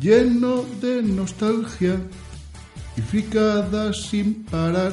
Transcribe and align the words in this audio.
lleno 0.00 0.64
de 0.80 1.02
nostalgia 1.02 1.96
y 2.96 3.00
fricadas 3.00 4.08
sin 4.08 4.44
parar. 4.44 4.92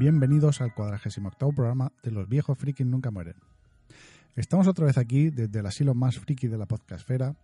Bienvenidos 0.00 0.62
al 0.62 0.72
48 0.72 1.20
programa 1.54 1.92
de 2.02 2.10
Los 2.10 2.26
viejos 2.26 2.56
frikis 2.56 2.86
nunca 2.86 3.10
mueren. 3.10 3.34
Estamos 4.34 4.66
otra 4.66 4.86
vez 4.86 4.96
aquí 4.96 5.28
desde 5.28 5.58
el 5.58 5.66
asilo 5.66 5.94
más 5.94 6.18
friki 6.18 6.48
de 6.48 6.56
la 6.56 6.64
podcastfera 6.64 7.36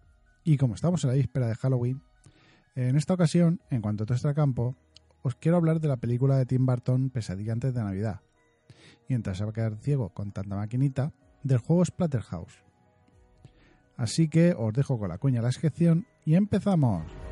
y 0.43 0.57
como 0.57 0.75
estamos 0.75 1.05
en 1.05 1.11
la 1.11 1.17
víspera 1.17 1.49
de 1.49 1.55
Halloween, 1.55 2.01
en 2.75 2.97
esta 2.97 3.13
ocasión, 3.13 3.61
en 3.69 3.83
cuanto 3.83 4.05
a 4.05 4.07
nuestro 4.09 4.35
campo, 4.35 4.75
os 5.21 5.35
quiero 5.35 5.59
hablar 5.59 5.81
de 5.81 5.89
la 5.89 5.99
película 5.99 6.39
de 6.39 6.47
Tim 6.47 6.65
Burton 6.65 7.11
Pesadilla 7.11 7.53
antes 7.53 7.75
de 7.75 7.85
Navidad. 7.85 8.23
Mientras 9.07 9.37
se 9.37 9.45
va 9.45 9.51
a 9.51 9.53
quedar 9.53 9.77
ciego 9.77 10.09
con 10.15 10.33
tanta 10.33 10.57
maquinita, 10.57 11.13
del 11.43 11.59
juego 11.59 11.85
Splatterhouse. 11.85 12.65
Así 13.99 14.29
que 14.29 14.55
os 14.57 14.73
dejo 14.73 14.99
con 14.99 15.11
la 15.11 15.19
cuña 15.19 15.43
la 15.43 15.53
sección 15.53 16.07
y 16.25 16.37
empezamos. 16.37 17.26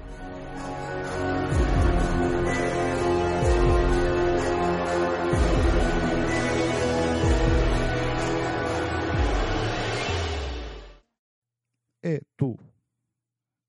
Eh, 12.06 12.20
tú. 12.36 12.58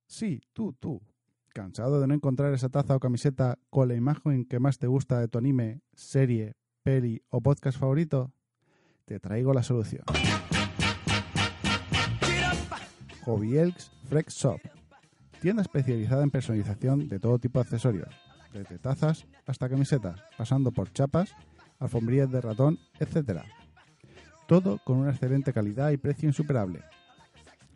Sí, 0.08 0.42
tú, 0.52 0.74
tú. 0.74 1.02
¿Cansado 1.54 2.02
de 2.02 2.08
no 2.08 2.14
encontrar 2.14 2.54
esa 2.54 2.68
taza 2.68 2.94
o 2.94 3.00
camiseta 3.00 3.58
con 3.70 3.88
la 3.88 3.96
imagen 3.96 4.44
que 4.44 4.60
más 4.60 4.78
te 4.78 4.88
gusta 4.88 5.22
de 5.22 5.30
tu 5.30 5.38
anime, 5.38 5.80
serie, 5.94 6.58
peli 6.84 7.24
o 7.30 7.40
podcast 7.40 7.80
favorito? 7.80 8.34
Te 9.06 9.22
traigo 9.22 9.54
la 9.54 9.64
solución. 9.64 10.04
Hobby 13.24 13.58
Elks 13.58 13.94
Freak 14.10 14.30
Shop. 14.30 14.60
Tienda 15.40 15.62
especializada 15.62 16.24
en 16.24 16.30
personalización 16.30 17.08
de 17.08 17.22
todo 17.22 17.40
tipo 17.40 17.60
de 17.60 17.64
accesorios, 17.64 18.14
desde 18.52 18.80
tazas 18.80 19.26
hasta 19.46 19.70
camisetas, 19.70 20.22
pasando 20.38 20.74
por 20.74 20.92
chapas, 20.92 21.34
alfombrillas 21.80 22.30
de 22.34 22.42
ratón, 22.42 22.80
etc. 23.00 23.44
Todo 24.46 24.82
con 24.84 24.98
una 24.98 25.12
excelente 25.12 25.54
calidad 25.54 25.92
y 25.92 25.98
precio 25.98 26.28
insuperable. 26.28 26.84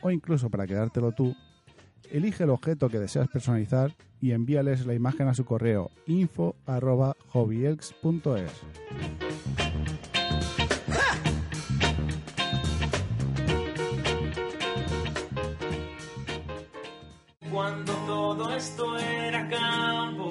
o 0.00 0.10
incluso 0.10 0.50
para 0.50 0.66
quedártelo 0.66 1.12
tú, 1.12 1.36
elige 2.10 2.44
el 2.44 2.50
objeto 2.50 2.88
que 2.88 2.98
deseas 2.98 3.28
personalizar 3.28 3.94
y 4.20 4.32
envíales 4.32 4.84
la 4.86 4.94
imagen 4.94 5.28
a 5.28 5.34
su 5.34 5.44
correo 5.44 5.90
info@hobbyelks.es. 6.06 8.52
Cuando 17.50 17.92
todo 18.06 18.54
esto 18.54 18.96
era 18.98 19.48
campo, 19.48 20.30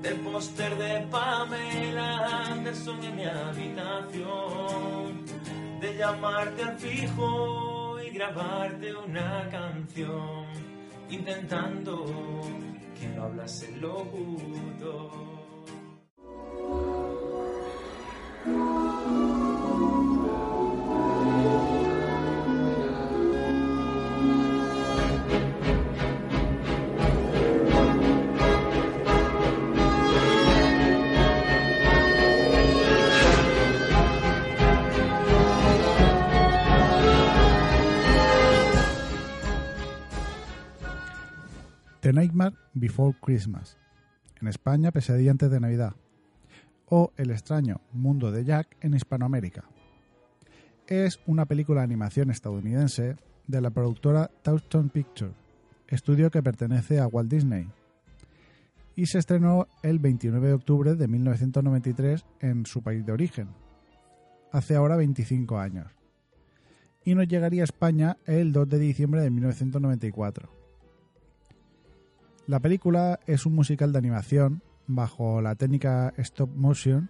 del 0.00 0.14
póster 0.20 0.78
de 0.78 1.06
Pamela 1.10 2.46
Anderson 2.50 3.04
en 3.04 3.16
mi 3.16 3.24
habitación, 3.24 5.23
llamarte 5.96 6.62
al 6.62 6.78
fijo 6.78 7.96
y 8.00 8.10
grabarte 8.10 8.94
una 8.94 9.48
canción, 9.50 10.46
intentando 11.08 12.04
que 12.98 13.08
no 13.08 13.24
hablase 13.24 13.72
el 13.72 13.80
locutor. 13.80 15.33
Nightmare 42.14 42.54
Before 42.74 43.16
Christmas. 43.20 43.76
En 44.40 44.46
España, 44.46 44.92
Pesadilla 44.92 45.32
antes 45.32 45.50
de 45.50 45.58
Navidad. 45.58 45.96
O 46.86 47.12
El 47.16 47.32
extraño 47.32 47.80
mundo 47.92 48.30
de 48.30 48.44
Jack 48.44 48.76
en 48.82 48.94
Hispanoamérica. 48.94 49.64
Es 50.86 51.18
una 51.26 51.46
película 51.46 51.80
de 51.80 51.86
animación 51.86 52.30
estadounidense 52.30 53.16
de 53.48 53.60
la 53.60 53.70
productora 53.70 54.30
Touchstone 54.42 54.90
Pictures, 54.90 55.34
estudio 55.88 56.30
que 56.30 56.42
pertenece 56.42 57.00
a 57.00 57.08
Walt 57.08 57.30
Disney. 57.30 57.68
Y 58.94 59.06
se 59.06 59.18
estrenó 59.18 59.66
el 59.82 59.98
29 59.98 60.46
de 60.46 60.54
octubre 60.54 60.94
de 60.94 61.08
1993 61.08 62.24
en 62.38 62.64
su 62.64 62.80
país 62.82 63.04
de 63.04 63.10
origen, 63.10 63.48
hace 64.52 64.76
ahora 64.76 64.96
25 64.96 65.58
años. 65.58 65.88
y 67.06 67.14
nos 67.14 67.28
llegaría 67.28 67.62
a 67.62 67.64
España 67.64 68.16
el 68.24 68.52
2 68.52 68.68
de 68.68 68.78
diciembre 68.78 69.20
de 69.20 69.30
1994. 69.30 70.63
La 72.46 72.60
película 72.60 73.20
es 73.26 73.46
un 73.46 73.54
musical 73.54 73.92
de 73.92 73.98
animación 73.98 74.62
bajo 74.86 75.40
la 75.40 75.54
técnica 75.54 76.12
stop 76.18 76.50
motion. 76.54 77.08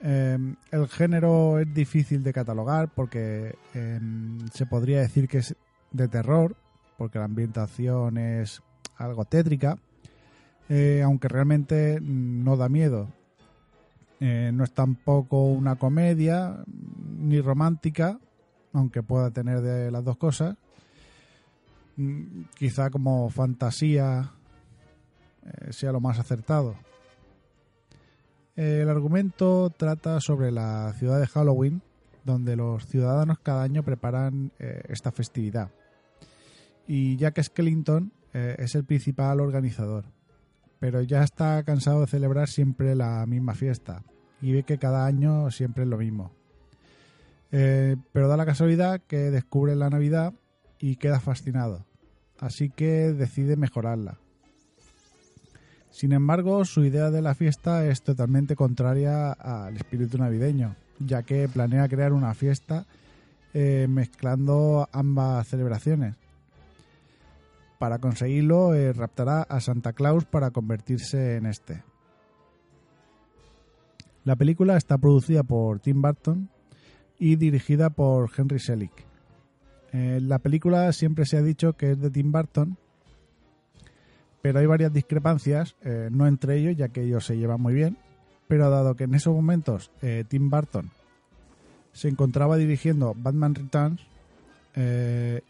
Eh, 0.00 0.38
el 0.70 0.88
género 0.88 1.58
es 1.58 1.74
difícil 1.74 2.22
de 2.22 2.32
catalogar 2.32 2.88
porque 2.94 3.56
eh, 3.74 4.00
se 4.52 4.66
podría 4.66 5.00
decir 5.00 5.26
que 5.26 5.38
es 5.38 5.56
de 5.90 6.06
terror, 6.06 6.56
porque 6.96 7.18
la 7.18 7.24
ambientación 7.24 8.18
es 8.18 8.62
algo 8.96 9.24
tétrica, 9.24 9.78
eh, 10.68 11.02
aunque 11.04 11.28
realmente 11.28 11.98
no 12.00 12.56
da 12.56 12.68
miedo. 12.68 13.08
Eh, 14.20 14.50
no 14.52 14.64
es 14.64 14.72
tampoco 14.72 15.44
una 15.44 15.76
comedia 15.76 16.64
ni 17.18 17.40
romántica, 17.40 18.18
aunque 18.72 19.02
pueda 19.02 19.30
tener 19.30 19.60
de 19.60 19.90
las 19.90 20.04
dos 20.04 20.16
cosas. 20.16 20.56
Mm, 21.98 22.44
Quizá 22.54 22.90
como 22.90 23.28
fantasía 23.28 24.32
eh, 25.44 25.72
sea 25.72 25.90
lo 25.92 26.00
más 26.00 26.18
acertado. 26.18 26.76
El 28.54 28.88
argumento 28.88 29.70
trata 29.70 30.20
sobre 30.20 30.50
la 30.50 30.92
ciudad 30.94 31.20
de 31.20 31.26
Halloween, 31.26 31.82
donde 32.24 32.56
los 32.56 32.86
ciudadanos 32.86 33.38
cada 33.40 33.62
año 33.62 33.84
preparan 33.84 34.52
eh, 34.58 34.82
esta 34.88 35.12
festividad. 35.12 35.70
Y 36.86 37.16
Jack 37.16 37.42
Skellington 37.42 38.12
eh, 38.32 38.56
es 38.58 38.74
el 38.74 38.84
principal 38.84 39.40
organizador, 39.40 40.04
pero 40.80 41.02
ya 41.02 41.22
está 41.22 41.62
cansado 41.62 42.00
de 42.00 42.06
celebrar 42.06 42.48
siempre 42.48 42.94
la 42.94 43.26
misma 43.26 43.54
fiesta 43.54 44.02
y 44.40 44.52
ve 44.52 44.62
que 44.62 44.78
cada 44.78 45.06
año 45.06 45.50
siempre 45.50 45.84
es 45.84 45.90
lo 45.90 45.98
mismo. 45.98 46.32
Pero 47.50 48.28
da 48.28 48.36
la 48.36 48.44
casualidad 48.44 49.00
que 49.00 49.30
descubre 49.30 49.74
la 49.74 49.88
Navidad 49.88 50.34
y 50.78 50.96
queda 50.96 51.18
fascinado, 51.18 51.86
así 52.38 52.70
que 52.70 53.12
decide 53.12 53.56
mejorarla. 53.56 54.18
Sin 55.90 56.12
embargo, 56.12 56.64
su 56.64 56.84
idea 56.84 57.10
de 57.10 57.22
la 57.22 57.34
fiesta 57.34 57.86
es 57.86 58.02
totalmente 58.02 58.54
contraria 58.54 59.32
al 59.32 59.76
espíritu 59.76 60.18
navideño, 60.18 60.76
ya 61.00 61.24
que 61.24 61.48
planea 61.48 61.88
crear 61.88 62.12
una 62.12 62.34
fiesta 62.34 62.86
eh, 63.52 63.86
mezclando 63.88 64.88
ambas 64.92 65.48
celebraciones. 65.48 66.14
Para 67.78 67.98
conseguirlo, 67.98 68.74
eh, 68.74 68.92
raptará 68.92 69.42
a 69.42 69.60
Santa 69.60 69.92
Claus 69.92 70.24
para 70.24 70.50
convertirse 70.50 71.36
en 71.36 71.46
este. 71.46 71.82
La 74.24 74.36
película 74.36 74.76
está 74.76 74.98
producida 74.98 75.42
por 75.42 75.80
Tim 75.80 76.02
Burton 76.02 76.50
y 77.18 77.36
dirigida 77.36 77.90
por 77.90 78.30
Henry 78.36 78.58
Selick. 78.60 79.07
Eh, 79.92 80.20
la 80.22 80.38
película 80.38 80.92
siempre 80.92 81.24
se 81.24 81.36
ha 81.36 81.42
dicho 81.42 81.72
que 81.74 81.92
es 81.92 82.00
de 82.00 82.10
Tim 82.10 82.30
Burton, 82.30 82.76
pero 84.42 84.58
hay 84.58 84.66
varias 84.66 84.92
discrepancias, 84.92 85.76
eh, 85.82 86.08
no 86.12 86.26
entre 86.26 86.58
ellos, 86.58 86.76
ya 86.76 86.88
que 86.88 87.02
ellos 87.02 87.24
se 87.24 87.36
llevan 87.36 87.60
muy 87.60 87.74
bien, 87.74 87.96
pero 88.46 88.70
dado 88.70 88.94
que 88.94 89.04
en 89.04 89.14
esos 89.14 89.34
momentos 89.34 89.90
eh, 90.02 90.24
Tim 90.28 90.50
Burton 90.50 90.90
se 91.92 92.08
encontraba 92.08 92.56
dirigiendo 92.56 93.14
Batman 93.16 93.54
Returns 93.54 94.06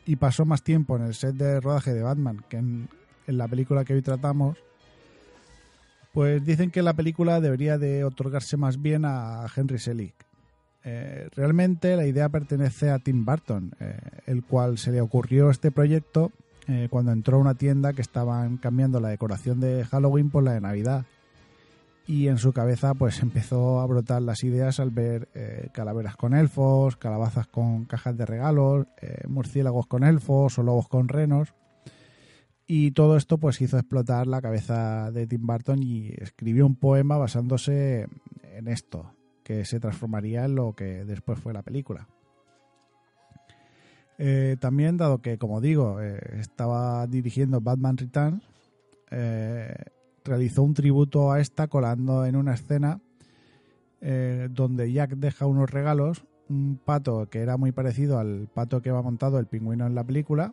y 0.07 0.17
pasó 0.17 0.47
más 0.47 0.63
tiempo 0.63 0.97
en 0.97 1.03
el 1.03 1.13
set 1.13 1.35
de 1.35 1.61
rodaje 1.61 1.93
de 1.93 2.01
Batman 2.01 2.43
que 2.49 2.57
en, 2.57 2.89
en 3.27 3.37
la 3.37 3.47
película 3.47 3.85
que 3.85 3.93
hoy 3.93 4.01
tratamos, 4.01 4.57
pues 6.15 6.43
dicen 6.47 6.71
que 6.71 6.81
la 6.81 6.95
película 6.95 7.39
debería 7.39 7.77
de 7.77 8.05
otorgarse 8.05 8.57
más 8.57 8.81
bien 8.81 9.05
a 9.05 9.45
Henry 9.55 9.79
Selick. 9.79 10.28
Eh, 10.85 11.29
realmente 11.35 11.97
la 11.97 12.07
idea 12.07 12.29
pertenece 12.29 12.91
a 12.91 12.99
Tim 12.99 13.25
Burton, 13.25 13.73
eh, 13.81 13.99
el 14.27 14.45
cual 14.45 14.79
se 14.79 14.93
le 14.93 15.01
ocurrió 15.01 15.51
este 15.51 15.71
proyecto 15.71 16.33
eh, 16.67 16.89
cuando 16.91 17.13
entró 17.13 17.37
a 17.37 17.41
una 17.41 17.55
tienda 17.55 17.93
que 17.93 18.03
estaban 18.03 18.59
cambiando 18.59 19.01
la 19.01 19.09
decoración 19.09 19.61
de 19.61 19.85
Halloween 19.85 20.31
por 20.31 20.45
la 20.45 20.53
de 20.53 20.61
Navidad. 20.61 21.05
Y 22.07 22.29
en 22.29 22.39
su 22.39 22.53
cabeza 22.53 22.95
pues 22.95 23.21
empezó 23.23 23.81
a 23.81 23.87
brotar 23.87 24.23
las 24.23 24.45
ideas 24.45 24.81
al 24.81 24.91
ver 24.91 25.29
eh, 25.35 25.69
calaveras 25.73 26.17
con 26.17 26.35
elfos, 26.35 26.97
calabazas 26.97 27.49
con 27.49 27.85
cajas 27.85 28.17
de 28.17 28.27
regalos, 28.27 28.87
murciélagos 29.27 29.87
con 29.87 30.05
elfos 30.05 30.59
o 30.59 30.63
lobos 30.63 30.89
con 30.89 31.09
renos. 31.09 31.55
Y 32.67 32.91
todo 32.91 33.17
esto 33.17 33.39
pues 33.39 33.61
hizo 33.63 33.79
explotar 33.79 34.27
la 34.27 34.43
cabeza 34.43 35.11
de 35.11 35.27
Tim 35.27 35.47
Burton 35.47 35.83
y 35.83 36.09
escribió 36.19 36.67
un 36.67 36.77
poema 36.77 37.17
basándose 37.17 38.07
en 38.43 38.69
esto, 38.69 39.11
que 39.49 39.65
se 39.65 39.81
transformaría 39.81 40.45
en 40.45 40.57
lo 40.57 40.75
que 40.75 41.07
después 41.07 41.39
fue 41.41 41.55
la 41.55 41.63
película. 41.63 42.07
Eh, 44.19 44.59
también, 44.61 44.99
dado 44.99 45.23
que, 45.23 45.39
como 45.39 45.63
digo, 45.63 46.03
eh, 46.03 46.21
estaba 46.39 47.07
dirigiendo 47.07 47.63
Batman 47.63 47.97
Returns, 47.97 48.43
eh, 49.11 49.75
realizó 50.23 50.63
un 50.63 50.75
tributo 50.75 51.33
a 51.33 51.41
esta 51.41 51.67
colando 51.67 52.27
en 52.27 52.37
una 52.37 52.53
escena 52.53 53.01
donde 54.01 54.93
Jack 54.93 55.17
deja 55.17 55.47
unos 55.47 55.71
regalos, 55.71 56.25
un 56.49 56.79
pato 56.85 57.29
que 57.29 57.41
era 57.41 57.57
muy 57.57 57.73
parecido 57.73 58.21
al 58.21 58.47
pato 58.47 58.81
que 58.81 58.93
va 58.93 59.03
montado 59.03 59.41
el 59.41 59.47
pingüino 59.47 59.87
en 59.87 59.97
la 59.97 60.05
película, 60.05 60.53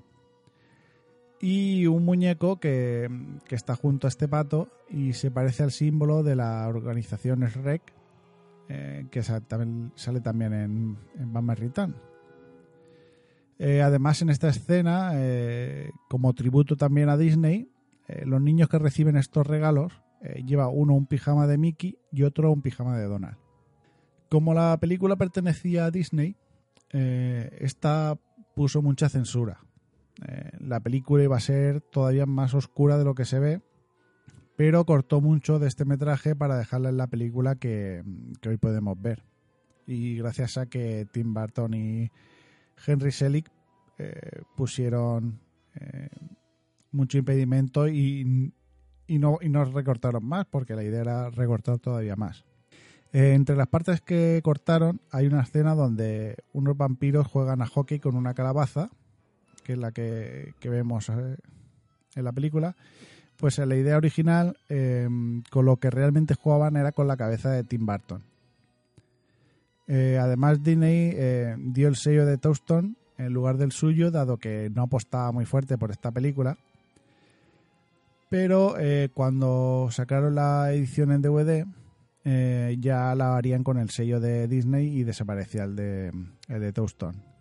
y 1.39 1.85
un 1.85 2.05
muñeco 2.05 2.59
que, 2.59 3.07
que 3.47 3.53
está 3.53 3.75
junto 3.75 4.07
a 4.07 4.09
este 4.09 4.27
pato 4.27 4.69
y 4.89 5.13
se 5.13 5.29
parece 5.29 5.61
al 5.61 5.71
símbolo 5.71 6.23
de 6.23 6.35
la 6.35 6.67
organización 6.67 7.47
SREC, 7.47 7.94
eh, 8.67 9.05
que 9.11 9.21
sale 9.21 10.21
también 10.21 10.53
en, 10.53 10.97
en 11.19 11.33
Batman. 11.33 11.95
Eh, 13.59 13.81
además, 13.81 14.21
en 14.21 14.29
esta 14.29 14.49
escena, 14.49 15.11
eh, 15.13 15.91
como 16.09 16.33
tributo 16.33 16.75
también 16.75 17.09
a 17.09 17.17
Disney, 17.17 17.69
los 18.25 18.39
niños 18.39 18.69
que 18.69 18.77
reciben 18.77 19.17
estos 19.17 19.47
regalos 19.47 19.91
lleva 20.45 20.67
uno 20.67 20.93
un 20.93 21.07
pijama 21.07 21.47
de 21.47 21.57
Mickey 21.57 21.97
y 22.11 22.21
otro 22.21 22.51
un 22.51 22.61
pijama 22.61 22.95
de 22.97 23.05
Donald. 23.05 23.37
Como 24.29 24.53
la 24.53 24.77
película 24.79 25.15
pertenecía 25.15 25.85
a 25.85 25.91
Disney, 25.91 26.35
esta 26.91 28.15
puso 28.53 28.83
mucha 28.83 29.09
censura. 29.09 29.61
La 30.59 30.79
película 30.81 31.23
iba 31.23 31.35
a 31.35 31.39
ser 31.39 31.81
todavía 31.81 32.27
más 32.27 32.53
oscura 32.53 32.99
de 32.99 33.05
lo 33.05 33.15
que 33.15 33.25
se 33.25 33.39
ve, 33.39 33.61
pero 34.55 34.85
cortó 34.85 35.21
mucho 35.21 35.59
de 35.59 35.67
este 35.67 35.85
metraje 35.85 36.35
para 36.35 36.57
dejarla 36.57 36.89
en 36.89 36.97
la 36.97 37.07
película 37.07 37.55
que, 37.55 38.03
que 38.41 38.49
hoy 38.49 38.57
podemos 38.57 39.01
ver. 39.01 39.23
Y 39.87 40.17
gracias 40.17 40.57
a 40.57 40.65
que 40.65 41.07
Tim 41.11 41.33
Burton 41.33 41.73
y 41.73 42.11
Henry 42.85 43.11
Selick 43.11 43.51
eh, 43.97 44.41
pusieron 44.55 45.39
eh, 45.75 46.09
mucho 46.91 47.17
impedimento 47.17 47.87
y, 47.87 48.53
y, 49.07 49.19
no, 49.19 49.37
y 49.41 49.49
no 49.49 49.65
recortaron 49.65 50.25
más, 50.25 50.45
porque 50.45 50.75
la 50.75 50.83
idea 50.83 51.01
era 51.01 51.29
recortar 51.29 51.79
todavía 51.79 52.15
más. 52.15 52.45
Eh, 53.13 53.33
entre 53.33 53.55
las 53.55 53.67
partes 53.67 54.01
que 54.01 54.41
cortaron 54.43 54.99
hay 55.11 55.27
una 55.27 55.41
escena 55.41 55.75
donde 55.75 56.37
unos 56.51 56.75
vampiros 56.75 57.27
juegan 57.27 57.61
a 57.61 57.67
hockey 57.67 57.99
con 57.99 58.15
una 58.15 58.33
calabaza, 58.33 58.89
que 59.63 59.73
es 59.73 59.79
la 59.79 59.91
que, 59.91 60.53
que 60.59 60.69
vemos 60.69 61.09
en 61.09 62.23
la 62.23 62.31
película. 62.33 62.75
Pues 63.37 63.59
en 63.59 63.69
la 63.69 63.75
idea 63.75 63.97
original, 63.97 64.57
eh, 64.69 65.07
con 65.51 65.65
lo 65.65 65.77
que 65.77 65.89
realmente 65.89 66.35
jugaban 66.35 66.77
era 66.77 66.91
con 66.91 67.07
la 67.07 67.17
cabeza 67.17 67.51
de 67.51 67.63
Tim 67.63 67.85
Burton. 67.85 68.23
Eh, 69.87 70.17
además, 70.19 70.63
Disney 70.63 71.11
eh, 71.13 71.55
dio 71.57 71.87
el 71.87 71.95
sello 71.95 72.25
de 72.25 72.37
Touston 72.37 72.97
en 73.17 73.33
lugar 73.33 73.57
del 73.57 73.71
suyo, 73.71 74.09
dado 74.09 74.37
que 74.37 74.69
no 74.73 74.83
apostaba 74.83 75.31
muy 75.31 75.45
fuerte 75.45 75.77
por 75.77 75.91
esta 75.91 76.11
película. 76.11 76.57
Pero 78.29 78.75
cuando 79.13 79.87
sacaron 79.91 80.35
la 80.35 80.73
edición 80.73 81.11
en 81.11 81.21
DVD, 81.21 81.65
ya 82.81 83.15
la 83.15 83.37
harían 83.37 83.63
con 83.63 83.77
el 83.77 83.91
sello 83.91 84.19
de 84.19 84.47
Disney 84.47 84.87
y 84.87 85.03
desaparecía 85.03 85.63
el 85.63 85.75
de, 85.75 86.11
el. 86.49 87.34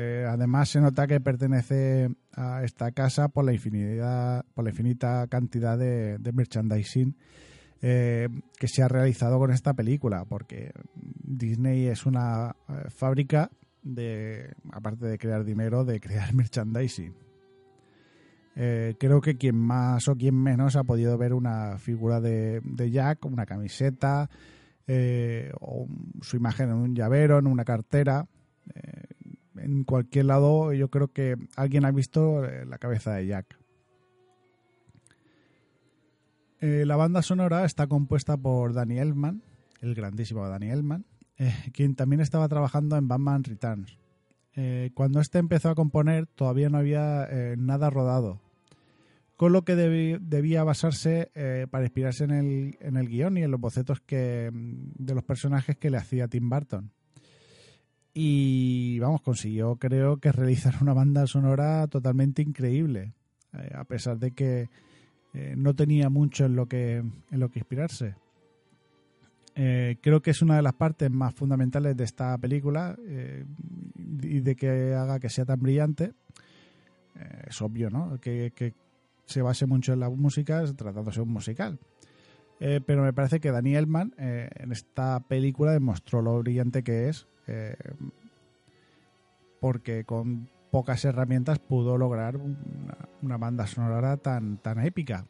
Eh, 0.00 0.24
además, 0.28 0.68
se 0.68 0.80
nota 0.80 1.08
que 1.08 1.18
pertenece 1.18 2.08
a 2.32 2.62
esta 2.62 2.92
casa 2.92 3.26
por 3.30 3.44
la 3.44 3.52
infinidad, 3.52 4.44
por 4.54 4.62
la 4.62 4.70
infinita 4.70 5.26
cantidad 5.26 5.76
de, 5.76 6.20
merchandising 6.32 7.16
eh, 7.82 8.28
que 8.60 8.68
se 8.68 8.84
ha 8.84 8.86
realizado 8.86 9.40
con 9.40 9.50
esta 9.50 9.74
película, 9.74 10.24
porque 10.24 10.70
Disney 10.94 11.86
es 11.86 12.06
una 12.06 12.54
eh, 12.68 12.90
fábrica 12.90 13.50
de, 13.82 14.54
aparte 14.70 15.04
de 15.04 15.18
crear 15.18 15.44
dinero, 15.44 15.84
de 15.84 15.98
crear 15.98 16.32
merchandising. 16.32 17.16
Eh, 18.54 18.94
creo 19.00 19.20
que 19.20 19.36
quien 19.36 19.56
más 19.56 20.06
o 20.06 20.14
quien 20.14 20.40
menos 20.40 20.76
ha 20.76 20.84
podido 20.84 21.18
ver 21.18 21.34
una 21.34 21.76
figura 21.78 22.20
de, 22.20 22.60
de 22.62 22.90
Jack, 22.92 23.24
una 23.24 23.46
camiseta, 23.46 24.30
o 25.60 25.88
su 26.20 26.36
imagen 26.36 26.70
en 26.70 26.76
un 26.76 26.94
llavero, 26.94 27.40
en 27.40 27.48
una 27.48 27.64
cartera. 27.64 28.28
En 29.60 29.84
cualquier 29.84 30.26
lado, 30.26 30.72
yo 30.72 30.88
creo 30.88 31.08
que 31.08 31.36
alguien 31.56 31.84
ha 31.84 31.90
visto 31.90 32.44
eh, 32.44 32.64
la 32.66 32.78
cabeza 32.78 33.14
de 33.14 33.26
Jack. 33.26 33.58
Eh, 36.60 36.84
la 36.86 36.96
banda 36.96 37.22
sonora 37.22 37.64
está 37.64 37.86
compuesta 37.86 38.36
por 38.36 38.72
Danny 38.72 38.98
Elfman, 38.98 39.42
el 39.80 39.94
grandísimo 39.94 40.48
Danny 40.48 40.70
Elfman, 40.70 41.04
eh, 41.36 41.54
quien 41.72 41.94
también 41.94 42.20
estaba 42.20 42.48
trabajando 42.48 42.96
en 42.96 43.08
Batman 43.08 43.44
Returns. 43.44 43.98
Cuando 44.94 45.20
este 45.20 45.38
empezó 45.38 45.70
a 45.70 45.76
componer 45.76 46.26
todavía 46.26 46.68
no 46.68 46.78
había 46.78 47.28
nada 47.56 47.90
rodado, 47.90 48.40
con 49.36 49.52
lo 49.52 49.62
que 49.62 49.76
debía 49.76 50.64
basarse 50.64 51.30
para 51.70 51.84
inspirarse 51.84 52.24
en 52.24 52.32
el, 52.32 52.76
en 52.80 52.96
el 52.96 53.08
guion 53.08 53.36
y 53.36 53.44
en 53.44 53.52
los 53.52 53.60
bocetos 53.60 54.00
mm, 54.00 54.94
de 54.98 55.14
los 55.14 55.22
personajes 55.22 55.76
que 55.76 55.90
le 55.90 55.98
hacía 55.98 56.26
Tim 56.26 56.50
Burton. 56.50 56.90
Y 58.20 58.98
vamos, 58.98 59.22
consiguió 59.22 59.76
creo 59.76 60.16
que 60.16 60.32
realizar 60.32 60.74
una 60.80 60.92
banda 60.92 61.24
sonora 61.28 61.86
totalmente 61.86 62.42
increíble, 62.42 63.12
eh, 63.52 63.70
a 63.72 63.84
pesar 63.84 64.18
de 64.18 64.32
que 64.32 64.68
eh, 65.34 65.54
no 65.56 65.76
tenía 65.76 66.10
mucho 66.10 66.46
en 66.46 66.56
lo 66.56 66.66
que, 66.66 66.96
en 66.96 67.14
lo 67.30 67.48
que 67.48 67.60
inspirarse. 67.60 68.16
Eh, 69.54 69.98
creo 70.00 70.20
que 70.20 70.32
es 70.32 70.42
una 70.42 70.56
de 70.56 70.62
las 70.62 70.72
partes 70.72 71.08
más 71.12 71.32
fundamentales 71.32 71.96
de 71.96 72.02
esta 72.02 72.36
película 72.38 72.96
y 72.98 74.40
de 74.40 74.56
que 74.56 74.94
haga 74.94 75.20
que 75.20 75.28
sea 75.28 75.44
tan 75.44 75.60
brillante. 75.60 76.12
Es 77.46 77.62
obvio, 77.62 77.88
¿no? 77.88 78.18
Que, 78.20 78.52
que 78.52 78.74
se 79.26 79.42
base 79.42 79.64
mucho 79.64 79.92
en 79.92 80.00
la 80.00 80.10
música, 80.10 80.64
tratándose 80.74 81.20
de 81.20 81.22
un 81.22 81.32
musical. 81.34 81.78
Pero 82.58 83.04
me 83.04 83.12
parece 83.12 83.38
que 83.38 83.52
Danny 83.52 83.76
Elfman 83.76 84.12
eh, 84.18 84.50
en 84.56 84.72
esta 84.72 85.20
película 85.20 85.70
demostró 85.70 86.20
lo 86.20 86.36
brillante 86.40 86.82
que 86.82 87.08
es, 87.08 87.28
eh, 87.48 87.76
porque 89.60 90.04
con 90.04 90.48
pocas 90.70 91.04
herramientas 91.04 91.58
pudo 91.58 91.96
lograr 91.96 92.36
una, 92.36 93.36
banda 93.38 93.66
sonora 93.66 94.18
tan, 94.18 94.58
tan 94.58 94.84
épica. 94.84 95.26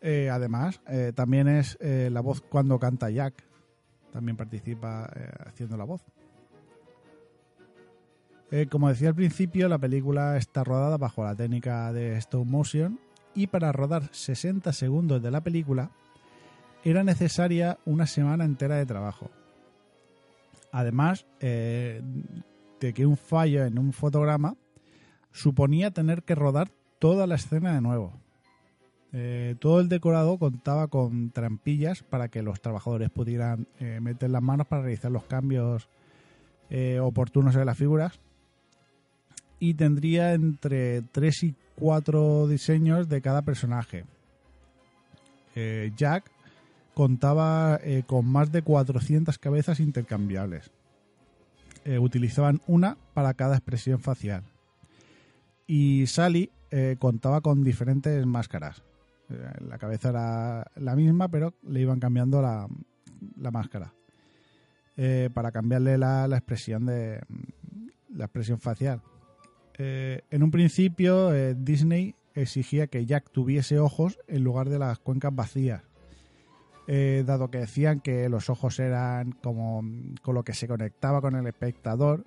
Eh, 0.00 0.30
además, 0.30 0.80
eh, 0.86 1.12
también 1.14 1.48
es 1.48 1.76
la 1.80 2.20
voz 2.20 2.40
cuando 2.40 2.78
canta 2.78 3.10
Jack. 3.10 3.44
También 4.12 4.36
participa 4.36 5.10
haciendo 5.44 5.76
la 5.76 5.84
voz. 5.84 6.02
Como 8.70 8.88
decía 8.88 9.08
al 9.08 9.16
principio, 9.16 9.68
la 9.68 9.78
película 9.78 10.36
está 10.36 10.62
rodada 10.62 10.96
bajo 10.96 11.24
la 11.24 11.34
técnica 11.34 11.92
de 11.92 12.16
stop 12.18 12.46
motion 12.46 13.00
y 13.34 13.48
para 13.48 13.72
rodar 13.72 14.08
60 14.12 14.72
segundos 14.72 15.20
de 15.20 15.32
la 15.32 15.40
película 15.40 15.90
era 16.84 17.02
necesaria 17.02 17.78
una 17.84 18.06
semana 18.06 18.44
entera 18.44 18.76
de 18.76 18.86
trabajo. 18.86 19.30
Además 20.74 21.24
eh, 21.38 22.02
de 22.80 22.92
que 22.92 23.06
un 23.06 23.16
fallo 23.16 23.64
en 23.64 23.78
un 23.78 23.92
fotograma 23.92 24.56
suponía 25.30 25.92
tener 25.92 26.24
que 26.24 26.34
rodar 26.34 26.68
toda 26.98 27.28
la 27.28 27.36
escena 27.36 27.72
de 27.74 27.80
nuevo. 27.80 28.12
Eh, 29.12 29.54
todo 29.60 29.78
el 29.78 29.88
decorado 29.88 30.36
contaba 30.36 30.88
con 30.88 31.30
trampillas 31.30 32.02
para 32.02 32.26
que 32.26 32.42
los 32.42 32.60
trabajadores 32.60 33.08
pudieran 33.10 33.68
eh, 33.78 34.00
meter 34.02 34.30
las 34.30 34.42
manos 34.42 34.66
para 34.66 34.82
realizar 34.82 35.12
los 35.12 35.24
cambios 35.24 35.88
oportunos 37.00 37.54
en 37.54 37.66
las 37.66 37.78
figuras. 37.78 38.18
Y 39.60 39.74
tendría 39.74 40.34
entre 40.34 41.02
3 41.02 41.44
y 41.44 41.54
4 41.76 42.48
diseños 42.48 43.08
de 43.08 43.22
cada 43.22 43.42
personaje. 43.42 44.06
Jack 45.54 46.33
contaba 46.94 47.78
eh, 47.82 48.04
con 48.06 48.26
más 48.26 48.52
de 48.52 48.62
400 48.62 49.38
cabezas 49.38 49.80
intercambiables. 49.80 50.70
Eh, 51.84 51.98
utilizaban 51.98 52.62
una 52.66 52.96
para 53.12 53.34
cada 53.34 53.56
expresión 53.56 54.00
facial. 54.00 54.44
Y 55.66 56.06
Sally 56.06 56.50
eh, 56.70 56.96
contaba 56.98 57.40
con 57.40 57.62
diferentes 57.64 58.24
máscaras. 58.24 58.82
La 59.60 59.78
cabeza 59.78 60.10
era 60.10 60.70
la 60.76 60.94
misma, 60.94 61.28
pero 61.28 61.54
le 61.66 61.80
iban 61.80 61.98
cambiando 61.98 62.42
la, 62.42 62.68
máscara. 63.50 63.94
Para 65.32 65.50
cambiarle 65.50 65.96
la, 65.96 66.28
la 66.28 66.36
expresión 66.36 66.84
de 66.84 67.20
la 68.14 68.26
expresión 68.26 68.60
facial. 68.60 69.00
En 69.78 70.42
un 70.42 70.50
principio, 70.50 71.32
Disney 71.54 72.14
exigía 72.34 72.86
que 72.86 73.06
Jack 73.06 73.30
tuviese 73.30 73.78
ojos 73.78 74.18
en 74.28 74.44
lugar 74.44 74.68
de 74.68 74.78
las 74.78 74.98
cuencas 74.98 75.34
vacías. 75.34 75.82
Eh, 76.86 77.24
dado 77.26 77.50
que 77.50 77.58
decían 77.58 78.00
que 78.00 78.28
los 78.28 78.50
ojos 78.50 78.78
eran 78.78 79.32
como 79.32 79.82
con 80.20 80.34
lo 80.34 80.44
que 80.44 80.52
se 80.52 80.68
conectaba 80.68 81.20
con 81.20 81.34
el 81.34 81.46
espectador. 81.46 82.26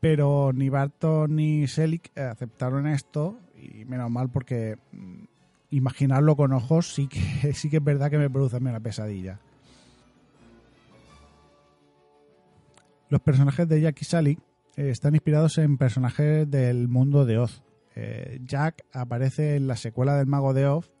Pero 0.00 0.52
ni 0.52 0.68
Barton 0.68 1.36
ni 1.36 1.66
Selig 1.66 2.10
eh, 2.14 2.22
aceptaron 2.22 2.86
esto 2.86 3.38
y 3.56 3.84
menos 3.84 4.10
mal 4.10 4.30
porque 4.30 4.76
mm, 4.92 5.24
imaginarlo 5.70 6.36
con 6.36 6.52
ojos 6.52 6.92
sí 6.92 7.08
que 7.08 7.52
sí 7.54 7.68
que 7.68 7.78
es 7.78 7.84
verdad 7.84 8.10
que 8.10 8.18
me 8.18 8.30
produce 8.30 8.56
a 8.56 8.60
mí 8.60 8.68
una 8.68 8.80
pesadilla. 8.80 9.40
Los 13.08 13.20
personajes 13.20 13.68
de 13.68 13.80
Jack 13.80 14.00
y 14.00 14.04
Sally 14.04 14.38
eh, 14.76 14.90
están 14.90 15.14
inspirados 15.14 15.58
en 15.58 15.78
personajes 15.78 16.48
del 16.50 16.88
mundo 16.88 17.24
de 17.24 17.38
Oz. 17.38 17.62
Jack 18.46 18.86
aparece 18.94 19.56
en 19.56 19.66
la 19.66 19.76
secuela 19.76 20.16
del 20.16 20.26
Mago 20.26 20.54
de 20.54 20.66
Oz, 20.66 20.91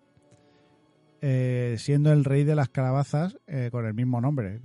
eh, 1.22 1.76
siendo 1.78 2.12
el 2.12 2.24
rey 2.24 2.44
de 2.44 2.54
las 2.54 2.68
calabazas 2.68 3.38
eh, 3.46 3.70
con 3.72 3.86
el 3.86 3.94
mismo 3.94 4.20
nombre. 4.20 4.60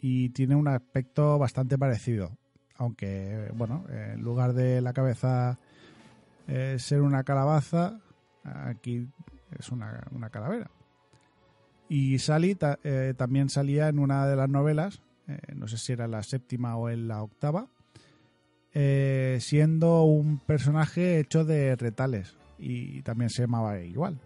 Y 0.00 0.28
tiene 0.30 0.54
un 0.54 0.68
aspecto 0.68 1.38
bastante 1.38 1.78
parecido. 1.78 2.36
Aunque, 2.76 3.50
bueno, 3.54 3.86
en 3.88 4.20
lugar 4.20 4.52
de 4.52 4.82
la 4.82 4.92
cabeza 4.92 5.58
eh, 6.46 6.76
ser 6.78 7.00
una 7.00 7.24
calabaza, 7.24 7.98
aquí 8.44 9.08
es 9.58 9.70
una, 9.70 10.06
una 10.12 10.28
calavera. 10.28 10.70
Y 11.88 12.18
Sally 12.18 12.54
ta- 12.56 12.78
eh, 12.84 13.14
también 13.16 13.48
salía 13.48 13.88
en 13.88 13.98
una 13.98 14.26
de 14.26 14.36
las 14.36 14.48
novelas, 14.50 15.00
eh, 15.28 15.38
no 15.54 15.68
sé 15.68 15.78
si 15.78 15.92
era 15.92 16.06
la 16.06 16.22
séptima 16.22 16.76
o 16.76 16.90
en 16.90 17.08
la 17.08 17.22
octava, 17.22 17.68
eh, 18.74 19.38
siendo 19.40 20.02
un 20.02 20.38
personaje 20.38 21.18
hecho 21.18 21.44
de 21.44 21.74
retales 21.76 22.36
y 22.58 23.00
también 23.02 23.30
se 23.30 23.42
llamaba 23.42 23.80
igual. 23.80 24.18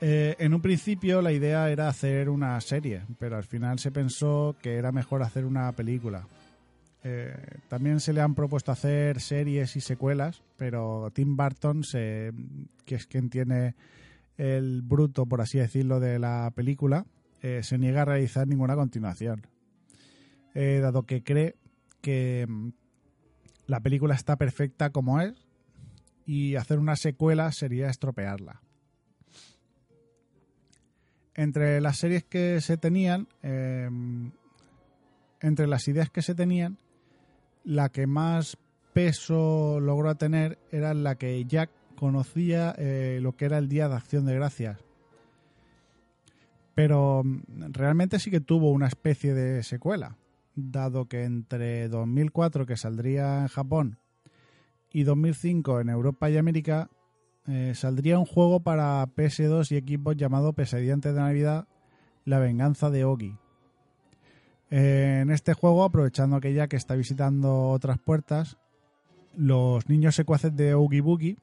Eh, 0.00 0.36
en 0.38 0.54
un 0.54 0.60
principio 0.60 1.20
la 1.22 1.32
idea 1.32 1.70
era 1.70 1.88
hacer 1.88 2.28
una 2.28 2.60
serie, 2.60 3.02
pero 3.18 3.36
al 3.36 3.44
final 3.44 3.78
se 3.80 3.90
pensó 3.90 4.54
que 4.62 4.76
era 4.76 4.92
mejor 4.92 5.22
hacer 5.22 5.44
una 5.44 5.72
película. 5.72 6.26
Eh, 7.04 7.34
también 7.68 8.00
se 8.00 8.12
le 8.12 8.20
han 8.20 8.34
propuesto 8.34 8.72
hacer 8.72 9.20
series 9.20 9.76
y 9.76 9.80
secuelas, 9.80 10.42
pero 10.56 11.10
Tim 11.12 11.36
Burton, 11.36 11.84
se, 11.84 12.32
que 12.84 12.96
es 12.96 13.06
quien 13.06 13.30
tiene 13.30 13.74
el 14.36 14.82
bruto, 14.82 15.26
por 15.26 15.40
así 15.40 15.58
decirlo, 15.58 16.00
de 16.00 16.18
la 16.18 16.52
película, 16.54 17.06
eh, 17.42 17.60
se 17.62 17.78
niega 17.78 18.02
a 18.02 18.04
realizar 18.04 18.46
ninguna 18.46 18.74
continuación, 18.76 19.46
Eh, 20.54 20.80
dado 20.80 21.04
que 21.04 21.22
cree 21.22 21.54
que 22.00 22.46
mm, 22.48 22.70
la 23.66 23.80
película 23.80 24.14
está 24.14 24.36
perfecta 24.36 24.90
como 24.90 25.20
es 25.20 25.34
y 26.26 26.56
hacer 26.56 26.78
una 26.78 26.96
secuela 26.96 27.52
sería 27.52 27.90
estropearla. 27.90 28.60
Entre 31.38 31.80
las 31.80 31.98
series 31.98 32.24
que 32.24 32.60
se 32.60 32.78
tenían, 32.78 33.28
eh, 33.44 33.88
entre 35.40 35.68
las 35.68 35.86
ideas 35.86 36.10
que 36.10 36.20
se 36.20 36.34
tenían, 36.34 36.78
la 37.62 37.90
que 37.90 38.08
más 38.08 38.58
peso 38.92 39.78
logró 39.78 40.12
tener 40.16 40.58
era 40.72 40.94
la 40.94 41.14
que 41.14 41.44
Jack 41.44 41.70
conocía 41.94 42.74
eh, 42.76 43.20
lo 43.22 43.36
que 43.36 43.44
era 43.44 43.58
el 43.58 43.68
Día 43.68 43.88
de 43.88 43.94
Acción 43.94 44.26
de 44.26 44.34
Gracias. 44.34 44.78
Pero 46.74 47.22
mm, 47.22 47.70
realmente 47.70 48.18
sí 48.18 48.32
que 48.32 48.40
tuvo 48.40 48.72
una 48.72 48.88
especie 48.88 49.32
de 49.32 49.62
secuela, 49.62 50.16
dado 50.56 51.06
que 51.06 51.22
entre 51.22 51.88
2004, 51.88 52.66
que 52.66 52.76
saldría 52.76 53.42
en 53.42 53.46
Japón, 53.46 53.98
y 54.90 55.04
2005 55.04 55.82
en 55.82 55.88
Europa 55.88 56.30
y 56.30 56.36
América, 56.36 56.90
eh, 57.48 57.72
saldría 57.74 58.18
un 58.18 58.26
juego 58.26 58.60
para 58.60 59.04
PS2 59.06 59.72
y 59.72 59.76
equipos 59.76 60.16
llamado 60.16 60.52
Pesadilla 60.52 60.94
antes 60.94 61.14
de 61.14 61.20
Navidad, 61.20 61.66
La 62.24 62.38
venganza 62.38 62.90
de 62.90 63.04
Ogi. 63.04 63.36
Eh, 64.70 65.20
en 65.22 65.30
este 65.30 65.54
juego, 65.54 65.82
aprovechando 65.84 66.40
que 66.40 66.52
Jack 66.52 66.74
está 66.74 66.94
visitando 66.94 67.70
otras 67.70 67.98
puertas, 67.98 68.58
los 69.34 69.88
niños 69.88 70.14
secuaces 70.14 70.54
de 70.54 70.74
Oogie 70.74 71.00
Boogie 71.00 71.38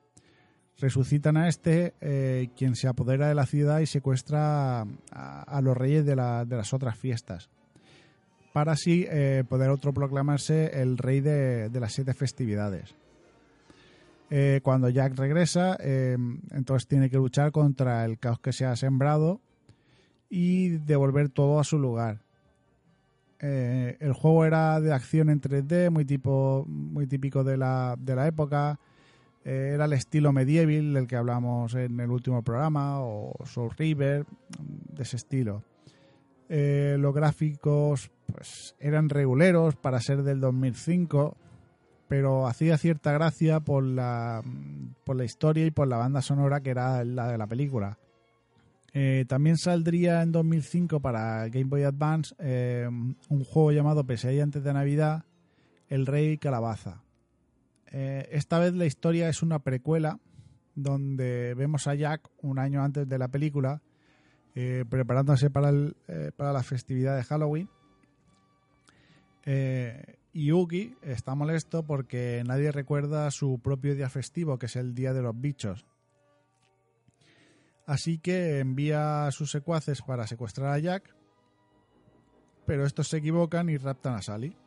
resucitan 0.78 1.38
a 1.38 1.48
este, 1.48 1.94
eh, 2.02 2.50
quien 2.56 2.76
se 2.76 2.88
apodera 2.88 3.28
de 3.28 3.36
la 3.36 3.46
ciudad 3.46 3.80
y 3.80 3.86
secuestra 3.88 4.86
a, 5.12 5.62
los 5.64 5.76
reyes 5.76 6.06
de, 6.06 6.16
la- 6.16 6.46
de 6.46 6.56
las 6.58 6.74
otras 6.74 6.98
fiestas, 7.00 7.50
para 8.54 8.74
así 8.74 9.06
poder 9.50 9.70
otro 9.70 9.94
proclamarse 9.94 10.82
el 10.82 10.98
rey 10.98 11.20
de 11.22 11.70
las 11.80 11.94
siete 11.94 12.14
festividades. 12.14 12.96
Eh, 14.38 14.60
cuando 14.62 14.90
Jack 14.90 15.18
regresa, 15.18 15.78
eh, 15.80 16.18
entonces 16.52 16.90
tiene 16.90 17.10
que 17.10 17.16
luchar 17.16 17.54
contra 17.54 18.04
el 18.04 18.20
caos 18.20 18.38
que 18.38 18.52
se 18.52 18.66
ha 18.66 18.76
sembrado 18.76 19.40
y 20.30 20.72
devolver 20.72 21.30
todo 21.30 21.58
a 21.58 21.64
su 21.64 21.80
lugar. 21.80 22.20
Eh, 23.40 23.96
el 24.02 24.12
juego 24.12 24.44
era 24.44 24.82
de 24.82 24.92
acción 24.92 25.30
en 25.30 25.40
3D, 25.40 25.90
muy, 25.90 26.04
tipo, 26.04 26.66
muy 26.68 27.08
típico 27.08 27.46
de 27.46 27.56
la, 27.56 27.96
de 27.98 28.14
la 28.14 28.28
época. 28.28 28.78
Era 29.46 29.86
el 29.86 29.94
estilo 29.94 30.34
medieval 30.34 30.94
del 30.94 31.08
que 31.08 31.16
hablamos 31.16 31.74
en 31.74 31.98
el 32.02 32.12
último 32.12 32.42
programa, 32.42 33.00
o 33.00 33.32
Soul 33.46 33.72
River. 33.78 34.26
de 34.60 35.02
ese 35.02 35.16
estilo. 35.16 35.64
Los 36.50 37.16
gráficos 37.16 38.12
pues 38.34 38.76
eran 38.82 39.08
reguleros 39.08 39.78
para 39.78 40.02
ser 40.02 40.24
del 40.24 40.42
2005, 40.42 41.38
pero 42.08 42.48
hacía 42.48 42.78
cierta 42.78 43.12
gracia 43.12 43.60
por 43.60 43.84
la, 43.84 44.44
por 45.04 45.16
la 45.16 45.26
historia 45.26 45.66
y 45.66 45.72
por 45.72 45.88
la 45.88 45.98
banda 45.98 46.22
sonora 46.22 46.62
que 46.62 46.70
era 46.70 47.04
la 47.04 47.28
de 47.28 47.38
la 47.38 47.48
película. 47.48 47.98
Eh, 48.94 49.26
también 49.28 49.58
saldría 49.58 50.22
en 50.22 50.32
2005 50.32 51.02
para 51.02 51.48
Game 51.50 51.66
Boy 51.66 51.84
Advance 51.84 52.34
eh, 52.40 52.88
un 52.88 53.44
juego 53.44 53.72
llamado 53.72 54.06
Pesadilla 54.06 54.44
antes 54.44 54.64
de 54.64 54.74
Navidad, 54.74 55.26
El 55.90 56.06
Rey 56.06 56.38
Calabaza. 56.38 57.04
Eh, 57.92 58.28
esta 58.32 58.60
vez 58.60 58.74
la 58.74 58.86
historia 58.86 59.28
es 59.28 59.42
una 59.42 59.60
precuela 59.60 60.20
donde 60.76 61.54
vemos 61.56 61.88
a 61.88 61.96
Jack 61.96 62.30
un 62.42 62.60
año 62.60 62.84
antes 62.84 63.08
de 63.08 63.18
la 63.18 63.28
película 63.28 63.82
preparándose 64.90 65.50
para, 65.50 65.68
el, 65.68 65.98
para 66.38 66.54
la 66.54 66.64
festividad 66.64 67.18
de 67.18 67.26
Halloween. 67.26 67.68
Eh, 69.46 70.16
y 70.36 70.52
Uki 70.52 70.98
está 71.02 71.34
molesto 71.34 71.84
porque 71.84 72.44
nadie 72.46 72.70
recuerda 72.74 73.32
su 73.32 73.58
propio 73.60 73.96
día 73.96 74.10
festivo, 74.10 74.60
que 74.60 74.66
es 74.66 74.76
el 74.76 74.94
Día 74.94 75.14
de 75.14 75.22
los 75.22 75.40
Bichos. 75.40 75.86
Así 77.86 78.18
que 78.18 78.60
envía 78.60 79.28
a 79.28 79.32
sus 79.32 79.50
secuaces 79.50 80.02
para 80.02 80.28
secuestrar 80.28 80.74
a 80.74 80.80
Jack, 80.80 81.16
pero 82.66 82.86
estos 82.86 83.08
se 83.08 83.18
equivocan 83.18 83.70
y 83.70 83.78
raptan 83.78 84.16
a 84.16 84.22
Sally. 84.22 84.58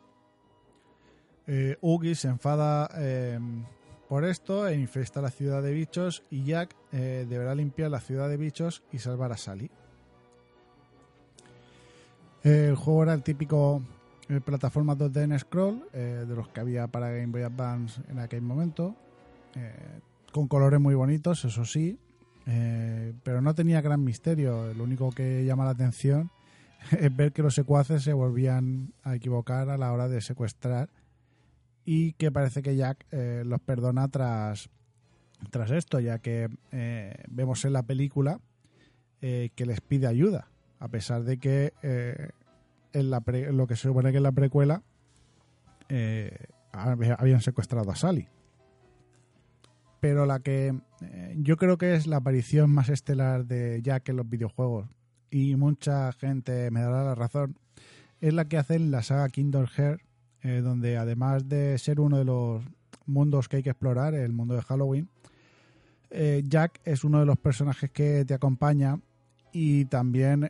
Eh, 1.45 1.77
Ugi 1.81 2.15
se 2.15 2.29
enfada 2.29 2.89
eh, 2.97 3.39
por 4.07 4.25
esto 4.25 4.67
e 4.67 4.73
infesta 4.73 5.21
la 5.21 5.29
ciudad 5.29 5.61
de 5.61 5.71
bichos 5.71 6.23
y 6.31 6.45
Jack 6.45 6.75
eh, 6.93 7.27
deberá 7.29 7.53
limpiar 7.53 7.91
la 7.91 7.99
ciudad 7.99 8.27
de 8.27 8.37
bichos 8.37 8.81
y 8.91 8.97
salvar 8.97 9.33
a 9.33 9.37
Sally. 9.37 9.69
El 12.41 12.75
juego 12.75 13.03
era 13.03 13.13
el 13.13 13.21
típico 13.21 13.83
eh, 14.29 14.41
plataforma 14.41 14.95
2D 14.95 15.23
en 15.23 15.39
scroll 15.39 15.89
eh, 15.91 16.23
de 16.27 16.35
los 16.35 16.47
que 16.49 16.59
había 16.59 16.85
para 16.85 17.09
Game 17.09 17.31
Boy 17.31 17.41
Advance 17.41 17.99
en 18.09 18.19
aquel 18.19 18.43
momento, 18.43 18.95
eh, 19.55 19.73
con 20.31 20.47
colores 20.47 20.79
muy 20.79 20.93
bonitos, 20.93 21.43
eso 21.45 21.65
sí, 21.65 21.97
pero 23.23 23.41
no 23.41 23.53
tenía 23.53 23.81
gran 23.81 24.03
misterio. 24.03 24.73
Lo 24.73 24.83
único 24.83 25.11
que 25.11 25.45
llama 25.45 25.65
la 25.65 25.71
atención 25.71 26.31
es 26.91 27.15
ver 27.15 27.31
que 27.31 27.41
los 27.41 27.55
secuaces 27.55 28.03
se 28.03 28.13
volvían 28.13 28.93
a 29.03 29.15
equivocar 29.15 29.69
a 29.69 29.77
la 29.77 29.91
hora 29.91 30.07
de 30.07 30.21
secuestrar 30.21 30.89
y 31.85 32.13
que 32.13 32.31
parece 32.31 32.61
que 32.63 32.75
Jack 32.75 33.05
los 33.11 33.59
perdona 33.61 34.07
tras, 34.07 34.69
tras 35.51 35.69
esto, 35.69 35.99
ya 35.99 36.19
que 36.19 36.49
vemos 37.29 37.65
en 37.65 37.73
la 37.73 37.83
película 37.83 38.39
que 39.19 39.65
les 39.65 39.81
pide 39.81 40.07
ayuda, 40.07 40.47
a 40.79 40.87
pesar 40.87 41.23
de 41.23 41.37
que 41.37 41.73
en 42.93 43.09
la 43.09 43.21
pre- 43.21 43.51
lo 43.51 43.67
que 43.67 43.75
se 43.75 43.83
supone 43.87 44.11
que 44.11 44.17
en 44.17 44.23
la 44.23 44.31
precuela 44.31 44.83
eh, 45.89 46.47
hab- 46.71 47.15
habían 47.17 47.41
secuestrado 47.41 47.89
a 47.91 47.95
Sally. 47.95 48.27
Pero 49.99 50.25
la 50.25 50.39
que 50.39 50.79
eh, 51.01 51.35
yo 51.37 51.57
creo 51.57 51.77
que 51.77 51.93
es 51.95 52.07
la 52.07 52.17
aparición 52.17 52.69
más 52.71 52.89
estelar 52.89 53.45
de 53.45 53.81
Jack 53.81 54.09
en 54.09 54.15
los 54.17 54.29
videojuegos, 54.29 54.87
y 55.29 55.55
mucha 55.55 56.11
gente 56.13 56.71
me 56.71 56.81
dará 56.81 57.03
la 57.03 57.15
razón, 57.15 57.57
es 58.21 58.33
la 58.33 58.45
que 58.45 58.57
hace 58.57 58.75
en 58.75 58.91
la 58.91 59.03
saga 59.03 59.29
Kingdom 59.29 59.65
Hearts, 59.67 60.03
eh, 60.41 60.61
donde 60.61 60.97
además 60.97 61.49
de 61.49 61.77
ser 61.77 61.99
uno 61.99 62.17
de 62.17 62.25
los 62.25 62.63
mundos 63.05 63.49
que 63.49 63.57
hay 63.57 63.63
que 63.63 63.71
explorar, 63.71 64.13
el 64.13 64.31
mundo 64.31 64.55
de 64.55 64.61
Halloween, 64.61 65.09
eh, 66.11 66.43
Jack 66.45 66.79
es 66.85 67.03
uno 67.03 67.19
de 67.19 67.25
los 67.25 67.37
personajes 67.37 67.91
que 67.91 68.23
te 68.25 68.33
acompaña 68.33 68.99
y 69.51 69.85
también 69.85 70.49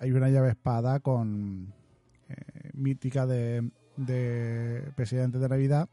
hay 0.00 0.10
una 0.12 0.28
llave 0.30 0.50
espada 0.50 0.98
con 1.00 1.72
eh, 2.28 2.34
mítica 2.72 3.26
de, 3.26 3.70
de 3.96 4.82
Presidente 4.96 5.38
de 5.38 5.48
Navidad 5.48 5.88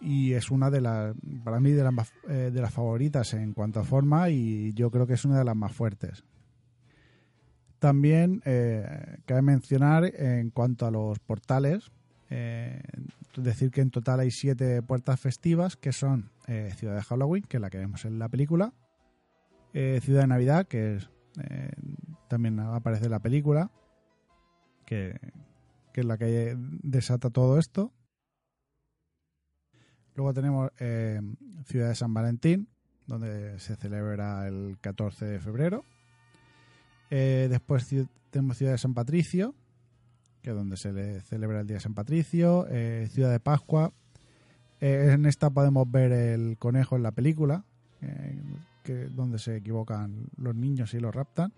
y 0.00 0.32
es 0.32 0.50
una 0.50 0.70
de 0.70 0.80
las, 0.80 1.14
para 1.44 1.60
mí, 1.60 1.70
de 1.72 1.84
las, 1.84 1.92
más- 1.92 2.12
eh, 2.28 2.50
de 2.52 2.60
las 2.60 2.72
favoritas 2.72 3.34
en 3.34 3.52
cuanto 3.52 3.80
a 3.80 3.84
forma 3.84 4.30
y 4.30 4.72
yo 4.72 4.90
creo 4.90 5.06
que 5.06 5.14
es 5.14 5.24
una 5.24 5.38
de 5.38 5.44
las 5.44 5.54
más 5.56 5.72
fuertes. 5.72 6.24
También 7.78 8.40
eh, 8.46 9.18
cabe 9.26 9.42
mencionar 9.42 10.04
en 10.14 10.50
cuanto 10.50 10.86
a 10.86 10.90
los 10.90 11.18
portales, 11.18 11.90
decir 13.36 13.70
que 13.70 13.82
en 13.82 13.90
total 13.90 14.20
hay 14.20 14.30
siete 14.30 14.82
puertas 14.82 15.20
festivas 15.20 15.76
que 15.76 15.92
son 15.92 16.30
Ciudad 16.76 16.96
de 16.96 17.02
Halloween, 17.02 17.44
que 17.44 17.58
es 17.58 17.60
la 17.60 17.70
que 17.70 17.78
vemos 17.78 18.04
en 18.06 18.18
la 18.18 18.28
película, 18.28 18.72
Ciudad 19.72 20.22
de 20.22 20.26
Navidad, 20.26 20.66
que 20.66 20.96
es, 20.96 21.10
eh, 21.42 21.70
también 22.28 22.58
aparece 22.60 23.08
la 23.08 23.20
película, 23.20 23.70
que, 24.84 25.18
que 25.92 26.00
es 26.00 26.06
la 26.06 26.18
que 26.18 26.54
desata 26.82 27.30
todo 27.30 27.58
esto. 27.58 27.92
Luego 30.14 30.32
tenemos 30.32 30.70
eh, 30.78 31.20
Ciudad 31.66 31.88
de 31.88 31.94
San 31.94 32.14
Valentín, 32.14 32.68
donde 33.06 33.58
se 33.58 33.76
celebra 33.76 34.48
el 34.48 34.78
14 34.80 35.26
de 35.26 35.40
febrero. 35.40 35.84
Eh, 37.10 37.48
después 37.50 37.88
tenemos 38.30 38.56
Ciudad 38.56 38.72
de 38.72 38.78
San 38.78 38.94
Patricio, 38.94 39.54
que 40.42 40.50
es 40.50 40.56
donde 40.56 40.76
se 40.76 40.92
le 40.92 41.20
celebra 41.20 41.60
el 41.60 41.66
Día 41.66 41.76
de 41.76 41.82
San 41.82 41.94
Patricio. 41.94 42.66
Ciudad 43.08 43.30
de 43.30 43.40
Pascua. 43.40 43.92
En 44.80 45.26
esta 45.26 45.50
podemos 45.50 45.90
ver 45.90 46.12
el 46.12 46.56
conejo 46.58 46.96
en 46.96 47.02
la 47.02 47.12
película, 47.12 47.64
que, 48.86 49.08
donde 49.08 49.38
se 49.38 49.56
equivocan 49.56 50.28
los 50.36 50.54
niños 50.54 50.94
y 50.94 51.00
los 51.00 51.14
raptan. 51.14 51.52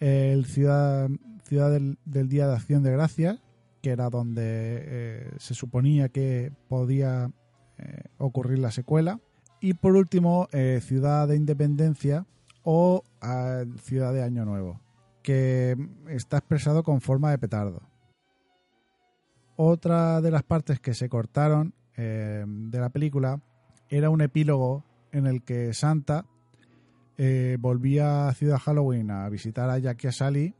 El 0.00 0.46
Ciudad, 0.46 1.10
ciudad 1.44 1.70
del, 1.70 2.28
Día 2.28 2.48
de 2.48 2.54
Acción 2.54 2.82
de 2.82 2.90
Gracias, 2.90 3.38
que 3.82 3.90
era 3.90 4.08
donde 4.08 4.42
eh, 4.42 5.30
se 5.38 5.52
suponía 5.54 6.08
que 6.08 6.50
podía 6.68 7.30
eh, 7.76 8.04
ocurrir 8.16 8.58
la 8.58 8.70
secuela. 8.70 9.20
Y 9.60 9.74
por 9.74 9.94
último, 9.94 10.48
eh, 10.52 10.80
Ciudad 10.82 11.28
de 11.28 11.36
Independencia 11.36 12.26
o 12.62 13.04
Ciudad 13.82 14.14
de 14.14 14.22
Año 14.22 14.46
Nuevo, 14.46 14.80
que 15.22 15.76
está 16.08 16.38
expresado 16.38 16.82
con 16.82 17.02
forma 17.02 17.30
de 17.30 17.38
petardo. 17.38 17.82
Otra 19.56 20.22
de 20.22 20.30
las 20.30 20.42
partes 20.42 20.80
que 20.80 20.94
se 20.94 21.10
cortaron 21.10 21.74
de 21.96 22.78
la 22.80 22.88
película 22.88 23.42
era 23.90 24.08
un 24.08 24.22
epílogo 24.22 24.84
en 25.12 25.26
el 25.26 25.42
que 25.42 25.74
Santa 25.74 26.26
eh, 27.18 27.56
volvía 27.60 28.28
a 28.28 28.34
Ciudad 28.34 28.58
Halloween 28.58 29.10
a 29.10 29.28
visitar 29.28 29.68
a 29.68 29.78
Jack 29.78 30.04
y 30.04 30.06
a 30.06 30.12
Sally 30.12 30.54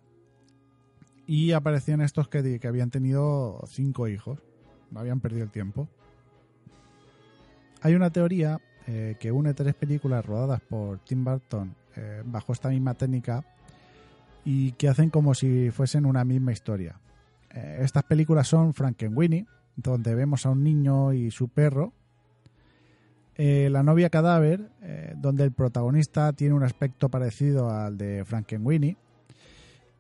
y 1.27 1.53
aparecían 1.53 2.01
estos 2.01 2.29
que, 2.29 2.59
que 2.59 2.69
habían 2.69 2.91
tenido 2.91 3.63
cinco 3.69 4.09
hijos, 4.09 4.41
no 4.91 5.01
habían 5.01 5.21
perdido 5.21 5.45
el 5.45 5.51
tiempo. 5.51 5.89
Hay 7.83 7.95
una 7.95 8.11
teoría 8.11 8.61
eh, 8.87 9.17
que 9.19 9.33
une 9.33 9.55
tres 9.55 9.75
películas 9.75 10.25
rodadas 10.27 10.61
por 10.61 10.99
Tim 10.99 11.25
Burton 11.25 11.75
eh, 11.97 12.23
bajo 12.27 12.53
esta 12.53 12.69
misma 12.69 12.95
técnica 12.95 13.45
y 14.45 14.73
que 14.73 14.89
hacen 14.89 15.11
como 15.11 15.35
si 15.35 15.71
fuesen 15.71 16.07
una 16.07 16.25
misma 16.25 16.53
historia. 16.53 17.01
Estas 17.51 18.05
películas 18.05 18.47
son 18.47 18.75
Frankenweenie, 18.75 19.47
donde 19.77 20.15
vemos 20.15 20.47
a 20.47 20.51
un 20.51 20.63
niño 20.63 21.13
y 21.13 21.31
su 21.31 21.49
perro. 21.49 21.93
Eh, 23.37 23.69
la 23.71 23.83
novia 23.83 24.11
cadáver, 24.11 24.71
eh, 24.83 25.15
donde 25.17 25.45
el 25.45 25.53
protagonista 25.53 26.33
tiene 26.33 26.55
un 26.55 26.63
aspecto 26.63 27.09
parecido 27.09 27.71
al 27.71 27.97
de 27.97 28.25
Frankenweenie. 28.25 28.97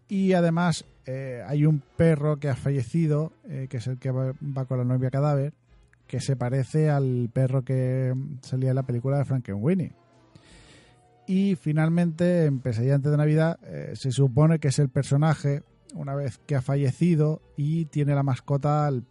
Y 0.08 0.32
además 0.32 0.84
eh, 1.06 1.42
hay 1.46 1.64
un 1.64 1.82
perro 1.96 2.38
que 2.38 2.48
ha 2.48 2.56
fallecido, 2.56 3.32
que 3.46 3.76
es 3.76 3.86
el 3.86 3.98
que 3.98 4.10
va, 4.10 4.32
va 4.42 4.64
con 4.64 4.78
la 4.78 4.84
novia 4.84 5.10
cadáver, 5.10 5.52
que 6.06 6.20
se 6.20 6.34
parece 6.34 6.90
al 6.90 7.30
perro 7.32 7.62
que 7.62 8.12
salía 8.42 8.70
en 8.70 8.74
la 8.74 8.82
película 8.82 9.18
de 9.18 9.24
Frankenweenie. 9.24 9.92
Y 11.26 11.54
finalmente, 11.54 12.46
en 12.46 12.58
Pesadilla 12.58 12.96
antes 12.96 13.12
de 13.12 13.16
Navidad, 13.16 13.60
se 13.94 14.10
supone 14.10 14.58
que 14.58 14.68
es 14.68 14.80
el 14.80 14.88
personaje, 14.88 15.62
una 15.94 16.16
vez 16.16 16.38
que 16.44 16.56
ha 16.56 16.62
fallecido, 16.62 17.40
y 17.56 17.84
tiene 17.84 18.16
la 18.16 18.24
mascota 18.24 18.88
al, 18.88 19.04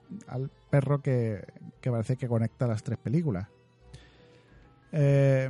perro 0.69 1.01
que 1.01 1.45
parece 1.81 2.17
que 2.17 2.27
conecta 2.27 2.67
las 2.67 2.83
tres 2.83 2.97
películas. 2.97 3.47
Eh, 4.91 5.49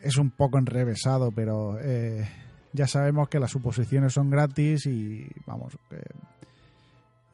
es 0.00 0.16
un 0.16 0.30
poco 0.30 0.58
enrevesado, 0.58 1.30
pero 1.30 1.78
eh, 1.80 2.28
ya 2.72 2.86
sabemos 2.86 3.28
que 3.28 3.38
las 3.38 3.50
suposiciones 3.50 4.12
son 4.12 4.30
gratis 4.30 4.86
y 4.86 5.26
vamos, 5.46 5.76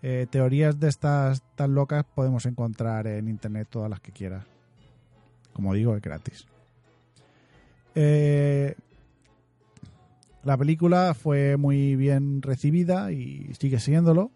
eh, 0.02 0.26
teorías 0.30 0.78
de 0.78 0.88
estas 0.88 1.42
tan 1.54 1.74
locas 1.74 2.04
podemos 2.14 2.46
encontrar 2.46 3.06
en 3.06 3.28
internet 3.28 3.68
todas 3.70 3.90
las 3.90 4.00
que 4.00 4.12
quieras. 4.12 4.44
Como 5.52 5.74
digo, 5.74 5.96
es 5.96 6.02
gratis. 6.02 6.46
La 10.44 10.56
película 10.56 11.14
fue 11.14 11.56
muy 11.56 11.96
bien 11.96 12.42
recibida 12.42 13.10
y 13.10 13.52
sigue 13.58 13.80
siéndolo. 13.80 14.30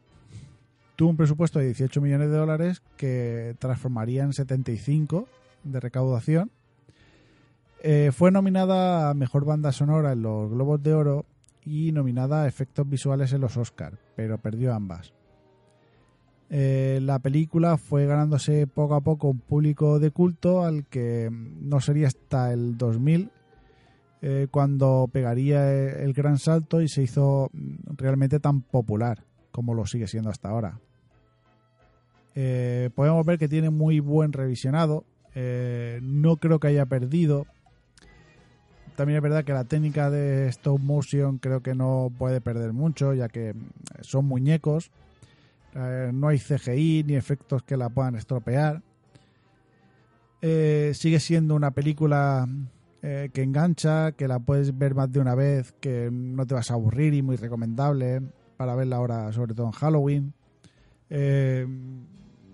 Tuvo 0.97 1.11
un 1.11 1.17
presupuesto 1.17 1.59
de 1.59 1.67
18 1.67 2.01
millones 2.01 2.31
de 2.31 2.37
dólares 2.37 2.83
que 2.97 3.55
transformaría 3.59 4.25
en 4.25 4.33
75 4.33 5.29
de 5.65 5.81
recaudación. 5.81 6.51
Eh, 7.85 8.13
fue 8.13 8.31
nominada 8.31 9.11
a 9.11 9.15
Mejor 9.15 9.45
Banda 9.45 9.73
Sonora 9.73 10.13
en 10.13 10.23
los 10.23 10.49
Globos 10.49 10.81
de 10.85 10.95
Oro 10.95 11.27
y 11.65 11.91
nominada 11.91 12.45
a 12.45 12.47
efectos 12.47 12.89
visuales 12.89 13.33
en 13.33 13.41
los 13.41 13.57
Oscars, 13.57 13.99
pero 14.15 14.39
perdió 14.39 14.73
ambas. 14.73 15.13
Eh, 16.49 17.01
la 17.03 17.19
película 17.19 17.77
fue 17.79 18.07
ganándose 18.07 18.69
poco 18.69 18.95
a 18.95 19.01
poco 19.01 19.31
un 19.31 19.41
público 19.41 19.99
de 19.99 20.13
culto 20.13 20.63
al 20.63 20.87
que 20.87 21.29
no 21.33 21.81
sería 21.81 22.07
hasta 22.07 22.53
el 22.53 22.79
2000 22.79 23.33
eh, 24.21 24.47
cuando 24.53 25.09
pegaría 25.13 25.93
el 25.93 26.13
gran 26.13 26.39
salto 26.39 26.83
y 26.83 26.89
se 26.89 27.03
hizo 27.03 27.51
realmente 27.97 28.39
tan 28.39 28.61
popular 28.61 29.25
como 29.51 29.75
lo 29.75 29.87
sigue 29.87 30.07
siendo 30.07 30.31
hasta 30.31 30.51
ahora. 30.51 30.79
Podemos 32.95 33.27
ver 33.27 33.39
que 33.41 33.49
tiene 33.49 33.71
muy 33.71 33.99
buen 33.99 34.33
revisionado, 34.33 35.05
no 35.35 36.37
creo 36.37 36.61
que 36.61 36.69
haya 36.69 36.87
perdido. 36.87 37.47
También 38.97 39.17
es 39.17 39.23
verdad 39.23 39.45
que 39.45 39.53
la 39.53 39.65
técnica 39.65 40.11
de 40.11 40.49
stop 40.49 40.81
motion 40.81 41.39
creo 41.39 41.63
que 41.63 41.75
no 41.75 42.13
puede 42.19 42.41
perder 42.41 42.73
mucho, 42.73 43.15
ya 43.15 43.29
que 43.29 43.55
son 44.03 44.27
muñecos 44.27 44.91
eh, 45.75 46.11
no 46.13 46.29
hay 46.29 46.39
CGI 46.39 47.05
ni 47.07 47.15
efectos 47.15 47.63
que 47.63 47.77
la 47.77 47.89
puedan 47.89 48.17
estropear. 48.17 48.83
Eh, 50.41 50.93
sigue 50.95 51.21
siendo 51.21 51.55
una 51.55 51.71
película 51.71 52.47
eh, 53.03 53.31
que 53.33 53.43
engancha, 53.43 54.13
que 54.13 54.29
la 54.29 54.39
puedes 54.39 54.77
ver 54.77 54.95
más 54.95 55.11
de 55.11 55.21
una 55.21 55.35
vez, 55.35 55.73
que 55.81 56.11
no 56.13 56.47
te 56.47 56.55
vas 56.55 56.71
a 56.71 56.75
aburrir 56.75 57.15
y 57.15 57.23
muy 57.23 57.37
recomendable 57.37 58.23
para 58.57 58.75
verla 58.75 58.97
ahora, 58.97 59.33
sobre 59.33 59.55
todo 59.55 59.67
en 59.67 59.73
Halloween. 59.73 60.35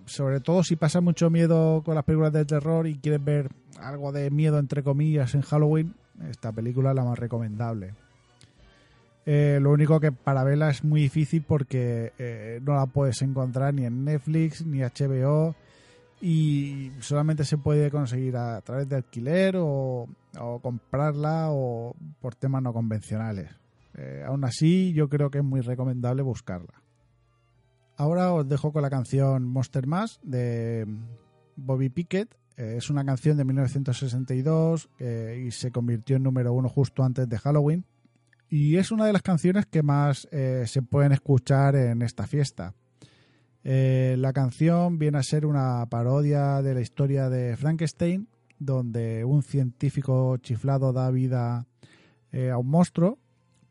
sobre 0.05 0.39
todo 0.39 0.63
si 0.63 0.75
pasa 0.75 1.01
mucho 1.01 1.29
miedo 1.29 1.83
con 1.83 1.95
las 1.95 2.03
películas 2.03 2.33
de 2.33 2.45
terror 2.45 2.87
y 2.87 2.97
quieres 2.97 3.23
ver 3.23 3.51
algo 3.79 4.11
de 4.11 4.29
miedo 4.31 4.59
entre 4.59 4.83
comillas 4.83 5.35
en 5.35 5.41
Halloween, 5.41 5.93
esta 6.29 6.51
película 6.51 6.89
es 6.89 6.95
la 6.95 7.03
más 7.03 7.19
recomendable. 7.19 7.93
Eh, 9.25 9.59
lo 9.61 9.71
único 9.71 9.99
que 9.99 10.11
para 10.11 10.43
verla 10.43 10.69
es 10.69 10.83
muy 10.83 11.01
difícil 11.01 11.43
porque 11.43 12.13
eh, 12.17 12.59
no 12.63 12.73
la 12.73 12.87
puedes 12.87 13.21
encontrar 13.21 13.73
ni 13.73 13.85
en 13.85 14.03
Netflix 14.03 14.65
ni 14.65 14.79
HBO 14.79 15.55
y 16.21 16.91
solamente 16.99 17.43
se 17.43 17.57
puede 17.57 17.91
conseguir 17.91 18.35
a 18.37 18.59
través 18.61 18.89
de 18.89 18.97
alquiler 18.97 19.55
o, 19.57 20.07
comprarla 20.61 21.47
o 21.49 21.95
por 22.19 22.35
temas 22.35 22.61
no 22.61 22.73
convencionales. 22.73 23.51
Eh, 23.95 24.23
aún 24.25 24.43
así, 24.45 24.93
yo 24.93 25.09
creo 25.09 25.29
que 25.29 25.39
es 25.39 25.43
muy 25.43 25.61
recomendable 25.61 26.21
buscarla. 26.21 26.81
Ahora 27.97 28.33
os 28.33 28.47
dejo 28.47 28.71
con 28.71 28.81
la 28.81 28.89
canción 28.89 29.43
Monster 29.43 29.85
Mash 29.85 30.17
de 30.23 30.87
Bobby 31.55 31.89
Pickett. 31.89 32.35
Es 32.59 32.89
una 32.89 33.05
canción 33.05 33.37
de 33.37 33.45
1962 33.45 34.89
y 34.99 35.51
se 35.51 35.71
convirtió 35.71 36.17
en 36.17 36.23
número 36.23 36.53
uno 36.53 36.67
justo 36.69 37.03
antes 37.03 37.27
de 37.29 37.37
Halloween 37.37 37.85
y 38.49 38.77
es 38.77 38.91
una 38.91 39.05
de 39.05 39.13
las 39.13 39.21
canciones 39.21 39.67
que 39.67 39.83
más 39.83 40.27
eh, 40.31 40.63
se 40.65 40.81
pueden 40.81 41.11
escuchar 41.11 41.75
en 41.75 42.01
esta 42.01 42.25
fiesta. 42.25 42.73
Eh, 43.63 44.15
la 44.17 44.33
canción 44.33 44.97
viene 44.97 45.19
a 45.19 45.23
ser 45.23 45.45
una 45.45 45.85
parodia 45.85 46.61
de 46.63 46.73
la 46.73 46.81
historia 46.81 47.29
de 47.29 47.55
Frankenstein, 47.57 48.27
donde 48.57 49.23
un 49.23 49.43
científico 49.43 50.37
chiflado 50.37 50.91
da 50.93 51.11
vida 51.11 51.67
eh, 52.31 52.49
a 52.49 52.57
un 52.57 52.67
monstruo, 52.67 53.19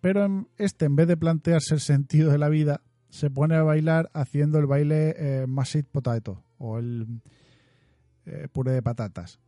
pero 0.00 0.46
este, 0.56 0.84
en 0.84 0.94
vez 0.94 1.08
de 1.08 1.16
plantearse 1.16 1.74
el 1.74 1.80
sentido 1.80 2.30
de 2.30 2.38
la 2.38 2.48
vida, 2.48 2.82
se 3.10 3.30
pone 3.30 3.56
a 3.56 3.62
bailar 3.62 4.10
haciendo 4.12 4.58
el 4.58 4.66
baile 4.66 5.46
Mashed 5.48 5.86
Potato 5.86 6.44
o 6.58 6.78
el 6.78 7.20
puré 8.52 8.72
de 8.72 8.82
patatas. 8.82 9.38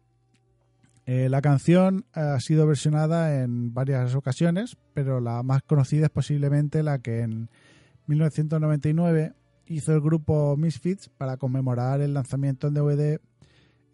Eh, 1.13 1.29
la 1.29 1.41
canción 1.41 2.05
ha 2.13 2.39
sido 2.39 2.69
versionada 2.69 3.43
en 3.43 3.75
varias 3.75 4.15
ocasiones, 4.15 4.77
pero 4.95 5.21
la 5.21 5.43
más 5.43 5.63
conocida 5.63 6.07
es 6.07 6.11
posiblemente 6.11 6.85
la 6.85 6.99
que 6.99 7.23
en 7.23 7.49
1999 8.07 9.33
hizo 9.67 9.93
el 9.93 10.01
grupo 10.01 10.57
Misfits 10.57 11.09
para 11.09 11.37
conmemorar 11.37 12.01
el 12.01 12.15
lanzamiento 12.15 12.69
en 12.69 12.75
DVD 12.75 13.19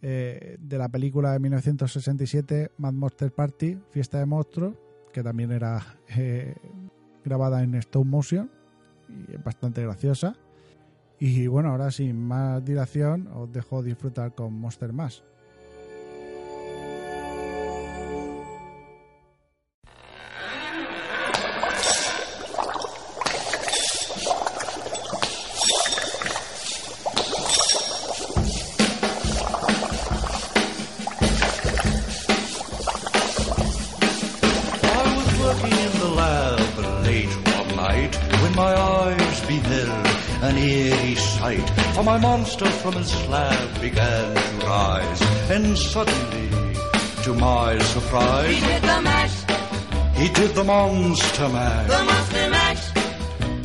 eh, 0.02 0.56
de 0.60 0.78
la 0.78 0.90
película 0.90 1.32
de 1.32 1.38
1967 1.38 2.72
Mad 2.76 2.92
Monster 2.92 3.32
Party, 3.32 3.78
Fiesta 3.90 4.18
de 4.18 4.26
Monstruos, 4.26 4.74
que 5.12 5.22
también 5.22 5.52
era 5.52 5.82
eh, 6.16 6.54
grabada 7.24 7.62
en 7.62 7.76
stop 7.76 8.04
motion 8.04 8.50
y 9.08 9.36
es 9.36 9.42
bastante 9.42 9.82
graciosa. 9.82 10.36
Y 11.18 11.46
bueno, 11.46 11.70
ahora 11.70 11.90
sin 11.90 12.18
más 12.18 12.64
dilación 12.64 13.28
os 13.28 13.50
dejo 13.50 13.82
disfrutar 13.82 14.34
con 14.34 14.52
Monster 14.52 14.92
Mash. 14.92 15.20
Monster 51.16 51.48
mash. 51.48 51.88
The 51.88 52.04
monster 52.04 52.50
mash. 52.50 52.84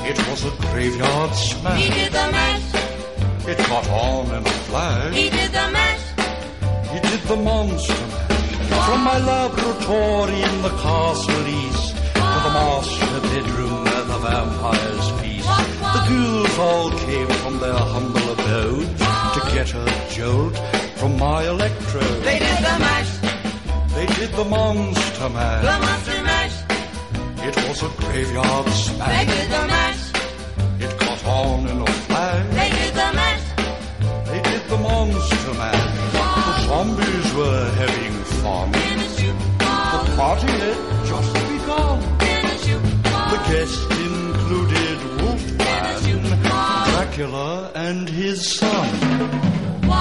It 0.09 0.17
was 0.29 0.45
a 0.45 0.51
graveyard 0.71 1.35
smash. 1.35 1.83
He 1.83 1.89
did 1.89 2.11
the 2.13 2.27
mash. 2.31 3.47
It 3.47 3.57
caught 3.67 3.89
on 3.89 4.25
in 4.35 4.45
a 4.45 4.55
flash. 4.67 5.13
He 5.13 5.29
did 5.29 5.51
the 5.51 5.67
mash. 5.77 6.05
He 6.91 6.99
did 7.09 7.21
the 7.27 7.35
monster 7.35 8.05
mash. 8.11 8.85
From 8.87 9.01
my 9.03 9.19
laboratory 9.19 10.41
in 10.49 10.61
the 10.61 10.73
castle 10.85 11.47
east 11.47 11.95
to 12.33 12.37
the 12.45 12.53
master 12.59 13.19
bedroom 13.29 13.83
where 13.83 14.05
the 14.11 14.19
vampires 14.25 15.09
feast. 15.19 15.49
The 15.95 16.01
ghouls 16.07 16.57
all 16.57 16.91
came 17.05 17.31
from 17.41 17.59
their 17.59 17.81
humble 17.93 18.27
abode 18.31 18.97
to 19.35 19.39
get 19.53 19.73
a 19.73 19.85
jolt 20.09 20.55
from 20.95 21.17
my 21.19 21.43
electrode. 21.47 22.23
They 22.23 22.39
did 22.39 22.57
the 22.69 22.77
mash. 22.85 23.11
They 23.95 24.05
did 24.05 24.31
the 24.39 24.45
monster 24.45 25.29
mash. 25.29 25.63
The 25.65 25.85
monster 25.85 26.23
mash. 26.23 26.60
It 27.57 27.67
was 27.67 27.83
a 27.83 27.89
graveyard 28.01 28.67
smash. 28.69 29.09
They 29.17 29.25
did 29.33 29.47
the 29.51 29.63
mash. 29.73 30.03
It 30.85 30.99
caught 30.99 31.25
on 31.25 31.67
in 31.67 31.81
a 31.81 31.91
flash. 32.05 32.47
They 32.59 32.69
did 32.79 32.93
the 32.93 33.09
mash. 33.19 33.45
They 34.29 34.41
did 34.49 34.63
the 34.69 34.77
monster 34.77 35.53
mash. 35.61 35.91
The 36.47 36.53
zombies 36.67 37.33
were 37.33 37.65
having 37.81 38.13
fun. 38.41 38.71
The 38.71 40.15
party 40.17 40.47
had 40.63 40.79
just 41.11 41.33
begun. 41.51 41.99
The 43.33 43.39
guests 43.49 43.83
included 44.07 44.97
Wolfman, 45.21 46.43
Dracula, 46.91 47.71
and 47.75 48.07
his 48.09 48.39
son. 48.57 49.60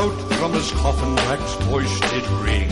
Out 0.00 0.18
from 0.38 0.52
his 0.52 0.70
coffin, 0.72 1.14
Drac's 1.14 1.54
voice 1.70 2.00
did 2.10 2.26
ring. 2.46 2.68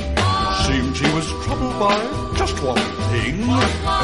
Seemed 0.66 0.96
he 0.96 1.08
was 1.14 1.28
troubled 1.44 1.78
by 1.78 1.98
just 2.36 2.60
one 2.62 2.86
thing. 3.10 3.36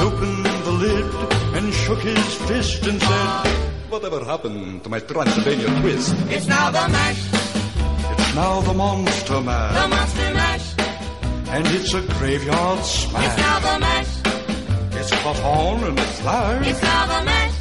Opened 0.06 0.46
the 0.66 0.74
lid 0.84 1.14
and 1.56 1.74
shook 1.74 2.00
his 2.00 2.34
fist 2.48 2.86
and 2.86 3.00
said, 3.00 3.46
Whatever 3.90 4.24
happened 4.24 4.84
to 4.84 4.88
my 4.88 5.00
Transylvania 5.00 5.66
twist? 5.80 6.14
It's 6.28 6.46
now 6.46 6.70
the 6.70 6.86
mash. 6.88 7.22
It's 8.12 8.34
now 8.34 8.60
the 8.60 8.74
monster 8.74 9.40
mash. 9.40 9.74
The 9.82 9.88
monster 9.88 10.30
mash. 10.34 10.66
And 11.48 11.66
it's 11.68 11.94
a 11.94 12.02
graveyard 12.18 12.84
smash. 12.84 13.24
It's 13.24 13.36
now 13.38 13.58
the 13.58 13.78
mash. 13.80 14.12
It's 15.00 15.10
caught 15.22 15.42
on 15.42 15.84
in 15.88 15.98
a 15.98 16.02
flash. 16.20 16.66
It's 16.68 16.82
now 16.82 17.06
the 17.06 17.24
mash. 17.24 17.56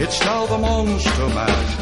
It's 0.00 0.20
now 0.24 0.46
the 0.46 0.58
monster 0.58 1.28
mash. 1.28 1.81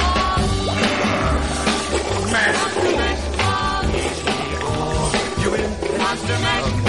Mash. 2.31 2.55
You 5.43 5.53
in 5.55 5.97
Monster 5.97 6.39
mash. 6.39 6.80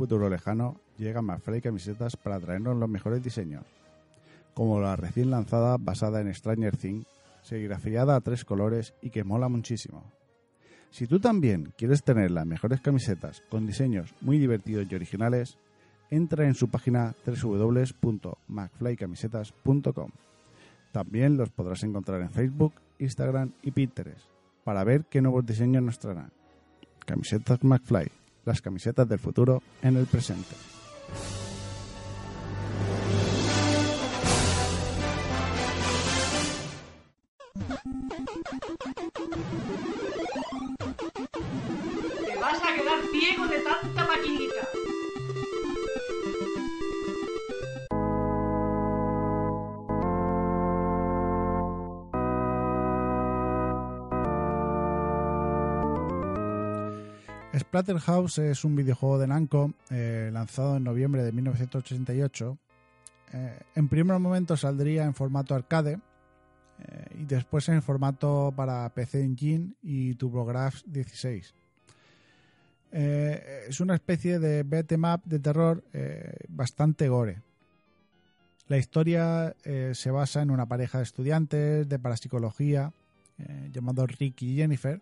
Futuro 0.00 0.30
lejano 0.30 0.80
llega 0.96 1.20
McFly 1.20 1.60
Camisetas 1.60 2.16
para 2.16 2.40
traernos 2.40 2.74
los 2.74 2.88
mejores 2.88 3.22
diseños, 3.22 3.66
como 4.54 4.80
la 4.80 4.96
recién 4.96 5.30
lanzada 5.30 5.76
basada 5.78 6.22
en 6.22 6.34
Stranger 6.34 6.74
Things, 6.74 7.06
serigrafiada 7.42 8.16
a 8.16 8.22
tres 8.22 8.46
colores 8.46 8.94
y 9.02 9.10
que 9.10 9.24
mola 9.24 9.50
muchísimo. 9.50 10.10
Si 10.90 11.06
tú 11.06 11.20
también 11.20 11.74
quieres 11.76 12.02
tener 12.02 12.30
las 12.30 12.46
mejores 12.46 12.80
camisetas 12.80 13.42
con 13.50 13.66
diseños 13.66 14.14
muy 14.22 14.38
divertidos 14.38 14.86
y 14.90 14.94
originales, 14.94 15.58
entra 16.08 16.46
en 16.46 16.54
su 16.54 16.70
página 16.70 17.14
www.macflycamisetas.com. 17.26 20.10
También 20.92 21.36
los 21.36 21.50
podrás 21.50 21.82
encontrar 21.82 22.22
en 22.22 22.30
Facebook, 22.30 22.72
Instagram 22.98 23.52
y 23.62 23.72
Pinterest 23.72 24.24
para 24.64 24.82
ver 24.82 25.04
qué 25.10 25.20
nuevos 25.20 25.44
diseños 25.44 25.82
nos 25.82 25.98
traerán. 25.98 26.32
Camisetas 27.04 27.62
McFly, 27.62 28.10
las 28.44 28.60
camisetas 28.60 29.08
del 29.08 29.18
futuro 29.18 29.62
en 29.82 29.96
el 29.96 30.06
presente. 30.06 30.54
Te 42.26 42.36
vas 42.36 42.60
a 42.62 42.74
quedar 42.74 43.00
ciego 43.12 43.46
de 43.46 43.58
tanta 43.60 44.06
maquinita. 44.06 44.69
Splatterhouse 57.70 58.38
es 58.38 58.64
un 58.64 58.74
videojuego 58.74 59.16
de 59.20 59.28
Namco 59.28 59.74
eh, 59.90 60.28
lanzado 60.32 60.76
en 60.76 60.82
noviembre 60.82 61.22
de 61.22 61.30
1988. 61.30 62.58
Eh, 63.32 63.60
en 63.76 63.88
primer 63.88 64.18
momento 64.18 64.56
saldría 64.56 65.04
en 65.04 65.14
formato 65.14 65.54
arcade 65.54 66.00
eh, 66.80 67.06
y 67.20 67.26
después 67.26 67.68
en 67.68 67.80
formato 67.80 68.52
para 68.56 68.88
PC 68.88 69.22
Engine 69.22 69.74
y 69.84 70.14
TurboGrafx 70.14 70.82
16. 70.86 71.54
Eh, 72.90 73.66
es 73.68 73.78
una 73.78 73.94
especie 73.94 74.40
de 74.40 74.64
beat'em 74.64 75.04
up 75.04 75.22
de 75.24 75.38
terror 75.38 75.84
bastante 76.48 77.08
gore. 77.08 77.40
La 78.66 78.78
historia 78.78 79.54
se 79.92 80.10
basa 80.10 80.42
en 80.42 80.50
una 80.50 80.66
pareja 80.66 80.98
de 80.98 81.04
estudiantes 81.04 81.88
de 81.88 81.98
parapsicología 82.00 82.92
llamados 83.72 84.18
Rick 84.18 84.42
y 84.42 84.56
Jennifer 84.56 85.00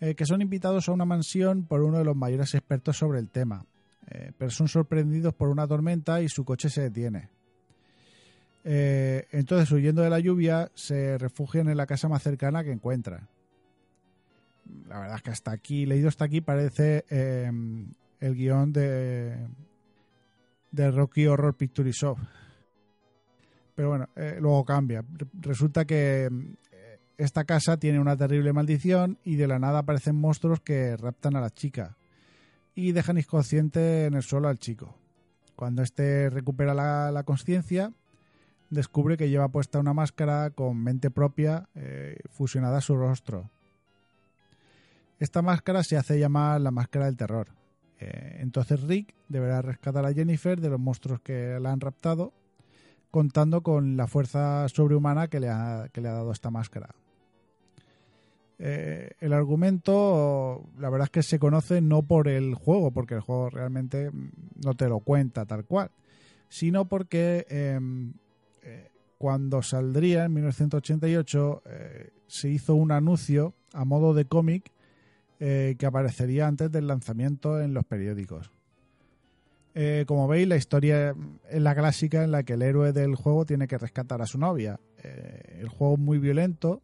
eh, 0.00 0.14
que 0.14 0.26
son 0.26 0.42
invitados 0.42 0.88
a 0.88 0.92
una 0.92 1.04
mansión 1.04 1.64
por 1.64 1.82
uno 1.82 1.98
de 1.98 2.04
los 2.04 2.16
mayores 2.16 2.54
expertos 2.54 2.96
sobre 2.96 3.18
el 3.18 3.28
tema, 3.28 3.64
eh, 4.08 4.32
pero 4.36 4.50
son 4.50 4.66
sorprendidos 4.68 5.34
por 5.34 5.48
una 5.48 5.66
tormenta 5.66 6.20
y 6.22 6.28
su 6.28 6.44
coche 6.44 6.68
se 6.70 6.82
detiene. 6.82 7.28
Eh, 8.64 9.26
entonces, 9.30 9.70
huyendo 9.72 10.02
de 10.02 10.10
la 10.10 10.20
lluvia, 10.20 10.70
se 10.74 11.16
refugian 11.18 11.68
en 11.68 11.76
la 11.76 11.86
casa 11.86 12.08
más 12.08 12.22
cercana 12.22 12.62
que 12.64 12.72
encuentran. 12.72 13.28
La 14.88 15.00
verdad 15.00 15.16
es 15.16 15.22
que 15.22 15.30
hasta 15.30 15.50
aquí, 15.50 15.86
leído 15.86 16.08
hasta 16.08 16.26
aquí, 16.26 16.40
parece 16.40 17.04
el 17.08 18.34
guion 18.34 18.72
de, 18.72 19.48
de 20.70 20.90
Rocky 20.90 21.26
Horror 21.26 21.56
Picture 21.56 21.90
Show. 21.90 22.16
Pero 23.74 23.88
bueno, 23.88 24.08
luego 24.40 24.64
cambia. 24.64 25.02
Re- 25.02 25.26
Resulta 25.40 25.84
que 25.86 26.28
esta 27.20 27.44
casa 27.44 27.76
tiene 27.76 28.00
una 28.00 28.16
terrible 28.16 28.54
maldición 28.54 29.18
y 29.24 29.36
de 29.36 29.46
la 29.46 29.58
nada 29.58 29.80
aparecen 29.80 30.16
monstruos 30.16 30.60
que 30.60 30.96
raptan 30.96 31.36
a 31.36 31.40
la 31.40 31.50
chica 31.50 31.98
y 32.74 32.92
dejan 32.92 33.18
inconsciente 33.18 34.06
en 34.06 34.14
el 34.14 34.22
suelo 34.22 34.48
al 34.48 34.58
chico. 34.58 34.94
Cuando 35.54 35.82
éste 35.82 36.30
recupera 36.30 36.72
la, 36.72 37.22
conciencia, 37.24 37.92
descubre 38.70 39.18
que 39.18 39.28
lleva 39.28 39.48
puesta 39.48 39.78
una 39.78 39.92
máscara 39.92 40.48
con 40.48 40.82
mente 40.82 41.10
propia 41.10 41.68
eh, 41.74 42.16
fusionada 42.30 42.78
a 42.78 42.80
su 42.80 42.96
rostro. 42.96 43.50
Esta 45.18 45.42
máscara 45.42 45.82
se 45.84 45.98
hace 45.98 46.18
llamar 46.18 46.62
la 46.62 46.70
máscara 46.70 47.04
del 47.04 47.18
terror. 47.18 47.48
Eh, 47.98 48.38
entonces 48.40 48.80
Rick 48.80 49.14
deberá 49.28 49.60
rescatar 49.60 50.06
a 50.06 50.14
Jennifer 50.14 50.58
de 50.58 50.70
los 50.70 50.80
monstruos 50.80 51.20
que 51.20 51.58
la 51.60 51.70
han 51.70 51.80
raptado, 51.80 52.32
contando 53.10 53.62
con 53.62 53.98
la 53.98 54.06
fuerza 54.06 54.66
sobrehumana 54.70 55.28
que 55.28 55.40
le 55.40 55.50
ha 55.50 55.90
dado 55.92 56.32
esta 56.32 56.50
máscara. 56.50 56.94
Eh, 58.62 59.12
el 59.20 59.32
argumento, 59.32 60.68
la 60.78 60.90
verdad 60.90 61.06
es 61.06 61.10
que 61.10 61.22
se 61.22 61.38
conoce 61.38 61.80
no 61.80 62.02
por 62.02 62.28
el 62.28 62.54
juego, 62.54 62.90
porque 62.90 63.14
el 63.14 63.20
juego 63.20 63.48
realmente 63.48 64.10
no 64.62 64.74
te 64.74 64.86
lo 64.86 65.00
cuenta 65.00 65.46
tal 65.46 65.64
cual, 65.64 65.90
sino 66.50 66.84
porque 66.84 67.46
eh, 67.48 67.80
eh, 68.62 68.90
cuando 69.16 69.62
saldría 69.62 70.26
en 70.26 70.34
1988 70.34 71.62
eh, 71.64 72.10
se 72.26 72.50
hizo 72.50 72.74
un 72.74 72.92
anuncio 72.92 73.54
a 73.72 73.86
modo 73.86 74.12
de 74.12 74.26
cómic 74.26 74.70
que 75.38 75.86
aparecería 75.86 76.46
antes 76.46 76.70
del 76.70 76.86
lanzamiento 76.86 77.62
en 77.62 77.72
los 77.72 77.86
periódicos. 77.86 78.50
Como 80.06 80.28
veis, 80.28 80.46
la 80.46 80.56
historia 80.56 81.14
es 81.48 81.62
la 81.62 81.74
clásica 81.74 82.22
en 82.24 82.30
la 82.30 82.42
que 82.42 82.52
el 82.52 82.60
héroe 82.60 82.92
del 82.92 83.14
juego 83.14 83.46
tiene 83.46 83.66
que 83.66 83.78
rescatar 83.78 84.20
a 84.20 84.26
su 84.26 84.36
novia. 84.36 84.78
El 85.02 85.70
juego 85.70 85.94
es 85.94 86.00
muy 86.00 86.18
violento. 86.18 86.82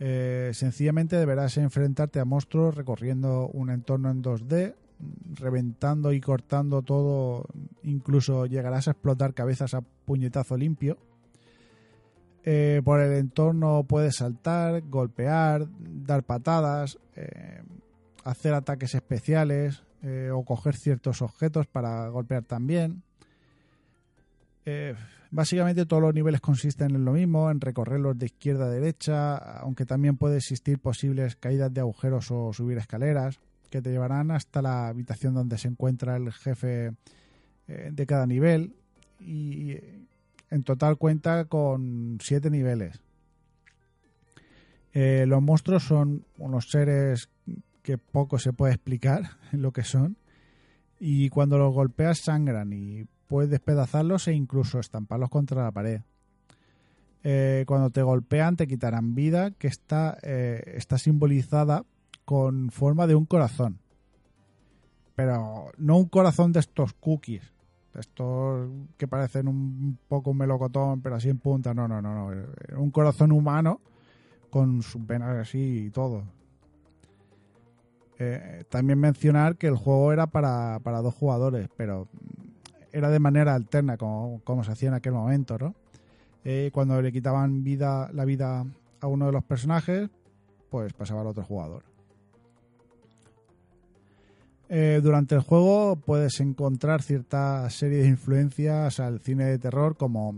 Eh, 0.00 0.50
sencillamente 0.54 1.16
deberás 1.16 1.56
enfrentarte 1.56 2.20
a 2.20 2.24
monstruos 2.24 2.74
recorriendo 2.74 3.48
un 3.48 3.70
entorno 3.70 4.10
en 4.10 4.22
2D, 4.22 4.74
reventando 5.34 6.12
y 6.12 6.20
cortando 6.20 6.82
todo. 6.82 7.46
Incluso 7.82 8.46
llegarás 8.46 8.88
a 8.88 8.92
explotar 8.92 9.34
cabezas 9.34 9.74
a 9.74 9.82
puñetazo 10.04 10.56
limpio. 10.56 10.98
Eh, 12.46 12.82
por 12.84 13.00
el 13.00 13.12
entorno 13.12 13.84
puedes 13.84 14.16
saltar, 14.16 14.82
golpear, 14.82 15.66
dar 15.78 16.24
patadas, 16.24 16.98
eh, 17.16 17.62
hacer 18.24 18.54
ataques 18.54 18.94
especiales 18.94 19.82
o 20.34 20.44
coger 20.44 20.76
ciertos 20.76 21.22
objetos 21.22 21.66
para 21.66 22.06
golpear 22.08 22.44
también. 22.44 23.02
Eh, 24.66 24.94
básicamente 25.30 25.86
todos 25.86 26.02
los 26.02 26.14
niveles 26.14 26.40
consisten 26.40 26.94
en 26.94 27.04
lo 27.04 27.12
mismo, 27.12 27.50
en 27.50 27.60
recorrerlos 27.60 28.18
de 28.18 28.26
izquierda 28.26 28.66
a 28.66 28.70
derecha, 28.70 29.36
aunque 29.36 29.84
también 29.84 30.16
puede 30.16 30.38
existir 30.38 30.78
posibles 30.78 31.36
caídas 31.36 31.72
de 31.72 31.80
agujeros 31.80 32.30
o 32.30 32.52
subir 32.52 32.78
escaleras 32.78 33.40
que 33.70 33.82
te 33.82 33.90
llevarán 33.90 34.30
hasta 34.30 34.62
la 34.62 34.88
habitación 34.88 35.34
donde 35.34 35.58
se 35.58 35.68
encuentra 35.68 36.16
el 36.16 36.32
jefe 36.32 36.92
eh, 37.66 37.90
de 37.92 38.06
cada 38.06 38.26
nivel 38.26 38.74
y 39.18 39.76
en 40.50 40.62
total 40.62 40.96
cuenta 40.96 41.46
con 41.46 42.18
siete 42.22 42.50
niveles. 42.50 43.00
Eh, 44.92 45.24
los 45.26 45.42
monstruos 45.42 45.82
son 45.82 46.24
unos 46.38 46.70
seres 46.70 47.28
que 47.82 47.98
poco 47.98 48.38
se 48.38 48.52
puede 48.52 48.74
explicar 48.74 49.22
lo 49.52 49.72
que 49.72 49.82
son 49.82 50.16
y 51.00 51.28
cuando 51.28 51.58
los 51.58 51.74
golpeas 51.74 52.20
sangran 52.20 52.72
y 52.72 53.06
puedes 53.34 53.50
despedazarlos 53.50 54.28
e 54.28 54.32
incluso 54.32 54.78
estamparlos 54.78 55.28
contra 55.28 55.64
la 55.64 55.72
pared. 55.72 56.02
Eh, 57.24 57.64
cuando 57.66 57.90
te 57.90 58.00
golpean 58.00 58.54
te 58.54 58.68
quitarán 58.68 59.16
vida 59.16 59.50
que 59.50 59.66
está, 59.66 60.16
eh, 60.22 60.74
está 60.76 60.98
simbolizada 60.98 61.84
con 62.24 62.70
forma 62.70 63.08
de 63.08 63.16
un 63.16 63.26
corazón. 63.26 63.80
Pero 65.16 65.72
no 65.78 65.96
un 65.96 66.08
corazón 66.08 66.52
de 66.52 66.60
estos 66.60 66.92
cookies, 66.94 67.42
de 67.92 68.02
estos 68.02 68.70
que 68.96 69.08
parecen 69.08 69.48
un 69.48 69.98
poco 70.06 70.30
un 70.30 70.38
melocotón, 70.38 71.00
pero 71.00 71.16
así 71.16 71.28
en 71.28 71.38
punta. 71.38 71.74
No, 71.74 71.88
no, 71.88 72.00
no, 72.00 72.14
no. 72.30 72.46
Un 72.78 72.92
corazón 72.92 73.32
humano 73.32 73.80
con 74.48 74.80
sus 74.80 75.04
venas 75.04 75.36
así 75.38 75.86
y 75.86 75.90
todo. 75.90 76.22
Eh, 78.16 78.62
también 78.68 79.00
mencionar 79.00 79.56
que 79.56 79.66
el 79.66 79.74
juego 79.74 80.12
era 80.12 80.28
para, 80.28 80.78
para 80.84 81.02
dos 81.02 81.14
jugadores, 81.14 81.68
pero 81.76 82.06
era 82.94 83.10
de 83.10 83.18
manera 83.18 83.54
alterna, 83.54 83.96
como, 83.96 84.40
como 84.44 84.62
se 84.62 84.70
hacía 84.70 84.88
en 84.88 84.94
aquel 84.94 85.12
momento, 85.12 85.58
¿no? 85.58 85.74
Eh, 86.44 86.70
cuando 86.72 87.02
le 87.02 87.10
quitaban 87.10 87.64
vida, 87.64 88.08
la 88.12 88.24
vida 88.24 88.64
a 89.00 89.06
uno 89.08 89.26
de 89.26 89.32
los 89.32 89.42
personajes, 89.42 90.08
pues 90.70 90.92
pasaba 90.92 91.22
al 91.22 91.26
otro 91.26 91.42
jugador. 91.42 91.82
Eh, 94.68 95.00
durante 95.02 95.34
el 95.34 95.40
juego 95.40 95.96
puedes 95.96 96.38
encontrar 96.38 97.02
cierta 97.02 97.68
serie 97.68 97.98
de 97.98 98.08
influencias 98.08 99.00
al 99.00 99.18
cine 99.20 99.46
de 99.46 99.58
terror 99.58 99.96
como 99.96 100.36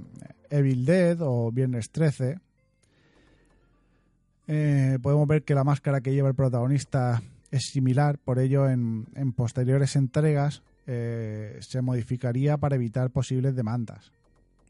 Evil 0.48 0.86
Dead 0.86 1.18
o 1.20 1.52
Viernes 1.52 1.90
13. 1.90 2.38
Eh, 4.48 4.98
podemos 5.02 5.28
ver 5.28 5.42
que 5.42 5.54
la 5.54 5.64
máscara 5.64 6.00
que 6.00 6.14
lleva 6.14 6.28
el 6.28 6.34
protagonista 6.34 7.20
es 7.50 7.64
similar, 7.70 8.18
por 8.18 8.38
ello 8.38 8.68
en, 8.68 9.06
en 9.14 9.32
posteriores 9.32 9.94
entregas 9.94 10.62
eh, 10.88 11.58
se 11.60 11.82
modificaría 11.82 12.58
para 12.58 12.76
evitar 12.76 13.10
posibles 13.10 13.56
demandas. 13.56 14.12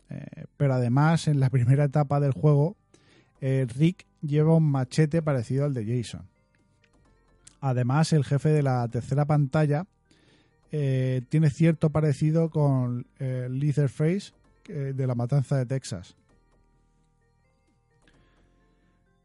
Eh, 0.09 0.45
pero 0.57 0.75
además, 0.75 1.29
en 1.29 1.41
la 1.41 1.51
primera 1.51 1.85
etapa 1.85 2.21
del 2.21 2.33
juego, 2.33 2.77
eh, 3.41 3.67
Rick 3.77 4.07
lleva 4.23 4.55
un 4.55 4.71
machete 4.71 5.21
parecido 5.21 5.67
al 5.67 5.75
de 5.75 5.85
Jason. 5.85 6.27
Además, 7.61 8.13
el 8.13 8.25
jefe 8.25 8.49
de 8.49 8.63
la 8.63 8.87
tercera 8.89 9.25
pantalla 9.25 9.87
tiene 10.69 11.49
cierto 11.49 11.89
parecido 11.89 12.51
con 12.51 13.07
Leatherface 13.19 14.33
de 14.67 15.07
la 15.07 15.15
Matanza 15.15 15.57
de 15.57 15.65
Texas. 15.65 16.17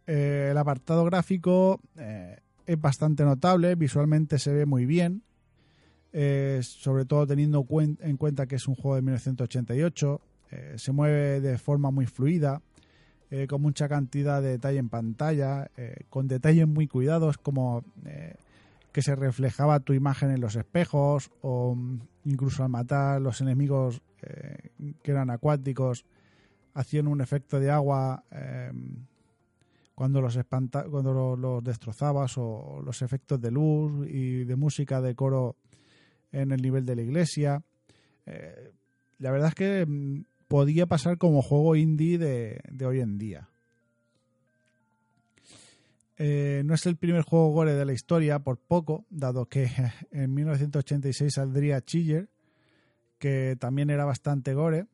El 0.06 0.58
apartado 0.58 1.04
gráfico 1.04 1.82
es 2.66 2.80
bastante 2.80 3.26
notable, 3.26 3.76
visualmente 3.76 4.40
se 4.40 4.54
ve 4.54 4.66
muy 4.66 4.86
bien, 4.86 5.24
eh, 6.14 6.60
sobre 6.64 7.06
todo 7.06 7.26
teniendo 7.28 7.66
en 8.02 8.18
cuenta 8.18 8.46
que 8.48 8.56
es 8.56 8.68
un 8.68 8.76
juego 8.76 8.96
de 8.96 9.02
1988, 9.02 10.22
eh, 10.52 10.74
se 10.78 10.92
mueve 10.92 11.40
de 11.42 11.58
forma 11.58 11.92
muy 11.92 12.06
fluida, 12.06 12.62
eh, 13.30 13.48
con 13.48 13.62
mucha 13.62 13.88
cantidad 13.88 14.42
de 14.42 14.50
detalle 14.50 14.80
en 14.80 14.90
pantalla, 14.90 15.72
eh, 15.78 15.96
con 16.10 16.28
detalles 16.28 16.68
muy 16.68 16.88
cuidados 16.88 17.38
como 17.38 17.84
que 18.92 19.02
se 19.02 19.16
reflejaba 19.16 19.80
tu 19.80 19.94
imagen 19.94 20.32
en 20.32 20.42
los 20.42 20.58
espejos 20.58 21.32
o 21.42 21.76
mm, 21.76 22.00
incluso 22.26 22.64
al 22.64 22.70
matar 22.70 23.22
los 23.22 23.40
enemigos 23.40 24.02
que 25.02 25.12
eran 25.12 25.30
acuáticos 25.32 26.06
hacían 26.76 27.08
un 27.08 27.22
efecto 27.22 27.60
de 27.60 27.72
agua 27.72 28.24
cuando 29.96 30.22
los 30.22 30.38
cuando 30.90 31.14
lo- 31.14 31.36
los 31.36 31.64
destrozabas 31.64 32.38
o 32.38 32.82
los 32.86 33.02
efectos 33.02 33.42
de 33.42 33.50
luz 33.52 34.08
y 34.08 34.44
de 34.44 34.56
música 34.56 35.02
de 35.02 35.16
coro 35.16 35.56
en 36.32 36.52
el 36.52 36.62
nivel 36.62 36.86
de 36.86 36.96
la 36.96 37.02
iglesia. 37.02 37.64
Eh, 38.26 38.72
la 39.20 39.32
verdad 39.32 39.50
es 39.50 39.56
que 39.56 39.86
mm, 39.86 40.24
podía 40.48 40.86
pasar 40.86 41.18
como 41.18 41.42
juego 41.42 41.76
indie 41.76 42.18
de, 42.18 42.86
hoy 42.86 43.00
en 43.00 43.18
día. 43.18 43.48
Eh, 46.18 46.62
no 46.66 46.76
es 46.76 46.86
el 46.86 46.98
primer 46.98 47.24
juego 47.24 47.52
gore 47.52 47.74
de 47.74 47.86
la 47.86 47.94
historia, 47.94 48.40
por 48.40 48.58
poco, 48.58 49.06
dado 49.10 49.48
que 49.48 49.70
en 50.12 50.34
1986 50.34 51.34
saldría 51.34 51.82
Chiller, 51.82 52.30
que 53.18 53.56
también 53.60 53.90
era 53.90 54.06
bastante 54.06 54.54
gore. 54.54 54.88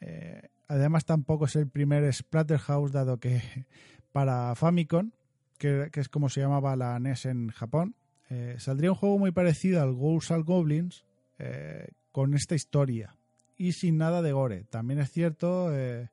Eh, 0.00 0.48
además, 0.68 1.04
tampoco 1.04 1.46
es 1.46 1.56
el 1.56 1.68
primer 1.68 2.10
Splatterhouse, 2.12 2.92
dado 2.92 3.18
que 3.18 3.42
para 4.12 4.54
Famicom, 4.54 5.10
que 5.58 5.90
es 5.92 6.08
como 6.08 6.30
se 6.30 6.40
llamaba 6.40 6.74
la 6.76 6.98
NES 6.98 7.26
en 7.26 7.48
Japón, 7.48 7.94
eh, 8.30 8.54
saldría 8.58 8.92
un 8.92 8.96
juego 8.96 9.18
muy 9.18 9.32
parecido 9.32 9.82
al 9.82 9.92
Ghosts 9.92 10.30
and 10.30 10.44
Goblins, 10.44 11.04
eh, 11.38 11.88
con 12.12 12.34
esta 12.34 12.54
historia 12.54 13.16
y 13.56 13.72
sin 13.72 13.98
nada 13.98 14.22
de 14.22 14.30
gore. 14.32 14.62
También 14.64 15.00
es 15.00 15.10
cierto 15.10 15.76
eh, 15.76 16.08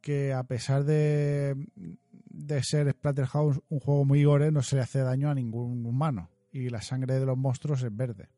que 0.00 0.32
a 0.32 0.42
pesar 0.44 0.84
de, 0.84 1.54
de 2.30 2.62
ser 2.62 2.90
Splatterhouse 2.90 3.60
un 3.68 3.78
juego 3.78 4.04
muy 4.04 4.24
gore, 4.24 4.50
no 4.50 4.62
se 4.62 4.74
le 4.76 4.82
hace 4.82 5.00
daño 5.00 5.30
a 5.30 5.34
ningún 5.34 5.84
humano 5.86 6.30
y 6.50 6.70
la 6.70 6.82
sangre 6.82 7.20
de 7.20 7.26
los 7.26 7.38
monstruos 7.38 7.82
es 7.82 7.94
verde. 7.94 8.28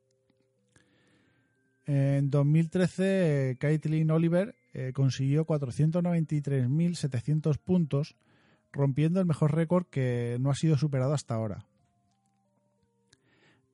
En 1.87 2.31
2013, 2.31 3.51
eh, 3.51 3.57
Caitlin 3.57 4.11
Oliver 4.11 4.55
consiguió 4.95 5.47
493.700 5.47 7.59
puntos, 7.59 8.17
rompiendo 8.73 9.21
el 9.21 9.27
mejor 9.27 9.55
récord 9.55 9.85
que 9.87 10.39
no 10.41 10.51
ha 10.51 10.55
sido 10.55 10.79
superado 10.79 11.13
hasta 11.13 11.35
ahora. 11.35 11.67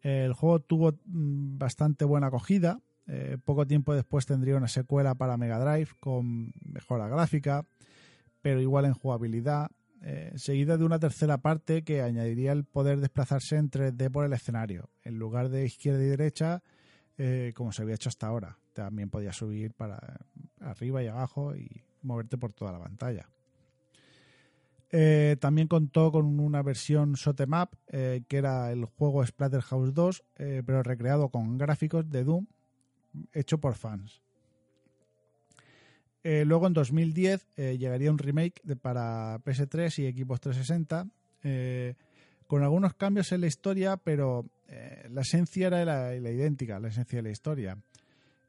El 0.08 0.32
juego 0.32 0.60
tuvo 0.60 0.92
mm, 1.04 1.58
bastante 1.58 2.04
buena 2.04 2.28
acogida. 2.28 2.80
Eh, 3.06 3.36
poco 3.44 3.66
tiempo 3.66 3.94
después 3.94 4.26
tendría 4.26 4.56
una 4.56 4.68
secuela 4.68 5.14
para 5.14 5.36
Mega 5.36 5.58
Drive 5.58 5.90
con 6.00 6.52
mejora 6.62 7.08
gráfica, 7.08 7.66
pero 8.40 8.60
igual 8.60 8.84
en 8.84 8.94
jugabilidad, 8.94 9.70
eh, 10.02 10.32
seguida 10.36 10.76
de 10.76 10.84
una 10.84 10.98
tercera 10.98 11.38
parte 11.38 11.84
que 11.84 12.02
añadiría 12.02 12.52
el 12.52 12.64
poder 12.64 13.00
desplazarse 13.00 13.56
en 13.56 13.70
3D 13.70 14.10
por 14.10 14.24
el 14.24 14.32
escenario. 14.32 14.90
En 15.02 15.18
lugar 15.18 15.48
de 15.50 15.66
izquierda 15.66 16.02
y 16.02 16.06
derecha, 16.06 16.62
eh, 17.18 17.52
como 17.54 17.72
se 17.72 17.82
había 17.82 17.94
hecho 17.94 18.08
hasta 18.08 18.28
ahora. 18.28 18.58
También 18.72 19.10
podías 19.10 19.36
subir 19.36 19.74
para 19.74 20.20
arriba 20.60 21.02
y 21.02 21.08
abajo 21.08 21.54
y 21.54 21.82
moverte 22.02 22.38
por 22.38 22.52
toda 22.52 22.72
la 22.72 22.78
pantalla. 22.78 23.28
Eh, 24.90 25.36
también 25.38 25.68
contó 25.68 26.10
con 26.10 26.40
una 26.40 26.62
versión 26.62 27.12
Shoot'em 27.12 27.52
Up, 27.52 27.70
eh, 27.88 28.22
que 28.26 28.38
era 28.38 28.72
el 28.72 28.86
juego 28.86 29.24
Splatterhouse 29.24 29.92
2, 29.92 30.24
eh, 30.36 30.62
pero 30.64 30.82
recreado 30.82 31.28
con 31.28 31.58
gráficos 31.58 32.08
de 32.10 32.24
Doom, 32.24 32.46
hecho 33.32 33.58
por 33.58 33.74
fans. 33.74 34.22
Luego 36.24 36.66
en 36.66 36.74
2010 36.74 37.46
eh, 37.56 37.78
llegaría 37.78 38.10
un 38.10 38.18
remake 38.18 38.60
para 38.82 39.38
PS3 39.38 39.98
y 39.98 40.12
Xbox 40.12 40.40
360, 40.42 41.06
eh, 41.42 41.94
con 42.46 42.62
algunos 42.62 42.92
cambios 42.94 43.32
en 43.32 43.40
la 43.40 43.46
historia, 43.46 43.96
pero 43.96 44.44
la 45.10 45.22
esencia 45.22 45.68
era 45.68 45.84
la, 45.86 46.30
idéntica, 46.30 46.78
la 46.78 46.88
esencia 46.88 47.18
de 47.18 47.22
la 47.22 47.30
historia. 47.30 47.78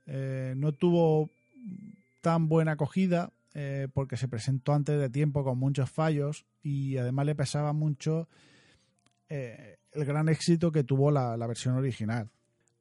No 0.06 0.74
tuvo 0.74 1.30
tan 2.20 2.50
buena 2.50 2.74
acogida 2.74 3.32
eh, 3.62 3.90
porque 3.94 4.16
se 4.16 4.30
presentó 4.30 4.72
antes 4.72 4.98
de 4.98 5.10
tiempo 5.10 5.44
con 5.44 5.58
muchos 5.60 5.92
fallos 5.92 6.46
y 6.62 6.96
además 6.96 7.26
le 7.26 7.36
pesaba 7.36 7.74
mucho 7.74 8.30
eh, 9.28 9.80
el 9.92 10.06
gran 10.06 10.30
éxito 10.30 10.72
que 10.72 10.86
tuvo 10.86 11.12
la, 11.12 11.36
versión 11.46 11.76
original. 11.76 12.32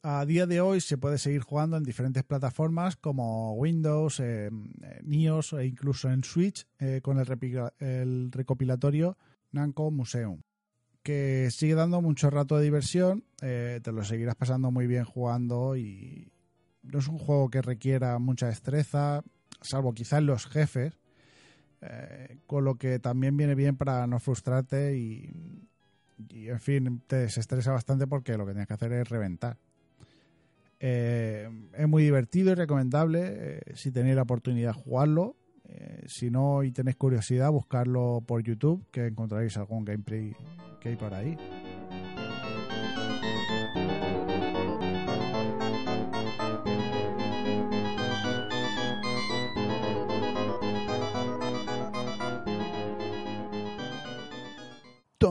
A 0.05 0.25
día 0.25 0.47
de 0.47 0.61
hoy 0.61 0.81
se 0.81 0.97
puede 0.97 1.19
seguir 1.19 1.41
jugando 1.41 1.77
en 1.77 1.83
diferentes 1.83 2.23
plataformas 2.23 2.95
como 2.95 3.55
Windows, 3.55 4.21
eh, 4.21 4.51
NIOS 5.03 5.55
e 5.55 5.67
incluso 5.67 6.13
en 6.13 6.23
Switch 6.23 6.65
con 7.03 7.19
el, 7.19 8.31
recopilatorio 8.31 9.19
Namco 9.51 9.91
Museum 9.91 10.43
que 11.03 11.49
sigue 11.51 11.75
dando 11.75 12.01
mucho 12.03 12.31
rato 12.31 12.57
de 12.57 12.63
diversión, 12.63 13.25
te 13.39 13.93
lo 13.93 14.05
seguirás 14.05 14.37
pasando 14.37 14.71
muy 14.71 14.87
bien 14.87 15.05
jugando 15.05 15.77
y 15.77 16.31
no 16.83 16.99
es 16.99 17.09
un 17.09 17.19
juego 17.19 17.49
que 17.51 17.63
requiera 17.63 18.19
mucha 18.19 18.47
destreza, 18.47 19.25
salvo 19.61 19.93
quizás 19.93 20.23
los 20.23 20.47
jefes, 20.47 20.99
eh, 21.81 22.39
con 22.47 22.65
lo 22.65 22.77
que 22.77 22.99
también 22.99 23.37
viene 23.37 23.55
bien 23.55 23.77
para 23.77 24.07
no 24.07 24.19
frustrarte 24.19 24.97
y, 24.97 25.31
en 26.31 26.61
fin, 26.61 27.03
te 27.07 27.17
desestresa 27.17 27.73
bastante 27.73 28.07
porque 28.07 28.37
lo 28.37 28.45
que 28.45 28.53
tienes 28.53 28.67
que 28.67 28.75
hacer 28.75 28.93
es 28.93 29.09
reventar. 29.09 29.57
Eh, 30.81 31.49
es 31.75 31.89
muy 31.89 32.05
divertido 32.05 32.53
y 32.53 32.55
recomendable 32.55 33.21
eh, 33.25 33.61
si 33.75 33.91
tenéis 33.91 34.17
la 34.17 34.23
oportunidad 34.23 34.75
de 34.75 34.83
jugarlo. 34.83 35.37
Si 36.07 36.31
no 36.31 36.63
y 36.63 36.73
tenéis 36.73 36.97
curiosidad, 36.97 37.51
buscarlo 37.51 38.23
por 38.27 38.43
YouTube, 38.43 38.87
que 38.91 39.09
encontraréis 39.09 39.59
algún 39.59 39.85
gameplay 39.85 40.35
que 40.81 40.89
hay 40.89 40.97
por 40.97 41.13
ahí. 41.13 41.37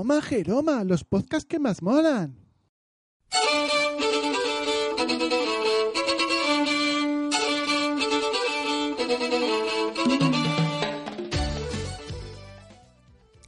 Jeroma, 0.08 0.22
Jeroma, 0.22 0.84
los 0.86 1.03
podcasts 1.03 1.45
que 1.45 1.60
más 1.60 1.82
molan. 1.82 2.38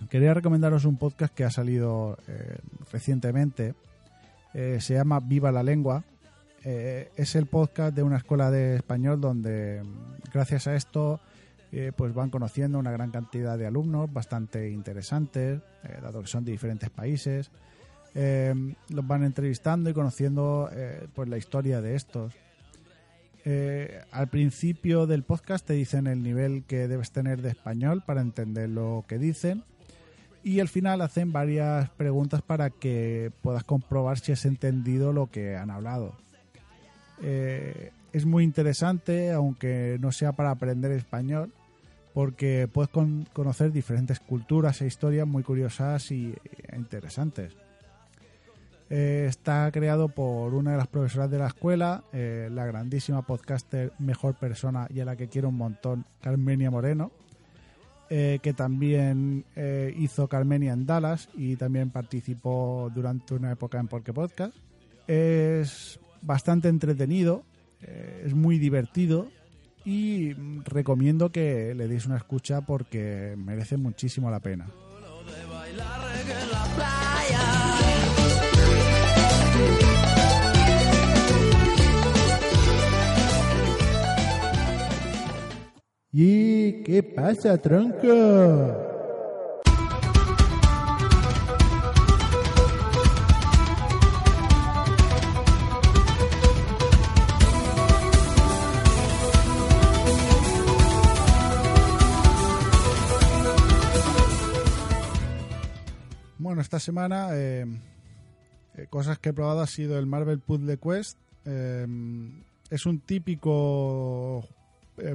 Quería 0.09 0.33
recomendaros 0.33 0.83
un 0.83 0.97
podcast 0.97 1.33
que 1.33 1.45
ha 1.45 1.49
salido 1.49 2.17
eh, 2.27 2.57
recientemente. 2.91 3.75
Eh, 4.53 4.79
se 4.81 4.95
llama 4.95 5.21
Viva 5.21 5.53
la 5.53 5.63
Lengua. 5.63 6.03
Eh, 6.65 7.09
es 7.15 7.35
el 7.35 7.45
podcast 7.45 7.95
de 7.95 8.03
una 8.03 8.17
escuela 8.17 8.51
de 8.51 8.75
español 8.75 9.21
donde, 9.21 9.81
mm, 9.81 10.31
gracias 10.33 10.67
a 10.67 10.75
esto, 10.75 11.21
eh, 11.71 11.91
pues 11.95 12.13
van 12.13 12.29
conociendo 12.29 12.79
una 12.79 12.91
gran 12.91 13.11
cantidad 13.11 13.57
de 13.57 13.67
alumnos 13.67 14.11
bastante 14.11 14.69
interesantes, 14.71 15.61
eh, 15.83 15.99
dado 16.01 16.21
que 16.21 16.27
son 16.27 16.43
de 16.43 16.51
diferentes 16.51 16.89
países. 16.89 17.51
Eh, 18.15 18.53
los 18.89 19.05
van 19.05 19.23
entrevistando 19.23 19.89
y 19.89 19.93
conociendo 19.93 20.69
eh, 20.73 21.07
pues 21.13 21.29
la 21.29 21.37
historia 21.37 21.81
de 21.81 21.95
estos. 21.95 22.33
Al 24.11 24.27
principio 24.27 25.07
del 25.07 25.23
podcast 25.23 25.65
te 25.65 25.73
dicen 25.73 26.05
el 26.05 26.21
nivel 26.21 26.65
que 26.65 26.87
debes 26.87 27.11
tener 27.11 27.41
de 27.41 27.49
español 27.49 28.03
para 28.05 28.21
entender 28.21 28.69
lo 28.69 29.05
que 29.07 29.17
dicen 29.17 29.63
y 30.43 30.59
al 30.59 30.67
final 30.67 31.01
hacen 31.01 31.31
varias 31.31 31.89
preguntas 31.89 32.43
para 32.43 32.69
que 32.69 33.31
puedas 33.41 33.63
comprobar 33.63 34.19
si 34.19 34.33
has 34.33 34.45
entendido 34.45 35.13
lo 35.13 35.31
que 35.31 35.55
han 35.55 35.71
hablado. 35.71 36.13
Es 37.23 38.25
muy 38.27 38.43
interesante, 38.43 39.31
aunque 39.31 39.97
no 39.99 40.11
sea 40.11 40.33
para 40.33 40.51
aprender 40.51 40.91
español, 40.91 41.51
porque 42.13 42.67
puedes 42.71 42.89
con- 42.89 43.27
conocer 43.33 43.71
diferentes 43.71 44.19
culturas 44.19 44.81
e 44.81 44.87
historias 44.87 45.27
muy 45.27 45.43
curiosas 45.43 46.11
y 46.11 46.33
e 46.67 46.75
interesantes. 46.75 47.55
Eh, 48.89 49.27
está 49.29 49.69
creado 49.71 50.09
por 50.09 50.55
una 50.55 50.71
de 50.71 50.77
las 50.77 50.87
profesoras 50.87 51.29
de 51.29 51.37
la 51.37 51.47
escuela, 51.47 52.03
eh, 52.11 52.49
la 52.51 52.65
grandísima 52.65 53.21
podcaster, 53.21 53.93
mejor 53.99 54.33
persona 54.33 54.87
y 54.89 54.99
a 54.99 55.05
la 55.05 55.15
que 55.15 55.27
quiero 55.27 55.49
un 55.49 55.57
montón, 55.57 56.05
Carmenia 56.21 56.71
Moreno, 56.71 57.11
eh, 58.09 58.39
que 58.41 58.53
también 58.53 59.45
hizo 59.95 60.27
Carmenia 60.27 60.73
en 60.73 60.87
Dallas 60.87 61.29
y 61.35 61.55
también 61.55 61.91
participó 61.91 62.91
durante 62.93 63.35
una 63.35 63.51
época 63.51 63.79
en 63.79 63.87
Porque 63.87 64.11
Podcast. 64.11 64.55
Es 65.07 65.99
bastante 66.23 66.69
entretenido, 66.69 67.43
es 68.23 68.33
muy 68.33 68.57
divertido 68.57 69.27
y 69.89 70.35
recomiendo 70.65 71.31
que 71.31 71.73
le 71.73 71.87
deis 71.87 72.05
una 72.05 72.17
escucha 72.17 72.61
porque 72.61 73.33
merece 73.35 73.75
muchísimo 73.75 74.29
la 74.29 74.39
pena. 74.39 74.67
¿Y 86.11 86.83
qué 86.83 87.01
pasa, 87.01 87.57
tronco? 87.57 88.98
Bueno, 106.49 106.63
esta 106.63 106.79
semana 106.79 107.27
eh, 107.33 107.63
eh, 108.73 108.87
cosas 108.89 109.19
que 109.19 109.29
he 109.29 109.33
probado 109.33 109.61
ha 109.61 109.67
sido 109.67 109.99
el 109.99 110.07
Marvel 110.07 110.39
Puzzle 110.39 110.79
Quest. 110.79 111.15
Eh, 111.45 111.85
es 112.71 112.87
un 112.87 113.01
típico 113.01 114.43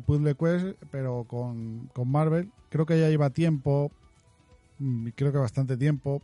Puzzle 0.06 0.36
Quest, 0.36 0.80
pero 0.92 1.24
con, 1.24 1.90
con 1.92 2.08
Marvel. 2.08 2.52
Creo 2.68 2.86
que 2.86 3.00
ya 3.00 3.08
lleva 3.08 3.30
tiempo, 3.30 3.90
mm, 4.78 5.08
creo 5.16 5.32
que 5.32 5.38
bastante 5.38 5.76
tiempo. 5.76 6.22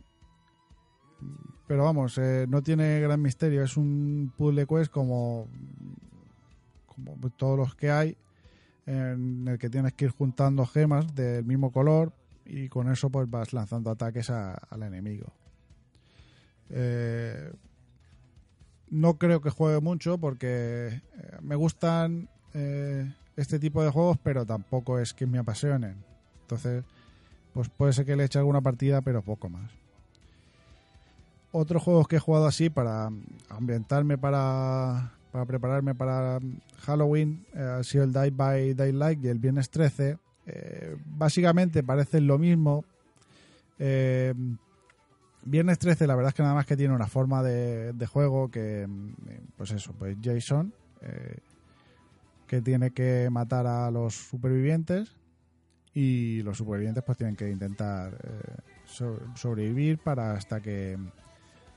Pero 1.67 1.83
vamos, 1.83 2.17
no 2.47 2.63
tiene 2.63 3.01
gran 3.01 3.21
misterio. 3.21 3.65
Es 3.65 3.75
un 3.75 4.31
Puzzle 4.37 4.65
Quest 4.65 4.93
como, 4.93 5.49
como 6.85 7.29
todos 7.31 7.57
los 7.57 7.75
que 7.75 7.91
hay, 7.91 8.15
en 8.85 9.45
el 9.45 9.59
que 9.59 9.69
tienes 9.69 9.91
que 9.91 10.05
ir 10.05 10.11
juntando 10.11 10.65
gemas 10.65 11.13
del 11.13 11.43
mismo 11.43 11.73
color 11.73 12.13
y 12.51 12.67
con 12.67 12.91
eso 12.91 13.09
pues 13.09 13.29
vas 13.29 13.53
lanzando 13.53 13.89
ataques 13.89 14.29
al 14.29 14.83
enemigo. 14.83 15.31
Eh, 16.69 17.51
no 18.89 19.17
creo 19.17 19.41
que 19.41 19.49
juegue 19.49 19.79
mucho 19.79 20.17
porque 20.17 20.87
eh, 20.87 21.01
me 21.41 21.55
gustan 21.55 22.27
eh, 22.53 23.09
este 23.37 23.57
tipo 23.57 23.81
de 23.83 23.89
juegos, 23.89 24.17
pero 24.21 24.45
tampoco 24.45 24.99
es 24.99 25.13
que 25.13 25.25
me 25.25 25.39
apasionen. 25.39 25.95
Entonces, 26.41 26.83
pues 27.53 27.69
puede 27.69 27.93
ser 27.93 28.05
que 28.05 28.17
le 28.17 28.25
eche 28.25 28.39
alguna 28.39 28.59
partida, 28.59 29.01
pero 29.01 29.21
poco 29.21 29.47
más. 29.47 29.71
Otros 31.53 31.81
juegos 31.81 32.09
que 32.09 32.17
he 32.17 32.19
jugado 32.19 32.47
así 32.47 32.69
para 32.69 33.09
ambientarme, 33.49 34.17
para, 34.17 35.13
para 35.31 35.45
prepararme 35.45 35.95
para 35.95 36.39
Halloween, 36.79 37.45
eh, 37.53 37.77
ha 37.79 37.83
sido 37.83 38.03
el 38.03 38.11
Die 38.11 38.31
by 38.31 38.73
Daylight 38.73 39.23
y 39.23 39.27
el 39.29 39.39
Viernes 39.39 39.69
13. 39.69 40.17
Eh, 40.53 40.97
básicamente 41.05 41.81
parecen 41.81 42.27
lo 42.27 42.37
mismo. 42.37 42.83
Eh, 43.79 44.33
Viernes 45.43 45.79
13, 45.79 46.05
la 46.05 46.15
verdad 46.15 46.29
es 46.29 46.35
que 46.35 46.43
nada 46.43 46.53
más 46.53 46.67
que 46.67 46.77
tiene 46.77 46.93
una 46.93 47.07
forma 47.07 47.41
de, 47.41 48.05
juego 48.05 48.51
que, 48.51 48.85
mm, 48.87 49.13
pues 49.57 49.71
eso, 49.71 49.93
pues 49.97 50.17
Jason, 50.21 50.71
eh, 51.01 51.37
que 52.45 52.61
tiene 52.61 52.91
que 52.91 53.29
matar 53.31 53.65
a 53.65 53.89
los 53.89 54.13
supervivientes 54.13 55.15
y 55.95 56.43
los 56.43 56.57
supervivientes 56.57 57.03
pues 57.03 57.17
tienen 57.17 57.35
que 57.35 57.49
intentar 57.49 58.17
so- 58.85 59.19
sobrevivir 59.35 59.97
para 59.97 60.33
hasta 60.33 60.61
que 60.61 60.97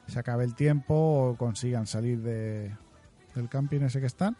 se 0.08 0.18
acabe 0.18 0.44
el 0.44 0.54
tiempo 0.54 0.94
o 0.94 1.36
consigan 1.36 1.86
salir 1.86 2.20
de, 2.20 2.70
del 3.34 3.48
camping 3.48 3.80
ese 3.82 4.00
que 4.00 4.06
están. 4.06 4.36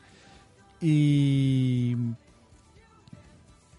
Y, 0.81 1.97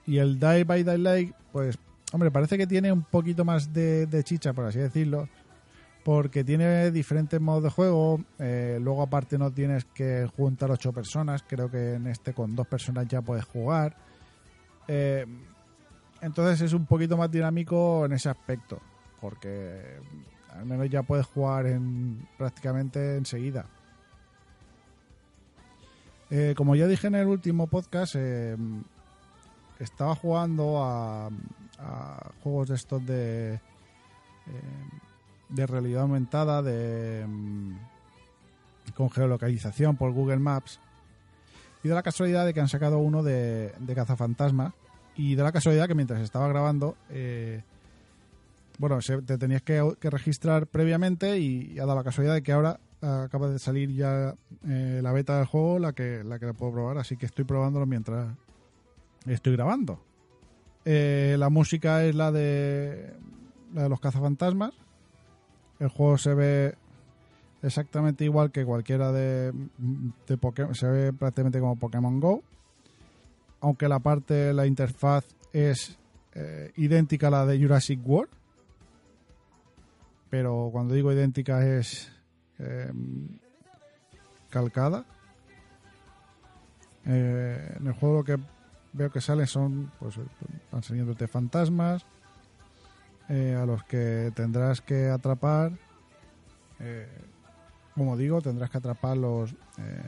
y 0.06 0.18
el 0.18 0.40
Die 0.40 0.64
by 0.64 0.84
Daylight, 0.84 1.34
pues, 1.52 1.78
hombre, 2.12 2.32
parece 2.32 2.58
que 2.58 2.68
tiene 2.68 2.92
un 2.92 3.04
poquito 3.04 3.44
más 3.44 3.74
de, 3.74 4.06
de 4.06 4.24
chicha, 4.24 4.54
por 4.54 4.66
así 4.66 4.80
decirlo, 4.80 5.28
porque 6.04 6.44
tiene 6.44 6.92
diferentes 6.92 7.42
modos 7.42 7.64
de 7.64 7.70
juego. 7.70 8.24
eh, 8.38 8.78
luego, 8.82 9.02
aparte, 9.02 9.38
no 9.38 9.52
tienes 9.52 9.86
que 9.86 10.30
juntar 10.38 10.70
ocho 10.70 10.94
personas. 10.94 11.44
Creo 11.48 11.70
que 11.72 11.96
en 11.96 12.08
este 12.08 12.34
con 12.34 12.56
dos 12.56 12.68
personas 12.68 13.08
ya 13.08 13.22
puedes 13.22 13.46
jugar. 13.46 13.96
Eh, 14.88 15.26
entonces 16.22 16.62
es 16.62 16.74
un 16.74 16.86
poquito 16.86 17.18
más 17.18 17.32
dinámico 17.32 18.06
en 18.06 18.14
ese 18.14 18.30
aspecto, 18.30 18.80
porque 19.20 20.00
al 20.54 20.66
menos 20.66 20.90
ya 20.90 21.02
puedes 21.02 21.26
jugar 21.26 21.66
en 21.66 22.28
prácticamente 22.38 23.18
enseguida. 23.18 23.66
Eh, 26.30 26.54
como 26.56 26.76
ya 26.76 26.88
dije 26.88 27.08
en 27.08 27.16
el 27.16 27.28
último 27.28 27.68
podcast, 27.68 28.16
estaba 29.84 30.16
jugando 30.16 30.84
a, 30.84 31.30
a 31.80 32.32
juegos 32.44 32.70
de 32.70 32.76
estos 32.76 33.06
de, 33.06 33.54
eh, 33.54 33.60
de 35.50 35.68
realidad 35.68 36.04
aumentada, 36.04 36.62
de 36.62 37.26
mm, 37.28 37.76
con 38.96 39.10
geolocalización 39.10 39.96
por 39.96 40.12
Google 40.12 40.40
Maps. 40.40 40.80
Y 41.84 41.88
de 41.88 41.94
la 41.94 42.04
casualidad 42.04 42.46
de 42.46 42.54
que 42.54 42.62
han 42.62 42.68
sacado 42.68 43.00
uno 43.00 43.22
de, 43.24 43.74
de 43.78 43.96
cazafantasmas. 43.96 44.74
Y 45.16 45.36
de 45.36 45.44
la 45.44 45.52
casualidad 45.52 45.88
que 45.88 45.96
mientras 45.96 46.22
estaba 46.22 46.48
grabando, 46.48 46.98
eh, 47.10 47.64
bueno, 48.80 49.00
te 49.00 49.38
tenías 49.38 49.62
que, 49.62 49.82
registrar 50.02 50.68
previamente 50.68 51.40
y, 51.40 51.80
ha 51.80 51.86
dado 51.86 51.96
la 51.96 52.04
casualidad 52.04 52.34
de 52.34 52.44
que 52.44 52.52
ahora 52.52 52.80
acaba 53.02 53.48
de 53.48 53.60
salir 53.60 53.92
ya 53.92 54.36
eh, 54.68 55.00
la 55.02 55.14
beta 55.14 55.38
del 55.38 55.46
juego, 55.46 55.80
la 55.80 55.94
que, 55.94 56.24
la 56.24 56.40
que 56.40 56.54
puedo 56.54 56.74
probar, 56.74 56.98
así 56.98 57.16
que 57.16 57.28
estoy 57.28 57.46
probándolo 57.46 57.86
mientras 57.86 58.36
estoy 59.34 59.54
grabando. 59.54 60.00
Eh, 60.86 61.36
la 61.40 61.50
música 61.50 62.04
es 62.06 62.16
la 62.16 62.32
de, 62.32 63.14
la 63.74 63.84
de 63.84 63.90
los 63.90 64.00
cazafantasmas. 64.00 64.74
El 65.80 65.90
juego 65.90 66.18
se 66.18 66.34
ve 66.34 66.76
exactamente 67.64 68.24
igual 68.24 68.52
que 68.52 68.64
cualquiera 68.64 69.12
de, 69.12 69.52
de 70.28 70.38
Pokémon, 70.38 70.76
se 70.76 70.88
ve 70.88 71.14
prácticamente 71.14 71.60
como 71.60 71.76
Pokémon 71.76 72.20
Go, 72.20 72.44
aunque 73.62 73.90
la 73.90 74.00
parte, 74.00 74.54
la 74.54 74.68
interfaz 74.68 75.26
es 75.52 75.98
eh, 76.34 76.72
idéntica 76.76 77.28
a 77.28 77.32
la 77.32 77.46
de 77.46 77.58
Jurassic 77.60 78.00
World, 78.06 78.30
pero 80.30 80.70
cuando 80.72 80.94
digo 80.94 81.12
idéntica 81.12 81.66
es 81.66 82.12
eh, 82.60 82.92
calcada. 84.50 85.06
Eh, 87.06 87.76
en 87.80 87.88
el 87.88 87.94
juego 87.94 88.18
lo 88.18 88.24
que 88.24 88.38
veo 88.96 89.12
que 89.12 89.22
salen 89.22 89.48
son, 89.48 89.92
pues 90.00 90.16
van 90.72 91.28
fantasmas 91.28 92.06
eh, 93.30 93.58
a 93.60 93.66
los 93.66 93.84
que 93.84 94.32
tendrás 94.36 94.82
que 94.82 95.10
atrapar. 95.10 95.74
Eh, 96.80 97.08
como 97.94 98.18
digo, 98.18 98.42
tendrás 98.42 98.70
que 98.70 98.78
atraparlos 98.78 99.54
eh, 99.78 100.02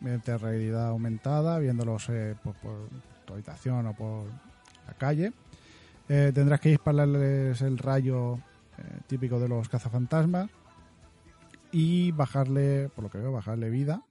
mediante 0.00 0.36
realidad 0.38 0.88
aumentada, 0.88 1.58
viéndolos 1.58 2.08
eh, 2.08 2.34
por, 2.42 2.54
por 2.56 2.88
tu 3.24 3.34
habitación 3.34 3.86
o 3.86 3.94
por 3.94 4.26
la 4.86 4.94
calle. 4.94 5.32
Tendrás 6.08 6.60
que 6.60 6.68
dispararles 6.68 7.62
el 7.62 7.78
rayo 7.78 8.38
típico 9.06 9.40
de 9.40 9.48
los 9.48 9.70
cazafantasmas 9.70 10.50
y 11.70 12.12
bajarle, 12.12 12.90
por 12.94 13.04
lo 13.04 13.10
que 13.10 13.16
veo, 13.16 13.32
bajarle 13.32 13.70
vida. 13.70 14.02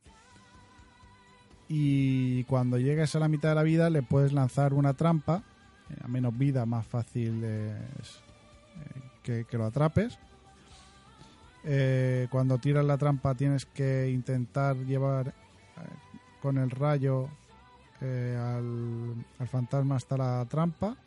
Y 1.73 2.43
cuando 2.43 2.77
llegues 2.77 3.15
a 3.15 3.19
la 3.19 3.29
mitad 3.29 3.47
de 3.47 3.55
la 3.55 3.63
vida 3.63 3.89
le 3.89 4.03
puedes 4.03 4.33
lanzar 4.33 4.73
una 4.73 4.93
trampa. 4.93 5.41
eh, 5.89 5.95
a 6.03 6.07
menos 6.09 6.37
vida, 6.37 6.65
más 6.65 6.85
fácil 6.85 7.39
eh, 7.45 7.77
que, 9.23 9.45
lo 9.53 9.63
atrapes. 9.63 10.19
Eh, 11.63 12.27
cuando 12.29 12.57
tiras 12.57 12.83
la 12.83 12.97
trampa 12.97 13.35
tienes 13.35 13.65
que 13.65 14.09
intentar 14.09 14.75
llevar 14.75 15.33
con 16.41 16.57
el 16.57 16.71
rayo 16.71 17.29
al, 18.01 19.15
al 19.39 19.47
fantasma 19.47 19.95
hasta 19.95 20.17
la 20.17 20.45
trampa. 20.49 20.97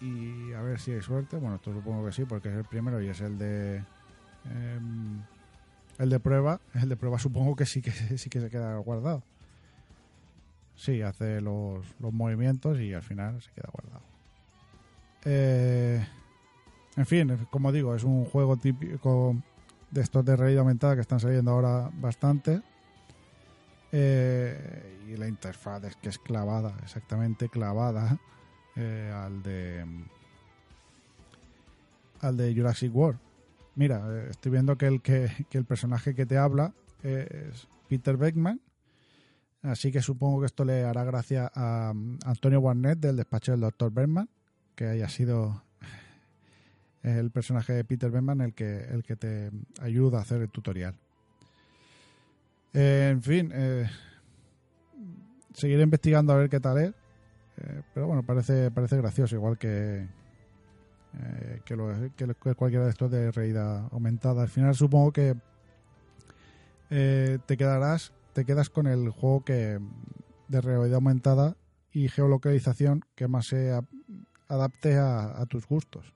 Y 0.00 0.54
a 0.54 0.62
ver 0.62 0.80
si 0.80 0.92
hay 0.92 1.02
suerte. 1.02 1.36
Bueno, 1.36 1.56
esto 1.56 1.70
supongo 1.70 2.06
que 2.06 2.12
sí, 2.12 2.24
porque 2.24 2.48
es 2.48 2.54
el 2.54 2.64
primero 2.64 3.02
y 3.02 3.08
es 3.08 3.20
el 3.20 3.36
de. 3.36 3.84
em, 4.46 5.20
el 5.98 6.10
de 6.10 6.20
prueba. 6.20 6.60
El 6.74 6.88
de 6.88 6.96
prueba 6.96 7.18
supongo 7.18 7.56
que 7.56 7.66
sí 7.66 7.82
que 7.82 7.90
sí 7.90 8.30
que 8.30 8.40
se 8.40 8.50
queda 8.50 8.76
guardado. 8.78 9.22
Sí, 10.76 11.00
hace 11.02 11.40
los, 11.40 11.84
los 12.00 12.12
movimientos 12.12 12.78
y 12.78 12.92
al 12.92 13.02
final 13.02 13.40
se 13.40 13.50
queda 13.52 13.70
guardado. 13.72 14.04
Eh, 15.24 16.06
en 16.96 17.06
fin, 17.06 17.46
como 17.50 17.72
digo, 17.72 17.94
es 17.94 18.04
un 18.04 18.24
juego 18.26 18.56
típico 18.56 19.36
de 19.90 20.00
estos 20.02 20.24
de 20.24 20.36
realidad 20.36 20.60
aumentada 20.60 20.94
que 20.94 21.00
están 21.00 21.20
saliendo 21.20 21.50
ahora 21.50 21.90
bastante. 21.94 22.60
Eh, 23.92 24.98
y 25.08 25.16
la 25.16 25.28
interfaz 25.28 25.84
es 25.84 25.96
que 25.96 26.08
es 26.08 26.18
clavada, 26.18 26.74
exactamente 26.82 27.48
clavada 27.48 28.18
eh, 28.74 29.12
al 29.14 29.42
de 29.42 29.84
al 32.20 32.36
de 32.36 32.54
Jurassic 32.54 32.94
World. 32.94 33.25
Mira, 33.76 34.02
eh, 34.08 34.28
estoy 34.30 34.52
viendo 34.52 34.76
que 34.76 34.86
el 34.86 35.02
que, 35.02 35.30
el 35.52 35.64
personaje 35.66 36.14
que 36.14 36.26
te 36.26 36.38
habla 36.38 36.72
es 37.02 37.68
Peter 37.88 38.16
Beckman. 38.16 38.60
Así 39.62 39.92
que 39.92 40.00
supongo 40.00 40.40
que 40.40 40.46
esto 40.46 40.64
le 40.64 40.84
hará 40.84 41.04
gracia 41.04 41.50
a 41.54 41.92
um, 41.92 42.18
Antonio 42.24 42.60
Barnett 42.60 42.98
del 42.98 43.16
despacho 43.16 43.52
del 43.52 43.60
Dr. 43.60 43.92
Bergman, 43.92 44.28
que 44.74 44.86
haya 44.86 45.08
sido 45.08 45.62
el 47.02 47.30
personaje 47.30 47.72
de 47.72 47.84
Peter 47.84 48.10
Beckman 48.10 48.40
el 48.40 48.54
que, 48.54 48.84
el 48.84 49.02
que 49.02 49.16
te 49.16 49.50
ayuda 49.80 50.18
a 50.18 50.22
hacer 50.22 50.40
el 50.40 50.50
tutorial. 50.50 50.94
Eh, 52.72 53.08
en 53.12 53.22
fin, 53.22 53.50
eh, 53.52 53.88
seguiré 55.52 55.82
investigando 55.82 56.32
a 56.32 56.36
ver 56.36 56.48
qué 56.48 56.60
tal 56.60 56.78
es. 56.78 56.94
Pero 57.94 58.06
bueno, 58.06 58.22
parece, 58.22 58.70
parece 58.70 58.98
gracioso, 58.98 59.34
igual 59.34 59.56
que, 59.56 60.06
eh, 61.18 61.60
que, 61.64 61.76
lo- 61.76 62.34
cualquiera 62.56 62.84
de 62.84 62.90
estos 62.90 63.10
de 63.10 63.30
realidad 63.30 63.88
aumentada. 63.90 64.42
Al 64.42 64.48
final 64.48 64.74
supongo 64.74 65.12
que 65.12 65.34
eh, 66.90 67.38
te 67.46 67.56
quedarás, 67.56 68.12
te 68.32 68.44
quedas 68.44 68.70
con 68.70 68.86
el 68.86 69.10
juego 69.10 69.44
que 69.44 69.78
de 70.48 70.60
realidad 70.60 70.96
aumentada 70.96 71.56
y 71.92 72.08
geolocalización 72.08 73.04
que 73.14 73.28
más 73.28 73.46
se 73.46 73.72
adapte 74.48 74.96
a, 74.98 75.44
tus 75.48 75.66
gustos. 75.66 76.12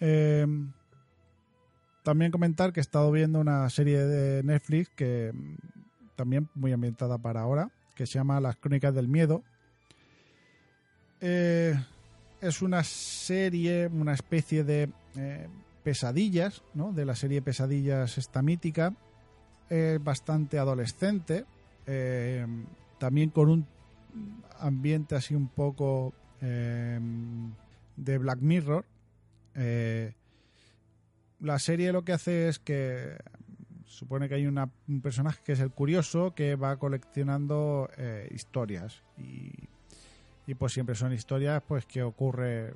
Eh, 0.00 0.46
también 2.02 2.32
comentar 2.32 2.72
que 2.72 2.80
he 2.80 2.82
estado 2.82 3.10
viendo 3.10 3.40
una 3.40 3.68
serie 3.70 4.04
de 4.04 4.42
Netflix 4.42 4.90
que 4.90 5.32
también 6.16 6.48
muy 6.54 6.72
ambientada 6.72 7.18
para 7.18 7.40
ahora, 7.40 7.70
que 7.94 8.06
se 8.06 8.14
llama 8.14 8.40
Las 8.40 8.56
Crónicas 8.56 8.94
del 8.94 9.08
Miedo. 9.08 9.42
Eh, 11.20 11.74
es 12.42 12.60
una 12.60 12.84
serie, 12.84 13.86
una 13.86 14.12
especie 14.12 14.64
de 14.64 14.90
eh, 15.16 15.48
pesadillas, 15.82 16.62
¿no? 16.74 16.92
De 16.92 17.04
la 17.06 17.14
serie 17.14 17.40
Pesadillas 17.40 18.18
esta 18.18 18.42
mítica. 18.42 18.94
Es 19.70 20.02
bastante 20.02 20.58
adolescente. 20.58 21.46
eh, 21.86 22.46
también 22.98 23.30
con 23.30 23.48
un 23.48 23.66
ambiente 24.60 25.16
así 25.16 25.34
un 25.34 25.48
poco 25.48 26.12
eh, 26.40 27.00
de 27.96 28.18
Black 28.18 28.38
Mirror. 28.40 28.84
La 31.40 31.58
serie 31.58 31.92
lo 31.92 32.04
que 32.04 32.12
hace 32.12 32.48
es 32.48 32.58
que 32.60 33.16
supone 33.84 34.28
que 34.28 34.36
hay 34.36 34.46
una- 34.46 34.70
un 34.88 35.00
personaje 35.00 35.40
que 35.44 35.52
es 35.52 35.60
el 35.60 35.70
curioso 35.72 36.34
que 36.34 36.54
va 36.54 36.76
coleccionando 36.78 37.90
historias 38.30 39.02
y, 39.18 39.50
y 40.46 40.54
pues 40.54 40.72
siempre 40.72 40.94
son 40.94 41.12
historias 41.12 41.62
pues 41.66 41.86
que 41.86 42.02
ocurre 42.02 42.72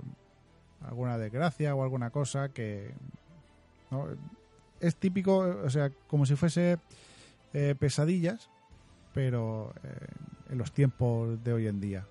alguna 0.83 1.19
desgracia 1.19 1.75
o 1.75 1.83
alguna 1.83 2.11
cosa 2.11 2.51
que 2.51 2.95
es 4.81 4.97
típico 4.97 5.39
o 5.39 5.71
sea 5.71 5.91
como 6.07 6.27
si 6.27 6.37
fuese 6.37 6.79
eh, 7.53 7.75
pesadillas 7.79 8.51
pero 9.13 9.73
eh, 9.83 10.07
en 10.51 10.59
los 10.59 10.73
tiempos 10.73 11.43
de 11.43 11.53
hoy 11.53 11.67
en 11.67 11.81
día. 11.81 12.07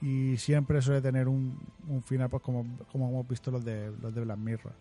Y 0.00 0.36
siempre 0.36 0.80
suele 0.80 1.00
tener 1.00 1.28
un, 1.28 1.58
un 1.88 2.02
final 2.02 2.28
pues 2.28 2.42
como, 2.42 2.64
como 2.92 3.08
hemos 3.08 3.26
visto 3.28 3.50
los 3.50 3.64
de 3.64 3.92
los 4.00 4.14
de 4.14 4.20
Black 4.20 4.38
Mirror. 4.38 4.72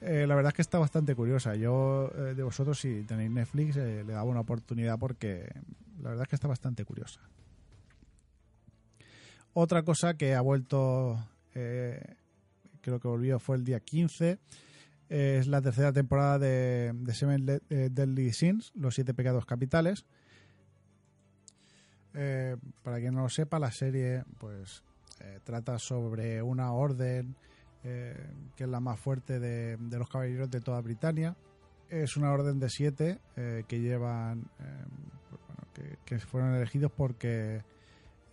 Eh, 0.00 0.26
la 0.26 0.34
verdad 0.34 0.50
es 0.50 0.54
que 0.54 0.62
está 0.62 0.78
bastante 0.78 1.14
curiosa. 1.14 1.54
Yo 1.54 2.10
eh, 2.14 2.34
de 2.34 2.42
vosotros 2.42 2.78
si 2.78 3.04
tenéis 3.04 3.30
Netflix 3.30 3.76
eh, 3.76 4.04
le 4.04 4.12
daba 4.12 4.24
una 4.24 4.40
oportunidad 4.40 4.98
porque 4.98 5.50
la 6.02 6.10
verdad 6.10 6.24
es 6.24 6.28
que 6.28 6.36
está 6.36 6.48
bastante 6.48 6.84
curiosa 6.84 7.20
otra 9.54 9.82
cosa 9.82 10.14
que 10.14 10.34
ha 10.34 10.40
vuelto 10.40 11.18
eh, 11.54 12.16
creo 12.80 13.00
que 13.00 13.08
volvió 13.08 13.38
fue 13.38 13.56
el 13.56 13.64
día 13.64 13.80
15 13.80 14.38
eh, 15.08 15.36
es 15.40 15.46
la 15.46 15.62
tercera 15.62 15.92
temporada 15.92 16.38
de, 16.38 16.92
de 16.94 17.14
Seven 17.14 17.62
eh, 17.70 17.88
Deadly 17.90 18.32
Sins 18.32 18.72
los 18.74 18.94
siete 18.94 19.14
pecados 19.14 19.46
capitales 19.46 20.04
eh, 22.14 22.56
para 22.82 23.00
quien 23.00 23.14
no 23.14 23.22
lo 23.22 23.28
sepa, 23.28 23.58
la 23.58 23.72
serie 23.72 24.24
pues 24.38 24.84
eh, 25.20 25.40
trata 25.42 25.78
sobre 25.78 26.42
una 26.42 26.72
orden 26.72 27.34
que 27.82 28.64
es 28.64 28.68
la 28.70 28.80
más 28.80 28.98
fuerte 28.98 29.38
de, 29.38 29.76
de 29.76 29.98
los 29.98 30.08
caballeros 30.08 30.50
de 30.50 30.62
toda 30.62 30.80
Britania. 30.80 31.36
Es 31.90 32.16
una 32.16 32.32
orden 32.32 32.58
de 32.58 32.70
siete 32.70 33.18
que 33.34 33.78
llevan, 33.78 34.48
bueno, 34.56 35.68
que, 35.74 35.98
que 36.02 36.18
fueron 36.18 36.54
elegidos 36.54 36.90
porque, 36.90 37.62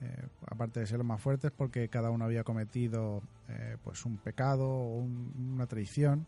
eh, 0.01 0.27
aparte 0.47 0.79
de 0.81 0.87
ser 0.87 0.97
los 0.97 1.05
más 1.07 1.21
fuertes, 1.21 1.51
porque 1.51 1.87
cada 1.89 2.09
uno 2.11 2.25
había 2.25 2.43
cometido 2.43 3.21
eh, 3.49 3.77
pues 3.83 4.03
un 4.05 4.17
pecado 4.17 4.67
o 4.67 4.97
un- 4.97 5.51
una 5.53 5.67
traición. 5.67 6.25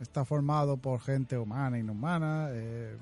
Está 0.00 0.24
formado 0.24 0.76
por 0.78 1.00
gente 1.00 1.36
humana 1.38 1.76
e 1.76 1.80
inhumana. 1.80 2.48
eh, 2.52 2.96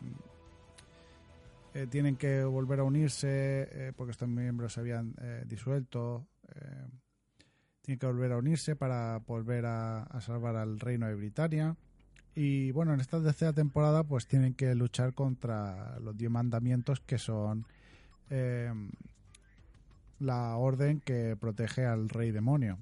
tienen 1.91 2.17
que 2.17 2.43
volver 2.45 2.81
a 2.81 2.85
unirse 2.85 3.93
porque 3.97 4.11
estos 4.11 4.29
miembros 4.29 4.73
se 4.73 4.81
habían 4.81 5.15
disuelto. 5.47 6.27
tienen 7.83 7.99
que 8.01 8.07
volver 8.07 8.33
a 8.33 8.39
unirse 8.39 8.75
para 8.75 9.19
volver 9.19 9.65
a, 9.67 10.09
salvar 10.21 10.57
al 10.57 10.81
reino 10.81 11.07
de 11.07 11.15
Britania. 11.15 11.77
Y 12.35 12.73
bueno, 12.73 12.95
en 12.95 13.01
esta 13.01 13.23
tercera 13.23 13.53
temporada 13.53 14.03
pues 14.03 14.27
tienen 14.27 14.55
que 14.55 14.75
luchar 14.75 15.15
contra 15.15 15.99
los 16.01 16.17
diez 16.17 16.31
mandamientos 16.31 17.01
que 17.01 17.19
son 17.19 17.65
la 20.21 20.57
orden 20.57 21.01
que 21.01 21.37
protege 21.39 21.85
al 21.85 22.09
rey 22.09 22.31
demonio. 22.31 22.79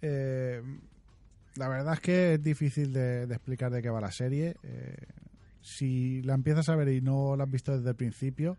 Eh, 0.00 0.62
la 1.56 1.68
verdad 1.68 1.94
es 1.94 2.00
que 2.00 2.34
es 2.34 2.42
difícil 2.42 2.92
de, 2.92 3.24
explicar 3.24 3.72
de 3.72 3.82
qué 3.82 3.90
va 3.90 4.00
la 4.00 4.12
serie. 4.12 4.56
Eh, 4.62 4.96
si 5.60 6.22
la 6.22 6.34
empiezas 6.34 6.68
a 6.68 6.76
ver 6.76 6.88
y 6.88 7.00
no 7.00 7.36
la 7.36 7.44
has 7.44 7.50
visto 7.50 7.76
desde 7.76 7.90
el 7.90 7.96
principio, 7.96 8.56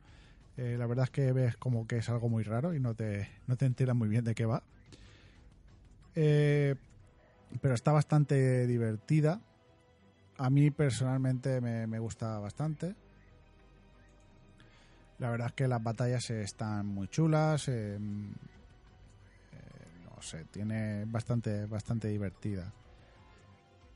eh, 0.58 0.76
la 0.78 0.86
verdad 0.86 1.06
es 1.06 1.12
que 1.12 1.32
ves 1.32 1.56
como 1.58 1.88
que 1.88 1.98
es 1.98 2.10
algo 2.10 2.30
muy 2.30 2.44
raro 2.44 2.74
y 2.74 2.80
no 2.80 2.94
te, 2.94 3.30
no 3.48 3.56
te 3.56 3.66
enteras 3.66 3.96
muy 3.96 4.10
bien 4.10 4.26
de 4.26 4.36
qué 4.36 4.46
va. 4.46 4.64
Pero 6.14 7.74
está 7.74 7.94
bastante 7.94 8.68
divertida. 8.68 9.42
A 10.38 10.50
mí 10.50 10.70
personalmente 10.72 11.62
me, 11.62 11.88
me 11.88 12.00
gusta 12.00 12.38
bastante. 12.40 12.96
La 15.20 15.30
verdad 15.30 15.48
es 15.48 15.54
que 15.54 15.68
las 15.68 15.84
batallas 15.84 16.30
están 16.30 16.88
muy 16.88 17.10
chulas. 17.10 17.68
eh, 17.68 17.96
eh, 17.96 18.00
no 20.06 20.22
sé, 20.22 20.46
tiene 20.46 21.06
bastante, 21.06 21.66
bastante 21.66 22.08
divertida. 22.08 22.72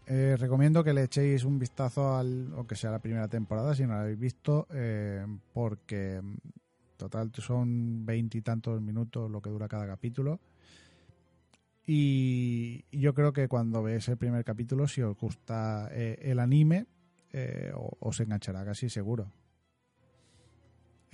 Eh, 0.05 0.36
recomiendo 0.38 0.84
que 0.84 0.93
le 0.93 1.03
echéis 1.03 1.45
un 1.45 1.57
vistazo 1.57 2.17
al, 2.17 2.51
aunque 2.57 2.76
sea 2.76 2.91
la 2.91 2.99
primera 2.99 3.30
temporada, 3.30 3.74
si 3.74 3.84
no 3.84 3.93
la 3.93 4.01
habéis 4.01 4.19
visto, 4.19 4.67
eh, 4.71 5.26
porque 5.53 6.19
mm, 6.21 6.36
total 6.97 7.32
son 7.36 8.05
veintitantos 8.05 8.82
minutos 8.82 9.32
lo 9.32 9.41
que 9.41 9.49
dura 9.49 9.69
cada 9.69 9.88
capítulo. 9.88 10.41
Y 11.86 12.84
yo 12.91 13.13
creo 13.13 13.32
que 13.32 13.47
cuando 13.47 13.82
veáis 13.82 14.07
el 14.09 14.17
primer 14.17 14.43
capítulo, 14.43 14.88
si 14.88 15.01
os 15.01 15.17
gusta 15.17 15.89
el 15.93 16.39
anime, 16.39 16.86
os 17.99 18.19
enganchará 18.21 18.63
casi 18.63 18.88
seguro. 18.88 19.30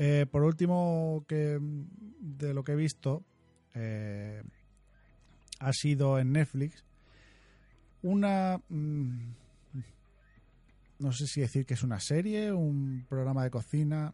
Eh, 0.02 0.26
por 0.32 0.44
último, 0.44 1.26
que 1.28 1.60
de 1.60 2.54
lo 2.54 2.64
que 2.64 2.72
he 2.72 2.76
visto, 2.78 3.22
eh, 3.76 4.42
ha 5.60 5.74
sido 5.74 6.18
en 6.18 6.32
Netflix 6.32 6.86
una... 8.02 8.62
mm, 8.70 9.34
no 11.00 11.12
sé 11.12 11.28
si 11.28 11.42
decir 11.42 11.66
que 11.66 11.74
es 11.74 11.84
una 11.84 12.00
serie, 12.00 12.54
un 12.54 13.06
programa 13.10 13.44
de 13.44 13.52
cocina, 13.52 14.14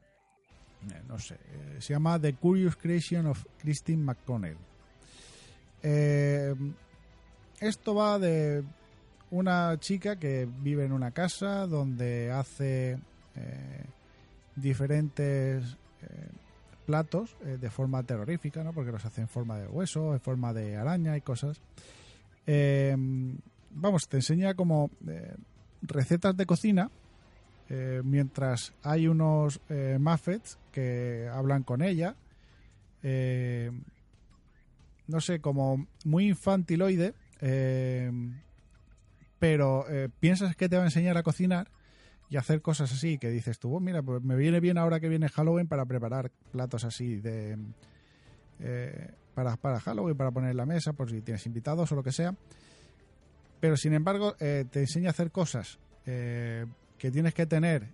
eh, 0.92 1.04
no 1.08 1.20
sé. 1.20 1.38
se 1.78 1.94
llama 1.94 2.20
The 2.20 2.34
Curious 2.34 2.76
Creation 2.78 3.28
of 3.28 3.46
Christine 3.60 4.04
McConnell. 4.04 4.58
Esto 7.60 7.94
va 7.94 8.18
de 8.18 8.64
una 9.30 9.80
chica 9.80 10.16
que 10.16 10.48
vive 10.62 10.86
en 10.86 10.94
una 10.94 11.12
casa 11.12 11.68
donde 11.68 12.32
hace 12.32 12.98
diferentes 14.56 15.78
eh, 16.02 16.30
platos 16.86 17.36
eh, 17.44 17.58
de 17.60 17.70
forma 17.70 18.04
terrorífica, 18.04 18.64
¿no? 18.64 18.74
Porque 18.74 18.92
los 18.92 19.06
hace 19.06 19.22
en 19.22 19.28
forma 19.28 19.58
de 19.58 19.68
hueso, 19.68 20.14
en 20.14 20.22
forma 20.22 20.54
de 20.54 20.78
araña 20.78 21.18
y 21.18 21.22
cosas. 21.22 21.62
Eh, 22.48 22.96
vamos, 23.72 24.08
te 24.08 24.18
enseña 24.18 24.54
como 24.54 24.92
eh, 25.08 25.36
recetas 25.82 26.38
de 26.38 26.46
cocina 26.46 26.92
eh, 27.70 28.02
mientras 28.04 28.74
hay 28.84 29.08
unos 29.08 29.60
Muffets 30.00 30.60
que 30.72 31.28
hablan 31.32 31.64
con 31.64 31.82
ella. 31.82 32.16
No 35.08 35.22
sé, 35.22 35.40
como 35.40 35.88
muy 36.04 36.30
infantiloide, 36.30 37.14
pero 39.40 39.86
piensas 40.20 40.56
que 40.56 40.70
te 40.70 40.78
va 40.78 40.84
a 40.84 40.88
enseñar 40.88 41.18
a 41.18 41.24
cocinar 41.24 41.70
y 42.30 42.38
hacer 42.38 42.62
cosas 42.62 42.92
así, 42.92 43.18
que 43.18 43.30
dices 43.30 43.60
tú, 43.60 43.76
"Oh, 43.76 43.80
mira, 43.80 44.02
pues 44.02 44.24
me 44.24 44.36
viene 44.36 44.60
bien 44.60 44.78
ahora 44.78 45.00
que 45.00 45.10
viene 45.10 45.30
Halloween 45.30 45.68
para 45.68 45.86
preparar 45.86 46.32
platos 46.52 46.84
así 46.84 47.18
de... 47.18 47.58
eh, 48.60 49.12
para, 49.36 49.58
para 49.58 49.80
Halloween, 49.82 50.16
para 50.16 50.32
poner 50.32 50.52
en 50.52 50.58
la 50.58 50.66
mesa, 50.66 50.94
por 50.94 51.10
si 51.10 51.22
tienes 51.22 51.46
invitados 51.46 51.92
o 51.92 51.96
lo 51.96 52.04
que 52.04 52.12
sea. 52.14 52.34
Pero 53.60 53.78
sin 53.78 53.94
embargo, 53.94 54.36
eh, 54.40 54.66
te 54.70 54.80
enseña 54.82 55.10
a 55.10 55.12
hacer 55.12 55.32
cosas 55.32 55.78
eh, 56.06 56.66
que 56.98 57.12
tienes 57.12 57.34
que 57.34 57.46
tener 57.46 57.90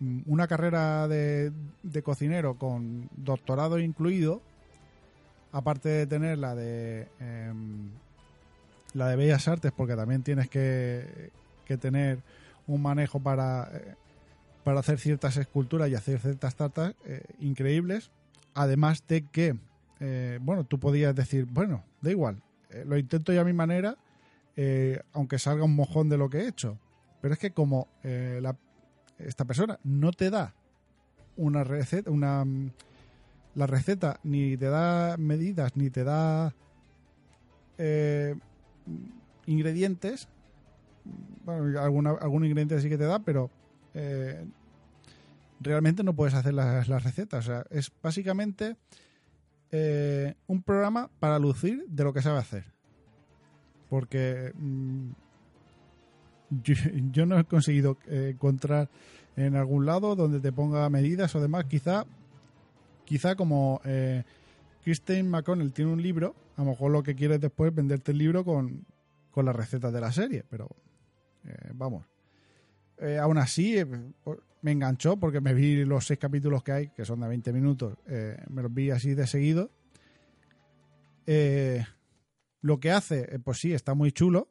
mm, 0.00 0.20
una 0.26 0.46
carrera 0.46 1.08
de, 1.08 1.52
de 1.82 2.02
cocinero 2.02 2.54
con 2.56 3.08
doctorado 3.16 3.78
incluido, 3.78 4.40
aparte 5.50 5.88
de 5.88 6.06
tener 6.06 6.38
la 6.38 6.54
de 6.54 7.08
em, 7.20 7.90
la 8.94 9.08
de 9.08 9.16
Bellas 9.16 9.48
Artes, 9.48 9.72
porque 9.76 9.96
también 9.96 10.22
tienes 10.22 10.48
que, 10.48 11.30
que 11.64 11.76
tener 11.76 12.20
un 12.68 12.82
manejo 12.82 13.18
para, 13.18 13.68
eh, 13.72 13.94
para 14.62 14.80
hacer 14.80 14.98
ciertas 15.00 15.36
esculturas 15.36 15.88
y 15.88 15.94
hacer 15.94 16.20
ciertas 16.20 16.54
tartas 16.54 16.94
eh, 17.04 17.24
increíbles. 17.40 18.10
Además 18.54 19.02
de 19.08 19.26
que, 19.26 19.56
eh, 20.00 20.38
bueno, 20.42 20.64
tú 20.64 20.78
podías 20.78 21.14
decir, 21.14 21.46
bueno, 21.46 21.82
da 22.00 22.10
igual, 22.10 22.42
lo 22.84 22.98
intento 22.98 23.32
yo 23.32 23.40
a 23.40 23.44
mi 23.44 23.54
manera, 23.54 23.96
aunque 25.12 25.38
salga 25.38 25.64
un 25.64 25.74
mojón 25.74 26.08
de 26.08 26.18
lo 26.18 26.28
que 26.28 26.40
he 26.40 26.48
hecho. 26.48 26.78
Pero 27.22 27.32
es 27.32 27.40
que 27.40 27.52
como 27.52 27.88
esta 28.02 29.44
persona 29.46 29.78
no 29.84 30.12
te 30.12 30.28
da 30.28 30.54
una 31.36 31.64
receta, 31.64 32.10
una 32.10 32.44
la 33.54 33.66
receta 33.66 34.20
ni 34.22 34.56
te 34.56 34.66
da 34.66 35.16
medidas 35.16 35.76
ni 35.76 35.88
te 35.88 36.04
da 36.04 36.52
ingredientes 39.46 40.28
bueno, 41.44 41.80
alguna, 41.80 42.10
algún 42.10 42.44
ingrediente 42.44 42.80
sí 42.80 42.88
que 42.88 42.98
te 42.98 43.04
da 43.04 43.18
pero 43.20 43.50
eh, 43.94 44.44
realmente 45.60 46.02
no 46.04 46.14
puedes 46.14 46.34
hacer 46.34 46.54
las, 46.54 46.88
las 46.88 47.04
recetas 47.04 47.46
o 47.46 47.50
sea 47.50 47.64
es 47.70 47.90
básicamente 48.02 48.76
eh, 49.70 50.34
un 50.46 50.62
programa 50.62 51.10
para 51.20 51.38
lucir 51.38 51.84
de 51.88 52.04
lo 52.04 52.12
que 52.12 52.22
sabe 52.22 52.38
hacer 52.38 52.64
porque 53.88 54.52
mm, 54.54 55.10
yo, 57.12 57.26
no 57.26 57.38
he 57.38 57.44
conseguido 57.44 57.98
eh, 58.06 58.30
encontrar 58.34 58.88
en 59.36 59.56
algún 59.56 59.86
lado 59.86 60.16
donde 60.16 60.40
te 60.40 60.52
ponga 60.52 60.88
medidas 60.90 61.34
o 61.34 61.40
demás. 61.40 61.64
Quizá, 61.66 62.04
quizá 63.04 63.36
como 63.36 63.80
eh, 63.84 64.24
Christine 64.82 65.24
McConnell 65.24 65.72
tiene 65.72 65.92
un 65.92 66.02
libro, 66.02 66.34
a 66.56 66.62
lo 66.62 66.70
mejor 66.70 66.90
lo 66.90 67.02
que 67.02 67.14
quiere 67.14 67.36
es 67.36 67.40
después 67.40 67.74
venderte 67.74 68.12
el 68.12 68.18
libro 68.18 68.44
con, 68.44 68.84
con 69.30 69.44
las 69.44 69.54
recetas 69.54 69.92
de 69.92 70.00
la 70.00 70.12
serie, 70.12 70.44
pero 70.48 70.68
eh, 71.44 71.70
vamos. 71.74 72.06
Eh, 72.98 73.18
aún 73.18 73.38
así, 73.38 73.78
eh, 73.78 73.86
me 74.62 74.72
enganchó 74.72 75.16
porque 75.16 75.40
me 75.40 75.54
vi 75.54 75.84
los 75.84 76.06
seis 76.06 76.18
capítulos 76.18 76.62
que 76.62 76.72
hay, 76.72 76.88
que 76.88 77.04
son 77.04 77.20
de 77.20 77.28
20 77.28 77.52
minutos, 77.52 77.96
me 78.48 78.62
los 78.62 78.74
vi 78.74 78.90
así 78.90 79.14
de 79.14 79.26
seguido. 79.26 79.70
Lo 82.60 82.80
que 82.80 82.90
hace, 82.90 83.38
pues 83.38 83.58
sí, 83.58 83.72
está 83.72 83.94
muy 83.94 84.10
chulo, 84.10 84.48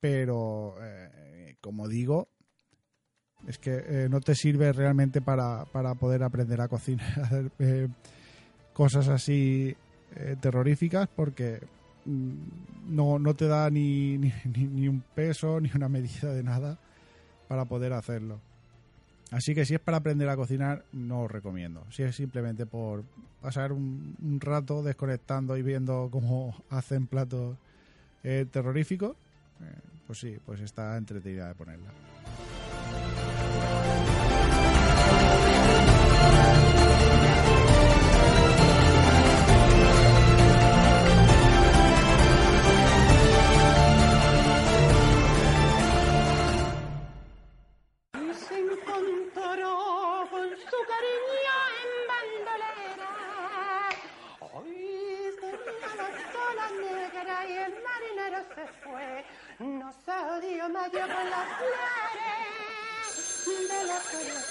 pero 0.00 0.76
como 1.60 1.86
digo, 1.86 2.28
es 3.46 3.58
que 3.58 4.08
no 4.10 4.20
te 4.20 4.34
sirve 4.34 4.72
realmente 4.72 5.20
para, 5.20 5.66
para 5.66 5.94
poder 5.96 6.22
aprender 6.22 6.62
a 6.62 6.68
cocinar, 6.68 7.50
hacer 7.58 7.90
cosas 8.72 9.08
así 9.08 9.76
terroríficas, 10.40 11.08
porque 11.08 11.60
no, 12.06 13.18
no 13.18 13.34
te 13.34 13.46
da 13.46 13.70
ni, 13.70 14.18
ni, 14.18 14.32
ni- 14.44 14.88
un 14.88 15.02
peso 15.14 15.60
ni 15.60 15.70
una 15.74 15.88
medida 15.88 16.32
de 16.32 16.42
nada 16.42 16.78
para 17.48 17.64
poder 17.64 17.92
hacerlo. 17.92 18.40
Así 19.30 19.54
que 19.54 19.64
si 19.64 19.74
es 19.74 19.80
para 19.80 19.96
aprender 19.96 20.28
a 20.28 20.36
cocinar, 20.36 20.84
no 20.92 21.22
os 21.22 21.30
recomiendo. 21.30 21.84
Si 21.90 22.02
es 22.02 22.14
simplemente 22.14 22.66
por 22.66 23.04
pasar 23.40 23.72
un, 23.72 24.14
un 24.22 24.40
rato 24.40 24.82
desconectando 24.82 25.56
y 25.56 25.62
viendo 25.62 26.08
cómo 26.12 26.54
hacen 26.70 27.06
platos 27.06 27.56
eh, 28.22 28.46
terroríficos, 28.50 29.16
eh, 29.60 29.74
pues 30.06 30.18
sí, 30.20 30.36
pues 30.46 30.60
está 30.60 30.96
entretenida 30.96 31.48
de 31.48 31.54
ponerla. 31.54 31.90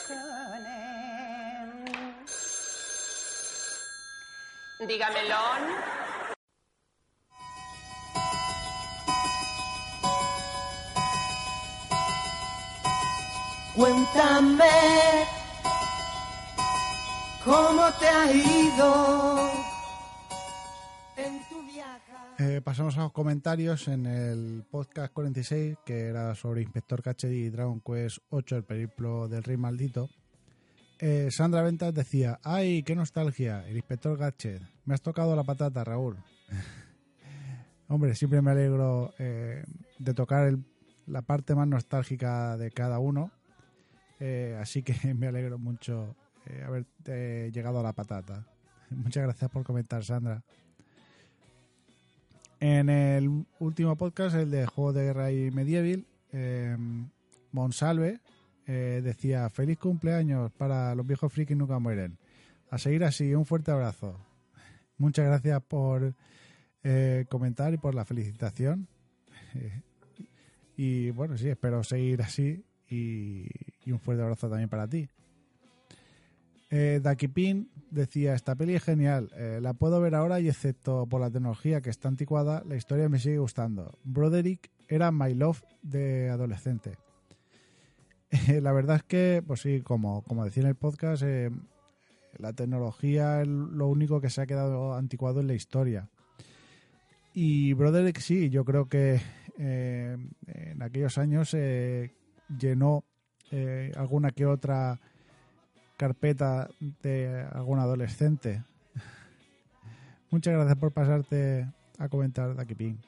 Flores 0.06 0.64
de. 4.80 5.64
Cuéntame 13.76 15.28
cómo 17.44 17.92
te 17.94 18.08
ha 18.08 18.32
ido 18.32 19.53
pasamos 22.64 22.98
a 22.98 23.02
los 23.02 23.12
comentarios 23.12 23.88
en 23.90 24.06
el 24.06 24.64
podcast 24.70 25.14
46, 25.14 25.78
que 25.86 26.08
era 26.08 26.34
sobre 26.34 26.62
Inspector 26.62 27.02
Gadget 27.02 27.32
y 27.32 27.50
Dragon 27.50 27.82
Quest 27.82 28.20
8, 28.30 28.58
el 28.58 28.64
periplo 28.64 29.28
del 29.28 29.44
rey 29.44 29.58
maldito. 29.58 30.10
Eh, 31.00 31.28
Sandra 31.30 31.62
Ventas 31.62 31.94
decía, 31.94 32.40
¡ay, 32.44 32.84
qué 32.84 32.96
nostalgia! 32.96 33.68
El 33.68 33.76
Inspector 33.76 34.18
Gadget. 34.18 34.62
Me 34.86 34.94
has 34.94 35.02
tocado 35.02 35.36
la 35.36 35.44
patata, 35.44 35.84
Raúl. 35.84 36.18
Hombre, 37.90 38.16
siempre 38.16 38.42
me 38.42 38.52
alegro 38.52 39.14
eh, 39.20 39.66
de 40.00 40.14
tocar 40.14 40.58
la 41.06 41.22
parte 41.22 41.56
más 41.56 41.68
nostálgica 41.68 42.56
de 42.56 42.72
cada 42.72 43.00
uno. 43.00 43.32
Eh, 44.22 44.58
así 44.62 44.84
que 44.84 45.14
me 45.14 45.28
alegro 45.28 45.58
mucho 45.58 46.16
haber 46.66 46.86
llegado 47.52 47.80
a 47.80 47.84
la 47.84 47.94
patata. 47.94 48.46
Muchas 48.90 49.24
gracias 49.24 49.52
por 49.52 49.64
comentar, 49.64 50.04
Sandra. 50.04 50.44
En 52.66 52.88
el 52.88 53.46
último 53.60 53.98
podcast, 53.98 54.38
el 54.38 54.50
de 54.50 54.66
Juego 54.66 54.94
de 54.94 55.04
Guerra 55.04 55.34
y 55.34 55.52
Medieval, 55.52 56.06
eh, 56.32 56.78
Monsalve 57.52 58.22
eh, 58.66 59.02
decía: 59.04 59.50
Feliz 59.50 59.78
cumpleaños 59.78 60.50
para 60.54 60.96
los 60.96 61.06
viejos 61.06 61.34
frikis 61.34 61.58
nunca 61.58 61.78
mueren. 61.80 62.18
A 62.70 62.78
seguir 62.78 63.04
así, 63.04 63.36
un 63.36 63.46
fuerte 63.46 63.72
abrazo. 63.72 64.18
Muchas 64.98 65.26
gracias 65.26 65.62
por 65.64 66.16
eh, 66.86 67.26
comentar 67.28 67.74
y 67.74 67.78
por 67.78 67.96
la 67.96 68.06
felicitación. 68.06 68.88
Y 70.78 71.10
bueno, 71.12 71.38
sí, 71.38 71.50
espero 71.50 71.84
seguir 71.84 72.22
así 72.22 72.64
y 72.88 73.46
un 73.92 74.00
fuerte 74.00 74.24
abrazo 74.24 74.48
también 74.48 74.70
para 74.70 74.88
ti. 74.88 75.10
Eh, 76.76 77.02
Daki 77.04 77.28
Pin 77.28 77.70
decía, 77.92 78.34
esta 78.34 78.56
peli 78.56 78.74
es 78.74 78.82
genial, 78.82 79.30
eh, 79.36 79.60
la 79.62 79.76
puedo 79.76 80.02
ver 80.02 80.16
ahora 80.16 80.40
y 80.40 80.50
excepto 80.50 81.06
por 81.06 81.22
la 81.22 81.30
tecnología 81.30 81.82
que 81.82 81.92
está 81.92 82.08
anticuada, 82.08 82.64
la 82.68 82.76
historia 82.76 83.08
me 83.10 83.20
sigue 83.20 83.38
gustando. 83.38 83.92
Broderick 84.04 84.72
era 84.88 85.12
my 85.12 85.36
love 85.36 85.62
de 85.84 86.32
adolescente. 86.32 86.98
La 88.64 88.72
verdad 88.72 88.96
es 88.96 89.04
que, 89.04 89.44
pues 89.46 89.62
sí, 89.62 89.82
como, 89.82 90.24
como 90.24 90.46
decía 90.46 90.64
en 90.64 90.70
el 90.70 90.76
podcast, 90.76 91.22
eh, 91.24 91.52
la 92.40 92.54
tecnología 92.54 93.44
es 93.44 93.48
lo 93.48 93.88
único 93.88 94.20
que 94.20 94.32
se 94.32 94.42
ha 94.42 94.48
quedado 94.48 94.96
anticuado 94.96 95.42
en 95.42 95.48
la 95.48 95.54
historia. 95.54 96.10
Y 97.36 97.74
Broderick 97.74 98.18
sí, 98.18 98.50
yo 98.50 98.66
creo 98.66 98.90
que 98.90 99.22
eh, 99.60 100.18
en 100.48 100.82
aquellos 100.82 101.20
años 101.20 101.56
llenó 102.58 103.04
alguna 103.96 104.32
que 104.32 104.48
otra 104.48 105.00
carpeta 105.98 106.70
de 107.02 107.46
algún 107.54 107.80
adolescente. 107.80 108.64
Muchas 110.32 110.54
gracias 110.54 110.78
por 110.78 110.92
pasarte 110.92 111.68
a 111.98 112.10
comentar, 112.10 112.56
Dakipin. 112.56 113.00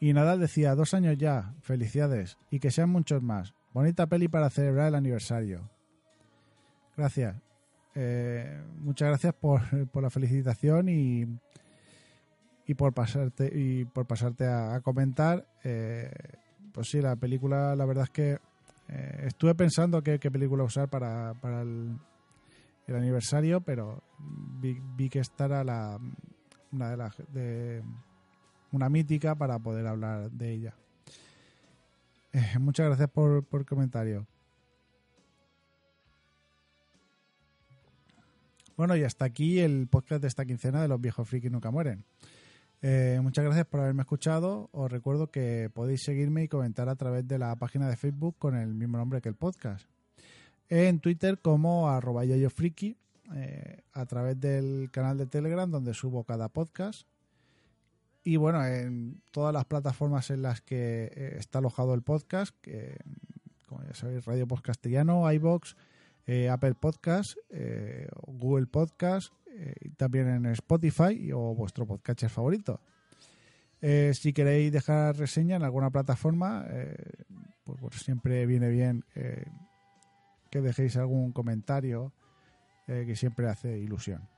Y 0.00 0.12
Nadal 0.14 0.40
decía, 0.40 0.74
dos 0.74 0.94
años 0.94 1.18
ya, 1.18 1.54
felicidades, 1.60 2.38
y 2.50 2.58
que 2.58 2.70
sean 2.70 2.88
muchos 2.88 3.22
más. 3.22 3.54
Bonita 3.74 4.06
peli 4.06 4.28
para 4.28 4.48
celebrar 4.48 4.88
el 4.88 4.94
aniversario. 4.94 5.68
Gracias. 6.96 7.36
Eh, 7.94 8.62
muchas 8.78 9.08
gracias 9.08 9.34
por, 9.34 9.88
por 9.88 10.02
la 10.02 10.10
felicitación 10.10 10.88
y, 10.88 11.26
y 12.66 12.74
por 12.74 12.94
pasarte 12.94 13.50
y 13.52 13.84
por 13.84 14.06
pasarte 14.06 14.46
a, 14.46 14.80
comentar. 14.80 15.44
Eh, 15.64 16.10
pues 16.72 16.88
sí, 16.88 17.00
la 17.00 17.16
película, 17.16 17.74
la 17.74 17.84
verdad 17.84 18.04
es 18.04 18.10
que 18.10 18.38
eh, 18.92 19.26
estuve 19.26 19.54
pensando 19.54 20.02
qué, 20.02 20.18
qué 20.18 20.30
película 20.30 20.64
usar 20.64 20.88
para, 20.88 21.34
para 21.34 21.62
el, 21.62 21.98
aniversario, 22.88 23.60
pero 23.60 24.02
vi, 24.18 24.80
vi 24.96 25.08
que 25.08 25.20
esta 25.20 25.44
era 25.44 25.62
la, 25.62 25.96
una 26.72 26.90
de 26.90 26.96
las 26.96 27.16
de 27.32 27.84
una 28.72 28.88
mítica 28.88 29.36
para 29.36 29.60
poder 29.60 29.86
hablar 29.86 30.28
de 30.32 30.50
ella. 30.50 30.74
Eh, 32.32 32.58
muchas 32.58 32.86
gracias 32.86 33.08
por, 33.10 33.44
por 33.44 33.64
comentario. 33.64 34.26
Bueno, 38.76 38.96
y 38.96 39.04
hasta 39.04 39.24
aquí 39.24 39.60
el 39.60 39.86
podcast 39.88 40.22
de 40.22 40.28
esta 40.28 40.44
quincena 40.44 40.82
de 40.82 40.88
los 40.88 41.00
viejos 41.00 41.28
frikis 41.28 41.52
nunca 41.52 41.70
mueren. 41.70 42.04
Eh, 42.82 43.18
muchas 43.22 43.44
gracias 43.44 43.66
por 43.66 43.80
haberme 43.80 44.02
escuchado. 44.02 44.70
Os 44.72 44.90
recuerdo 44.90 45.30
que 45.30 45.70
podéis 45.72 46.02
seguirme 46.02 46.44
y 46.44 46.48
comentar 46.48 46.88
a 46.88 46.96
través 46.96 47.28
de 47.28 47.38
la 47.38 47.54
página 47.56 47.88
de 47.88 47.96
Facebook 47.96 48.36
con 48.38 48.56
el 48.56 48.74
mismo 48.74 48.96
nombre 48.96 49.20
que 49.20 49.28
el 49.28 49.34
podcast. 49.34 49.86
En 50.68 51.00
Twitter 51.00 51.38
como 51.40 51.90
arroba 51.90 52.24
yayofriki, 52.24 52.96
eh, 53.34 53.82
a 53.92 54.06
través 54.06 54.40
del 54.40 54.90
canal 54.90 55.18
de 55.18 55.26
Telegram 55.26 55.70
donde 55.70 55.92
subo 55.94 56.24
cada 56.24 56.48
podcast. 56.48 57.06
Y 58.22 58.36
bueno, 58.36 58.64
en 58.64 59.22
todas 59.30 59.52
las 59.52 59.64
plataformas 59.66 60.30
en 60.30 60.42
las 60.42 60.60
que 60.60 61.04
eh, 61.04 61.36
está 61.38 61.58
alojado 61.58 61.94
el 61.94 62.02
podcast, 62.02 62.54
que 62.62 62.96
como 63.66 63.82
ya 63.84 63.94
sabéis, 63.94 64.24
Radio 64.24 64.48
Post 64.48 64.64
Castellano, 64.64 65.30
iBox, 65.30 65.76
eh, 66.26 66.48
Apple 66.48 66.74
Podcast, 66.74 67.36
Google 68.26 68.66
Podcast, 68.66 69.32
eh, 69.60 69.90
también 69.96 70.28
en 70.28 70.46
Spotify 70.46 71.30
o 71.32 71.54
vuestro 71.54 71.86
podcatcher 71.86 72.30
favorito. 72.30 72.80
Eh, 73.82 74.12
si 74.14 74.34
queréis 74.34 74.72
dejar 74.72 75.16
reseña 75.16 75.56
en 75.56 75.62
alguna 75.62 75.88
plataforma, 75.90 76.66
eh, 76.68 76.94
pues, 77.64 77.80
pues 77.80 77.96
siempre 77.96 78.46
viene 78.46 78.68
bien 78.68 79.04
eh, 79.14 79.46
que 80.50 80.60
dejéis 80.60 80.96
algún 80.96 81.32
comentario 81.32 82.12
que 82.86 83.14
siempre 83.14 83.48
hace 83.48 83.78
ilusión. 83.78 84.28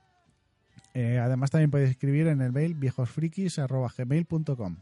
Además 0.95 1.51
también 1.51 1.71
podéis 1.71 1.89
escribir 1.89 2.27
en 2.27 2.43
el 2.43 2.53
mail 2.53 2.75
viejosfrikis.gmail.com 2.75 4.77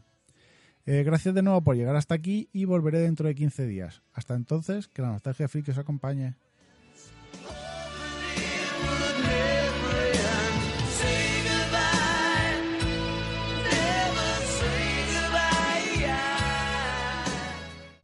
Gracias 0.85 1.33
de 1.33 1.41
nuevo 1.41 1.61
por 1.61 1.77
llegar 1.77 1.95
hasta 1.95 2.13
aquí 2.13 2.49
y 2.51 2.65
volveré 2.65 2.99
dentro 2.99 3.29
de 3.29 3.35
15 3.35 3.67
días. 3.67 4.01
Hasta 4.11 4.35
entonces, 4.35 4.89
que 4.89 5.01
la 5.01 5.13
nostalgia 5.13 5.47
friki 5.47 5.71
os 5.71 5.77
acompañe. 5.77 6.35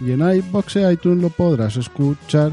Y 0.00 0.12
en 0.12 0.20
iBox 0.20 0.76
e 0.76 0.92
iTunes 0.92 1.22
lo 1.22 1.30
podrás 1.30 1.76
escuchar. 1.76 2.52